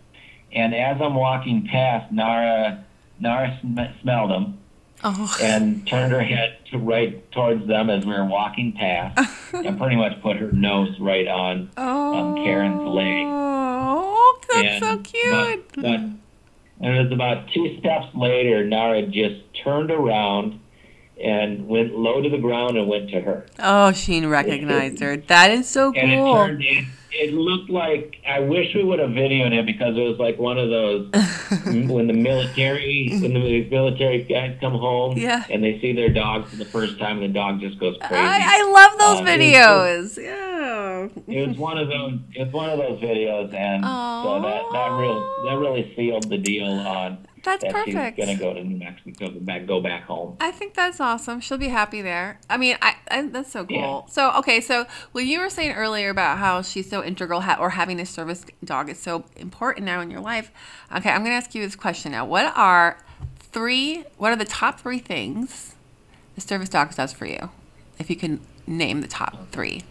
[0.52, 2.84] and as I'm walking past, Nara
[3.18, 4.58] Nara sm- smelled them
[5.04, 5.36] Oh.
[5.40, 9.96] and turned her head to right towards them as we were walking past, and pretty
[9.96, 11.70] much put her nose right on.
[11.76, 12.34] Um, oh.
[12.44, 13.24] Karen's leg.
[13.26, 15.68] Oh, that's so cute.
[15.74, 16.00] But, but
[16.80, 20.60] and it was about two steps later, Nara just turned around
[21.22, 23.46] and went low to the ground and went to her.
[23.58, 25.16] oh, she recognized her.
[25.16, 26.34] That is so And it cool.
[26.36, 30.18] turned it, it looked like I wish we would have videoed it because it was
[30.18, 31.10] like one of those
[31.66, 35.44] when the military when the military guys come home Yeah.
[35.50, 38.14] and they see their dog for the first time and the dog just goes crazy.
[38.14, 39.38] I, I love those Uh, it
[40.02, 40.22] was videos.
[40.22, 41.08] Yeah.
[41.26, 44.88] it was one of those it was one of those videos and so that that
[44.98, 48.16] real that really sealed the deal on That's that perfect.
[48.16, 50.36] she's gonna go to New Mexico go back go back home.
[50.40, 51.40] I think that's awesome.
[51.40, 52.40] She'll be happy there.
[52.48, 54.04] I mean, I, I that's so cool.
[54.06, 54.12] Yeah.
[54.12, 57.70] So okay, so when you were saying earlier about how she's so integral, ha- or
[57.70, 60.50] having a service dog is so important now in your life.
[60.94, 62.24] Okay, I'm going to ask you this question now.
[62.24, 62.98] What are
[63.38, 64.04] three?
[64.16, 65.74] What are the top three things
[66.34, 67.50] the service dog does for you?
[67.98, 69.82] If you can name the top three.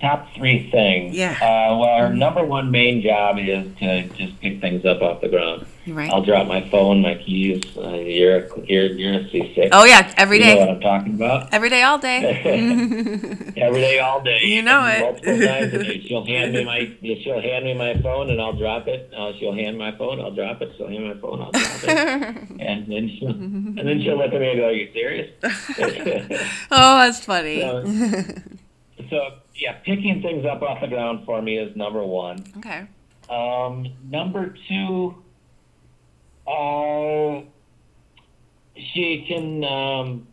[0.00, 1.16] Top three things.
[1.16, 1.32] Yeah.
[1.32, 5.28] Uh, well, our number one main job is to just pick things up off the
[5.28, 5.66] ground.
[5.88, 6.08] Right.
[6.10, 7.62] I'll drop my phone, my keys.
[7.76, 9.70] Uh, you're a, you're you're a C6.
[9.72, 11.52] Oh yeah, every you know what I'm talking about.
[11.52, 12.42] every day, all day.
[13.56, 14.40] Every day, all day.
[14.44, 15.24] You know And it.
[15.26, 16.00] Multiple times a day.
[16.06, 19.12] She'll hand me my she'll hand me my phone and I'll drop it.
[19.16, 20.72] Uh, she'll hand my phone, I'll drop it.
[20.76, 21.90] She'll hand my phone, I'll drop it.
[22.60, 25.30] and then she'll and then she'll look at me and go, "Are you serious?"
[26.70, 27.60] oh, that's funny.
[27.62, 27.84] So-
[29.10, 32.44] so yeah, picking things up off the ground for me is number one.
[32.58, 32.86] Okay.
[33.28, 35.22] Um, number two,
[36.46, 37.42] uh,
[38.76, 40.26] she can um,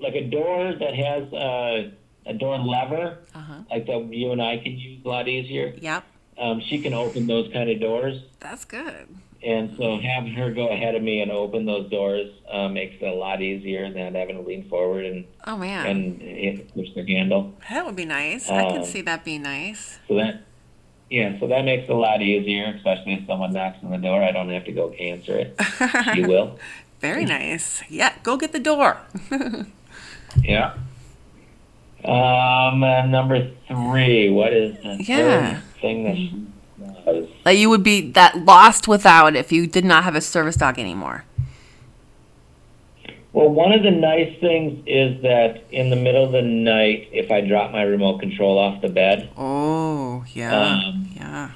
[0.00, 1.90] like a door that has uh,
[2.26, 3.54] a door lever, Uh huh.
[3.70, 5.74] like that you and I can use a lot easier.
[5.80, 6.04] Yep.
[6.38, 9.06] Um, she can open those kind of doors, That's good.
[9.44, 13.06] And so having her go ahead of me and open those doors uh, makes it
[13.06, 17.52] a lot easier than having to lean forward and Oh man, and push the handle.
[17.70, 18.48] that would be nice.
[18.48, 19.98] I can Um, see that being nice.
[20.08, 20.42] So that,
[21.10, 24.22] yeah, so that makes it a lot easier, especially if someone knocks on the door.
[24.22, 25.60] I don't have to go answer it.
[26.16, 26.58] you will.
[27.00, 27.82] Very nice.
[27.90, 28.98] Yeah, go get the door.
[30.42, 30.72] Yeah.
[32.04, 34.30] Um, number three.
[34.30, 35.54] What is the Yeah.
[35.60, 36.51] third thing that does?
[37.44, 40.78] Like you would be that lost without if you did not have a service dog
[40.78, 41.24] anymore.
[43.32, 47.30] Well, one of the nice things is that in the middle of the night, if
[47.30, 51.50] I drop my remote control off the bed, Oh yeah, Um, yeah.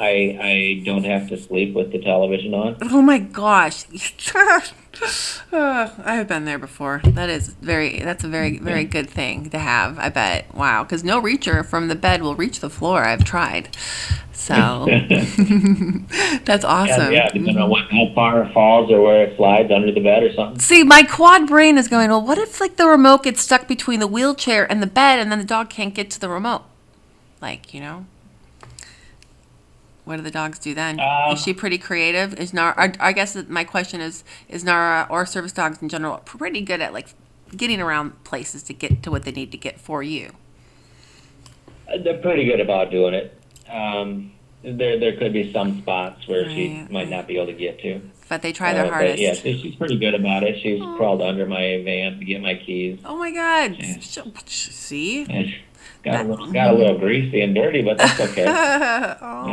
[0.00, 2.76] I I don't have to sleep with the television on.
[2.82, 3.84] Oh my gosh.
[5.52, 7.00] Uh, I have been there before.
[7.04, 8.00] That is very.
[8.00, 9.98] That's a very very good thing to have.
[9.98, 10.52] I bet.
[10.54, 13.04] Wow, because no reacher from the bed will reach the floor.
[13.04, 13.74] I've tried.
[14.32, 14.86] So
[16.44, 17.02] that's awesome.
[17.02, 20.00] And, yeah, depending on what, how far it falls or where it slides under the
[20.00, 20.58] bed or something.
[20.58, 24.00] See, my quad brain is going, well, what if like the remote gets stuck between
[24.00, 26.62] the wheelchair and the bed and then the dog can't get to the remote?
[27.40, 28.06] Like, you know?
[30.04, 30.98] What do the dogs do then?
[30.98, 32.34] Um, is she pretty creative?
[32.34, 36.62] Is Nara, I, guess my question is, is Nara or service dogs in general pretty
[36.62, 37.08] good at like
[37.56, 40.32] getting around places to get to what they need to get for you?
[41.88, 43.36] Uh, They're pretty good about doing it.
[43.68, 44.32] Um,
[44.62, 47.80] there, there could be some spots where she Right, might not be able to get
[47.80, 48.00] to.
[48.28, 49.18] But they try their Uh, hardest.
[49.20, 50.60] yeah, she- she's pretty good about it.
[50.62, 52.98] She's crawled under my van to get my keys.
[53.04, 53.76] Oh my God.
[53.78, 53.96] Yeah.
[54.46, 55.54] See?
[56.02, 58.46] Got a little, got a little greasy and dirty, but that's okay.
[59.20, 59.44] oh.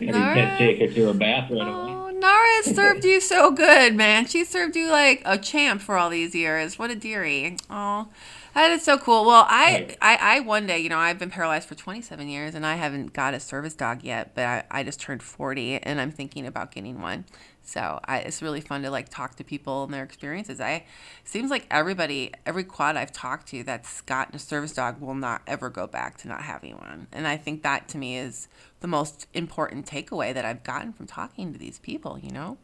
[0.00, 0.58] Maybe, maybe Nara.
[0.58, 1.60] take her to her bathroom.
[1.68, 4.26] Oh, Nara served you so good, man.
[4.26, 6.78] She served you like a champ for all these years.
[6.78, 7.56] What a dearie.
[7.68, 8.08] Oh,
[8.54, 9.24] that is so cool.
[9.26, 9.98] Well, I, Right.
[10.00, 13.12] I, I one day, you know, I've been paralyzed for 27 years and I haven't
[13.12, 16.70] got a service dog yet, but I, I just turned 40 and I'm thinking about
[16.72, 17.24] getting one.
[17.64, 20.60] So I, it's really fun to like talk to people and their experiences.
[20.60, 20.84] I
[21.24, 25.42] seems like everybody, every quad I've talked to that's gotten a service dog will not
[25.46, 27.06] ever go back to not having one.
[27.12, 28.48] And I think that to me is
[28.80, 32.18] the most important takeaway that I've gotten from talking to these people.
[32.22, 32.58] You know.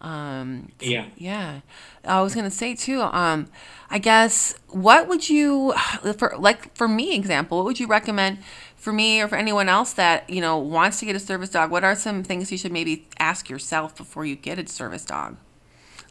[0.00, 1.06] Um, Yeah.
[1.16, 1.60] yeah.
[2.04, 3.02] I was gonna say too.
[3.02, 3.48] Um,
[3.90, 5.74] I guess what would you
[6.18, 7.58] for like for me example?
[7.58, 8.38] What would you recommend
[8.76, 11.70] for me or for anyone else that you know wants to get a service dog?
[11.70, 15.36] What are some things you should maybe ask yourself before you get a service dog,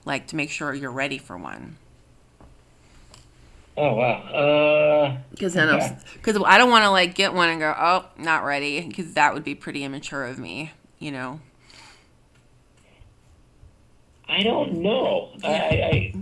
[0.05, 1.77] like to make sure you're ready for one?
[3.77, 4.21] Oh wow.
[4.33, 5.95] Uh, Because then, Okay.
[6.15, 9.33] because I don't want to like get one and go, oh, not ready, because that
[9.35, 11.39] would be pretty immature of me, you know.
[14.29, 15.29] I don't know.
[15.43, 16.13] I, I, I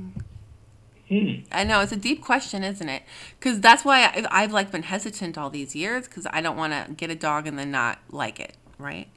[1.10, 1.32] hmm.
[1.52, 3.04] I know it's a deep question, isn't it?
[3.40, 6.74] Because that's why I, I've like been hesitant all these years because I don't want
[6.74, 9.08] to get a dog and then not like it, right?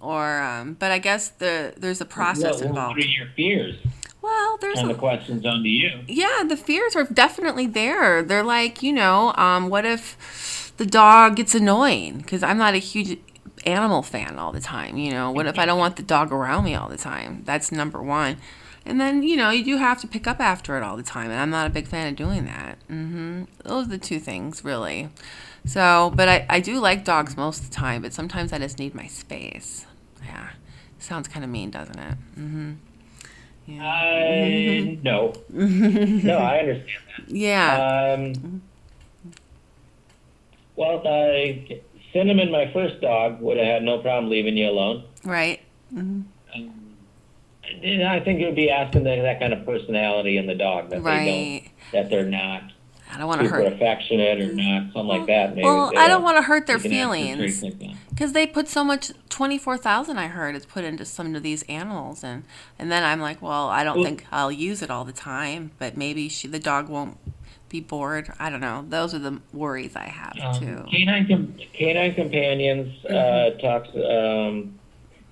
[0.00, 2.98] Or, um, but I guess the there's a process What, what involved.
[2.98, 3.76] are your fears?
[4.20, 6.00] Well, there's And the a, questions on to you.
[6.08, 8.22] yeah, the fears are definitely there.
[8.22, 12.18] They're like, you know, um, what if the dog gets annoying?
[12.18, 13.18] Because I'm not a huge
[13.66, 14.96] animal fan all the time.
[14.96, 17.42] You know, what if I don't want the dog around me all the time?
[17.44, 18.36] That's number one.
[18.86, 21.30] And then, you know, you do have to pick up after it all the time.
[21.30, 22.78] And I'm not a big fan of doing that.
[22.90, 23.44] Mm-hmm.
[23.64, 25.08] Those are the two things, really.
[25.64, 28.78] So, but I, I do like dogs most of the time, but sometimes I just
[28.78, 29.86] need my space.
[30.24, 30.50] Yeah.
[30.98, 32.14] Sounds kind of mean, doesn't it?
[32.38, 32.72] Mm hmm
[33.80, 35.32] I no.
[35.48, 37.34] no, I understand that.
[37.34, 38.16] Yeah.
[38.18, 38.62] Um,
[40.76, 41.74] well, uh,
[42.14, 45.04] Cinnamon, my first dog, would have had no problem leaving you alone.
[45.24, 45.60] right.
[45.92, 46.22] Mm-hmm.
[46.54, 46.74] Um,
[47.82, 50.90] and I think it would be asking that, that kind of personality in the dog
[50.90, 52.62] that they don't, that they're not
[53.12, 53.72] I don't want to super hurt.
[53.72, 55.50] affectionate or not, something like that.
[55.54, 57.78] Maybe Well, I don't want to hurt their you can ask for feelings treats like
[57.80, 57.96] that.
[58.10, 60.18] because they put so much twenty four thousand.
[60.18, 62.44] I heard is put into some of these animals, and
[62.78, 65.70] and then I'm like, well, I don't Well- think I'll use it all the time,
[65.78, 67.18] but maybe she the dog won't
[67.74, 68.32] be bored.
[68.38, 68.84] I don't know.
[68.88, 70.84] Those are the worries I have Um, too.
[70.92, 73.60] Canine com- Canine Companions uh, Mm-hmm.
[73.66, 73.88] talks.
[73.88, 74.78] Um,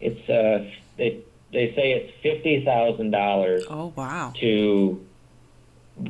[0.01, 1.21] it's uh, they
[1.53, 4.33] they say it's fifty thousand dollars Oh wow.
[4.41, 5.01] to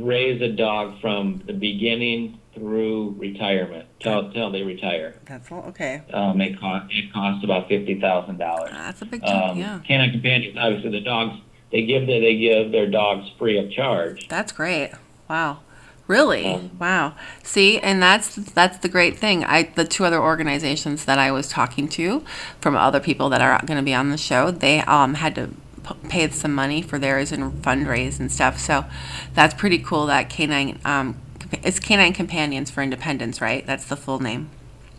[0.01, 5.17] raise a dog from the beginning through retirement till till they retire.
[5.27, 6.01] That's all okay.
[6.15, 8.71] Um, it cost it costs about fifty thousand dollars.
[8.73, 9.51] That's a big chunk.
[9.53, 9.81] Um, yeah.
[9.87, 11.39] Canine Companions, obviously, the dogs
[11.71, 14.29] they give the, they give their dogs free of charge.
[14.29, 14.93] That's great.
[15.29, 15.61] Wow.
[16.13, 16.45] Really?
[16.45, 17.15] Um, wow.
[17.43, 19.45] See, and that's that's the great thing.
[19.45, 22.23] I the two other organizations that I was talking to,
[22.61, 25.49] from other people that are going to be on the show, they um had to
[25.89, 28.59] p- pay some money for theirs and fundraise and stuff.
[28.59, 28.85] So
[29.33, 30.05] that's pretty cool.
[30.05, 31.19] That canine um
[31.63, 33.67] it's Canine Companions for Independence, right?
[33.67, 34.51] That's the full name.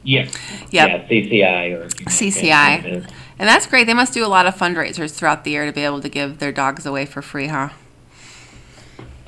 [0.03, 0.23] Yeah.
[0.71, 0.71] Yep.
[0.71, 3.07] Yeah, CCI or CCI.
[3.39, 3.85] And that's great.
[3.85, 6.39] They must do a lot of fundraisers throughout the year to be able to give
[6.39, 7.69] their dogs away for free, huh?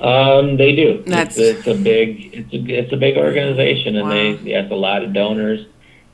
[0.00, 1.02] Um, they do.
[1.06, 4.14] That's- It's, it's a big, it's a, it's a big organization, and Wow.
[4.14, 5.66] they yes, a lot of donors.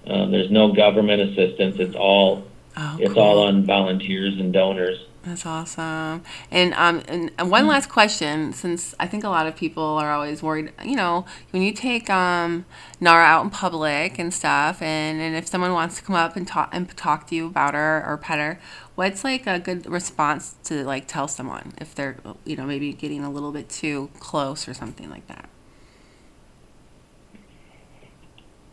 [0.06, 1.76] Um, there's no government assistance.
[1.78, 2.44] It's all
[2.76, 3.22] Oh, it's cool.
[3.22, 4.98] all on volunteers and donors.
[5.24, 6.24] That's awesome.
[6.50, 10.42] And um, and, one last question, since I think a lot of people are always
[10.42, 12.66] worried, you know, when you take um
[13.00, 16.46] Nara out in public and stuff, and, and if someone wants to come up and
[16.46, 18.58] talk and talk to you about her or pet her,
[18.96, 23.22] what's like a good response to like tell someone if they're you know maybe getting
[23.22, 25.48] a little bit too close or something like that?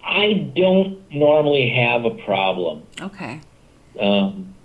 [0.04, 2.88] I don't normally have a problem.
[3.00, 3.42] Okay.
[4.00, 4.56] Um,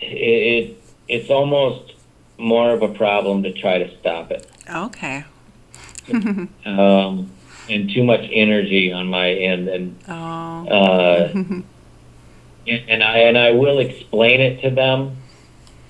[0.00, 1.94] it, it it's almost
[2.38, 4.46] more of a problem to try to stop it.
[4.68, 5.24] Okay.
[6.64, 7.30] Um,
[7.68, 10.12] and too much energy on my end, and Oh.
[10.68, 11.28] uh,
[12.66, 15.16] and, I and I will explain it to them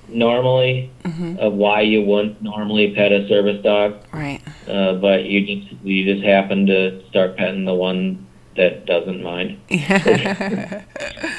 [0.08, 1.38] normally Mhm.
[1.38, 4.40] of why you wouldn't normally pet a service dog, Right.
[4.68, 8.26] uh, but you just you just happen to start petting the one
[8.58, 9.58] that doesn't mind.
[9.70, 10.82] Yeah.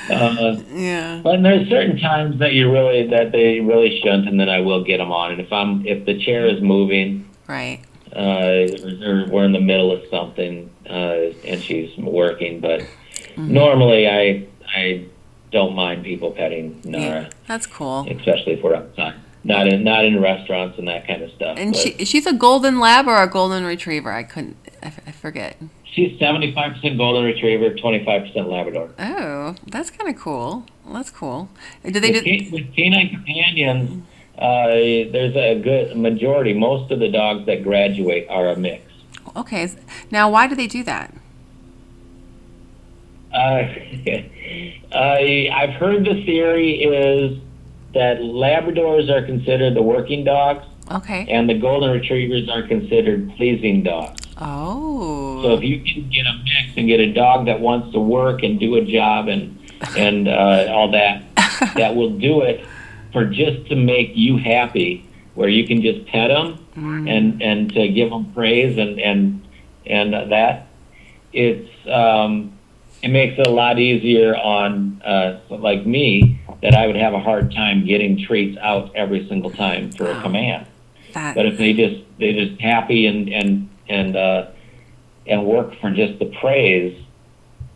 [0.09, 1.21] Uh, yeah.
[1.23, 4.83] but there's certain times that you really that they really shouldn't, and then I will
[4.83, 5.31] get them on.
[5.31, 7.81] And if I'm if the chair is moving, Right.
[8.15, 8.65] uh,
[9.05, 12.81] or we're in the middle of something, uh, and she's working, but
[13.35, 13.53] Mm-hmm.
[13.53, 15.05] normally I I
[15.51, 17.29] don't mind people petting Nara, Yeah.
[17.47, 18.07] That's cool.
[18.09, 19.13] especially if we're outside.
[19.43, 21.57] Not in not in restaurants and that kind of stuff.
[21.57, 24.11] And but she she's a golden lab or a golden retriever?
[24.11, 24.57] I couldn't.
[24.83, 25.55] I, f- I forget.
[25.91, 28.89] She's seventy five percent golden retriever, twenty five percent Labrador.
[28.99, 30.65] Oh, that's kind of cool.
[30.91, 31.49] That's cool.
[31.83, 32.49] Do they with, do?
[32.51, 34.03] with canine companions,
[34.37, 34.67] uh,
[35.11, 36.53] there's a good majority.
[36.53, 38.83] Most of the dogs that graduate are a mix.
[39.35, 39.69] Okay.
[40.11, 41.13] Now, why do they do that?
[43.31, 43.35] Uh,
[44.91, 47.39] I I've heard the theory is
[47.93, 51.25] that Labradors are considered the working dogs, Okay.
[51.29, 54.21] and the Golden Retrievers are considered pleasing dogs.
[54.39, 55.41] Oh.
[55.43, 58.43] So if you can get a mix and get a dog that wants to work
[58.43, 59.57] and do a job and
[59.97, 61.23] and uh, all that,
[61.75, 62.65] that will do it
[63.13, 65.05] for just to make you happy,
[65.35, 66.65] where you can just pet them
[67.07, 69.41] and and to give them praise and and
[69.85, 70.67] and that
[71.33, 72.51] it's um,
[73.01, 77.19] it makes it a lot easier on uh, like me that I would have a
[77.19, 80.21] hard time getting treats out every single time for a Wow.
[80.21, 80.65] command.
[81.13, 81.35] that.
[81.35, 84.47] But if they just they just happy and and and uh,
[85.27, 87.01] and work for just the praise,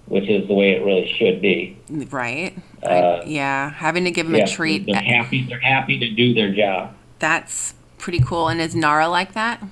[0.06, 1.77] which is the way it really should be.
[2.10, 2.56] right.
[2.84, 3.27] Uh, right.
[3.27, 3.69] Yeah.
[3.69, 4.85] Having to give them yeah, a treat.
[4.85, 5.45] They're happy.
[5.45, 6.95] They're happy to do their job.
[7.19, 8.49] That's pretty cool.
[8.49, 9.64] And is Nara like that?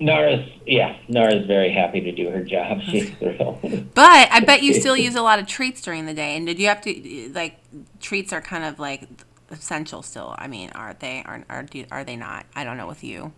[0.00, 2.80] Nara's yeah, Nara's very happy to do her job.
[2.82, 3.60] She's thrilled.
[3.94, 6.36] But I bet you still use a lot of treats during the day.
[6.36, 7.58] And did you have to like
[8.00, 9.08] treats are kind of like
[9.50, 10.34] essential still?
[10.38, 11.22] I mean, are they?
[11.24, 12.46] Are are do- are they not?
[12.54, 13.32] I don't know with you.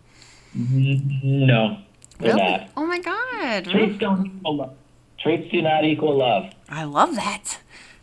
[0.53, 1.77] No,
[2.19, 2.69] they're not.
[2.75, 3.65] Oh my god.
[3.65, 4.75] Treats don't equal love.
[5.19, 6.51] Treats do not equal love.
[6.69, 7.59] I love that.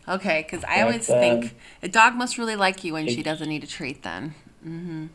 [0.07, 3.47] Okay, because I always um, think a dog must really like you when she doesn't
[3.47, 4.01] need a treat.
[4.03, 4.33] Then.
[4.65, 5.05] Mm-hmm.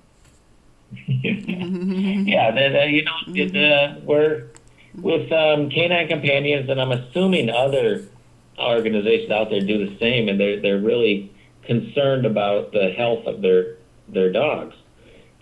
[2.28, 4.46] yeah, you know, it, uh, we're
[4.94, 8.06] with um, canine companions, and I'm assuming other
[8.58, 11.32] organizations out there do the same, and they're they're really
[11.64, 13.76] concerned about the health of their
[14.08, 14.76] their dogs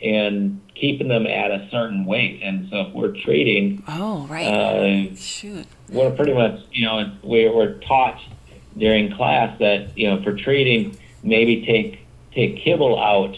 [0.02, 2.40] and keeping them at a certain weight.
[2.42, 4.46] And so, if we're treating, Oh right.
[4.46, 5.66] uh, Shoot.
[5.90, 8.20] we're pretty much, you know, we're, we're taught
[8.76, 12.00] during class that you know, for treating, maybe take
[12.34, 13.36] take kibble out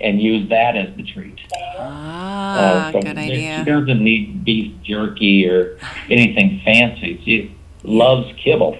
[0.00, 1.40] and use that as the treat.
[1.78, 3.64] Ah, Uh, good She idea.
[3.64, 5.78] doesn't need beef jerky or
[6.08, 7.20] anything fancy.
[7.24, 7.52] She
[7.82, 8.78] loves kibble.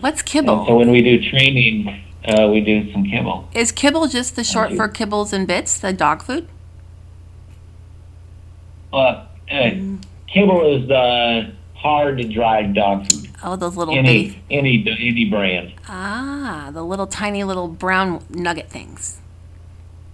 [0.00, 3.48] What's And so when we do training, uh, we do some kibble.
[3.54, 6.48] Is kibble just the short for kibbles and bits, the dog food?
[8.92, 9.70] Uh, uh,
[10.26, 13.30] kibble is the hard to dried dog food.
[13.42, 14.42] Oh, those little bitty.
[14.50, 15.72] Any any any brand.
[15.88, 19.20] Ah, the little tiny little brown nugget things.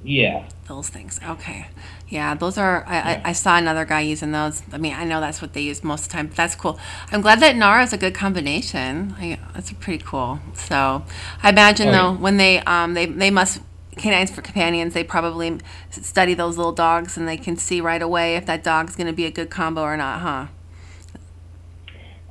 [0.02, 0.46] Yeah.
[0.68, 1.18] Those things.
[1.26, 1.66] Okay.
[2.14, 2.84] Yeah, those are.
[2.86, 4.62] I, I, I saw another guy using those.
[4.72, 6.26] I mean, I know that's what they use most of the time.
[6.28, 6.78] But that's cool.
[7.10, 9.16] I'm glad that Nara is a good combination.
[9.18, 10.38] I, that's pretty cool.
[10.54, 11.04] So,
[11.42, 12.18] I imagine Oh, though yeah.
[12.18, 13.60] when they um they they must
[13.96, 15.58] canines for companions, they probably
[15.90, 19.12] study those little dogs and they can see right away if that dog's going to
[19.12, 20.46] be a good combo or not, huh?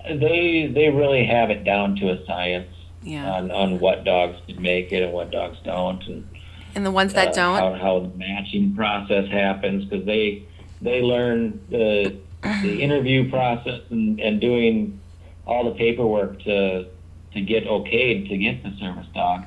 [0.08, 2.70] They they really have it down to a science
[3.02, 3.30] Yeah.
[3.30, 6.28] on on what dogs make it and what dogs don't, and
[6.76, 10.48] And the ones that uh, don't, how, how the matching process happens because they
[10.82, 15.00] they learn the the interview process and, and doing
[15.46, 16.88] all the paperwork to
[17.34, 19.46] to get okayed to get the service dog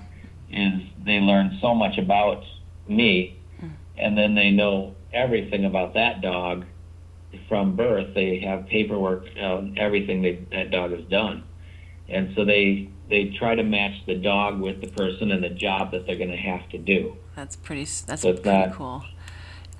[0.51, 2.45] is they learn so much about
[2.89, 3.37] me
[3.99, 6.65] and then they know everything about that dog
[7.49, 8.15] from birth.
[8.15, 11.45] They have paperwork on everything they, that dog has done.
[12.09, 15.93] And so they they try to match the dog with the person and the job
[15.93, 17.85] that they're going to have to do that's pretty.
[18.07, 19.05] That's So pretty not- cool.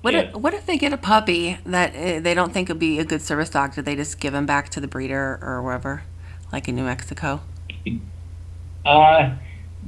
[0.01, 0.19] What Yeah.
[0.29, 3.03] if, what if they get a puppy that uh, they don't think would be a
[3.03, 3.73] good service dog?
[3.73, 6.03] Do they just give him back to the breeder or wherever,
[6.51, 7.41] like in New Mexico?
[8.85, 9.35] Uh,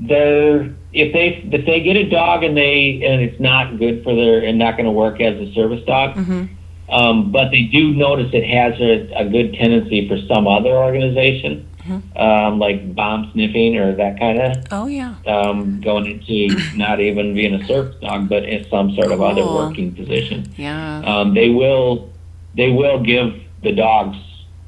[0.02, 4.16] they're if they if they get a dog and they and it's not good for
[4.16, 6.91] their and not going to work as a service dog, Mm-hmm.
[6.94, 11.69] um, but they do notice it has a, a good tendency for some other organization,
[12.16, 15.16] um, like bomb sniffing or that kind of Oh yeah.
[15.26, 19.44] um, going into not even being a service dog, but in some sort of other
[19.45, 20.52] working position.
[20.57, 21.02] Yeah.
[21.06, 22.11] Um, they will
[22.56, 24.18] they will give the dogs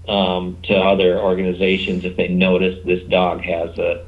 [0.07, 4.05] um, to other organizations if they notice this dog has a,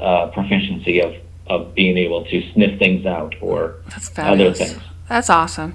[0.00, 1.14] uh proficiency of,
[1.46, 4.78] of being able to sniff things out or That's other things.
[5.08, 5.74] That's awesome.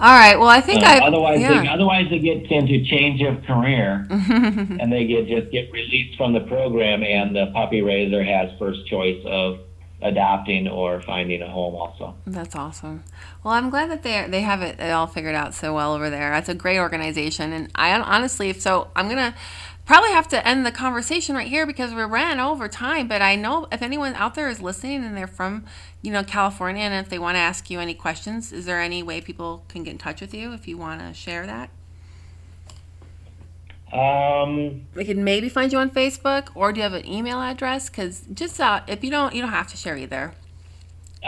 [0.00, 0.38] All right.
[0.38, 1.06] Well, I think Uh, I.
[1.06, 1.72] otherwise, they, yeah.
[1.74, 6.40] otherwise they get into change of career and they get just get released from the
[6.40, 9.58] program, and the puppy raiser has first choice of
[10.02, 11.74] adopting or finding a home.
[11.74, 13.04] Also, That's awesome.
[13.44, 16.30] Well, I'm glad that they they have it all figured out so well over there.
[16.30, 19.34] That's a great organization, and I honestly, if so, I'm gonna
[19.90, 23.08] probably have to end the conversation right here because we ran over time.
[23.08, 25.64] But I know if anyone out there is listening and they're from,
[26.00, 29.02] you know, California, and if they want to ask you any questions, is there any
[29.02, 31.70] way people can get in touch with you if you want to share that?
[33.92, 37.90] um, They can maybe find you on Facebook, or do you have an email address?
[37.90, 40.34] Because just uh, if you don't, you don't have to share either.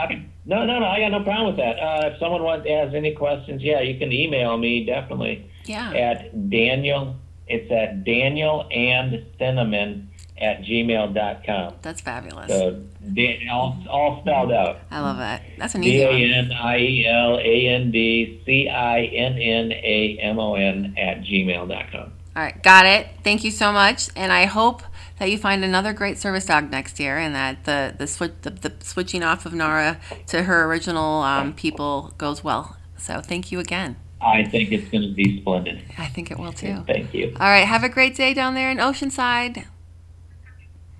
[0.05, 0.25] Okay.
[0.45, 0.85] No, no, no.
[0.85, 1.77] I got no problem with that.
[1.79, 5.91] Uh, if someone wants has any questions, yeah, you can email me definitely Yeah.
[5.91, 7.17] at Daniel.
[7.53, 11.75] It's at Daniel and Cinnamon at gmail.com.
[11.81, 12.47] That's fabulous.
[12.47, 12.81] So
[13.13, 14.79] Dan, all, all spelled out.
[14.89, 15.41] I love it.
[15.57, 16.21] That's an D easy A one.
[16.21, 20.95] N I E L A N D C I N N A M O N
[20.97, 22.13] at gmail.com.
[22.35, 23.07] All right, got it.
[23.23, 24.81] Thank you so much, and I hope
[25.19, 28.73] that you find another great service dog next year, and that the the, the, the
[28.83, 32.77] switching off of Nara to her original um, people goes well.
[32.97, 33.97] So thank you again.
[34.23, 35.81] I think it's going to be splendid.
[35.97, 36.83] I think it will too.
[36.87, 37.35] Thank you.
[37.39, 39.65] All right, have a great day down there in Oceanside.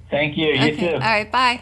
[0.10, 0.48] Thank you.
[0.48, 0.76] You okay.
[0.76, 0.94] too.
[0.94, 1.62] All right, bye.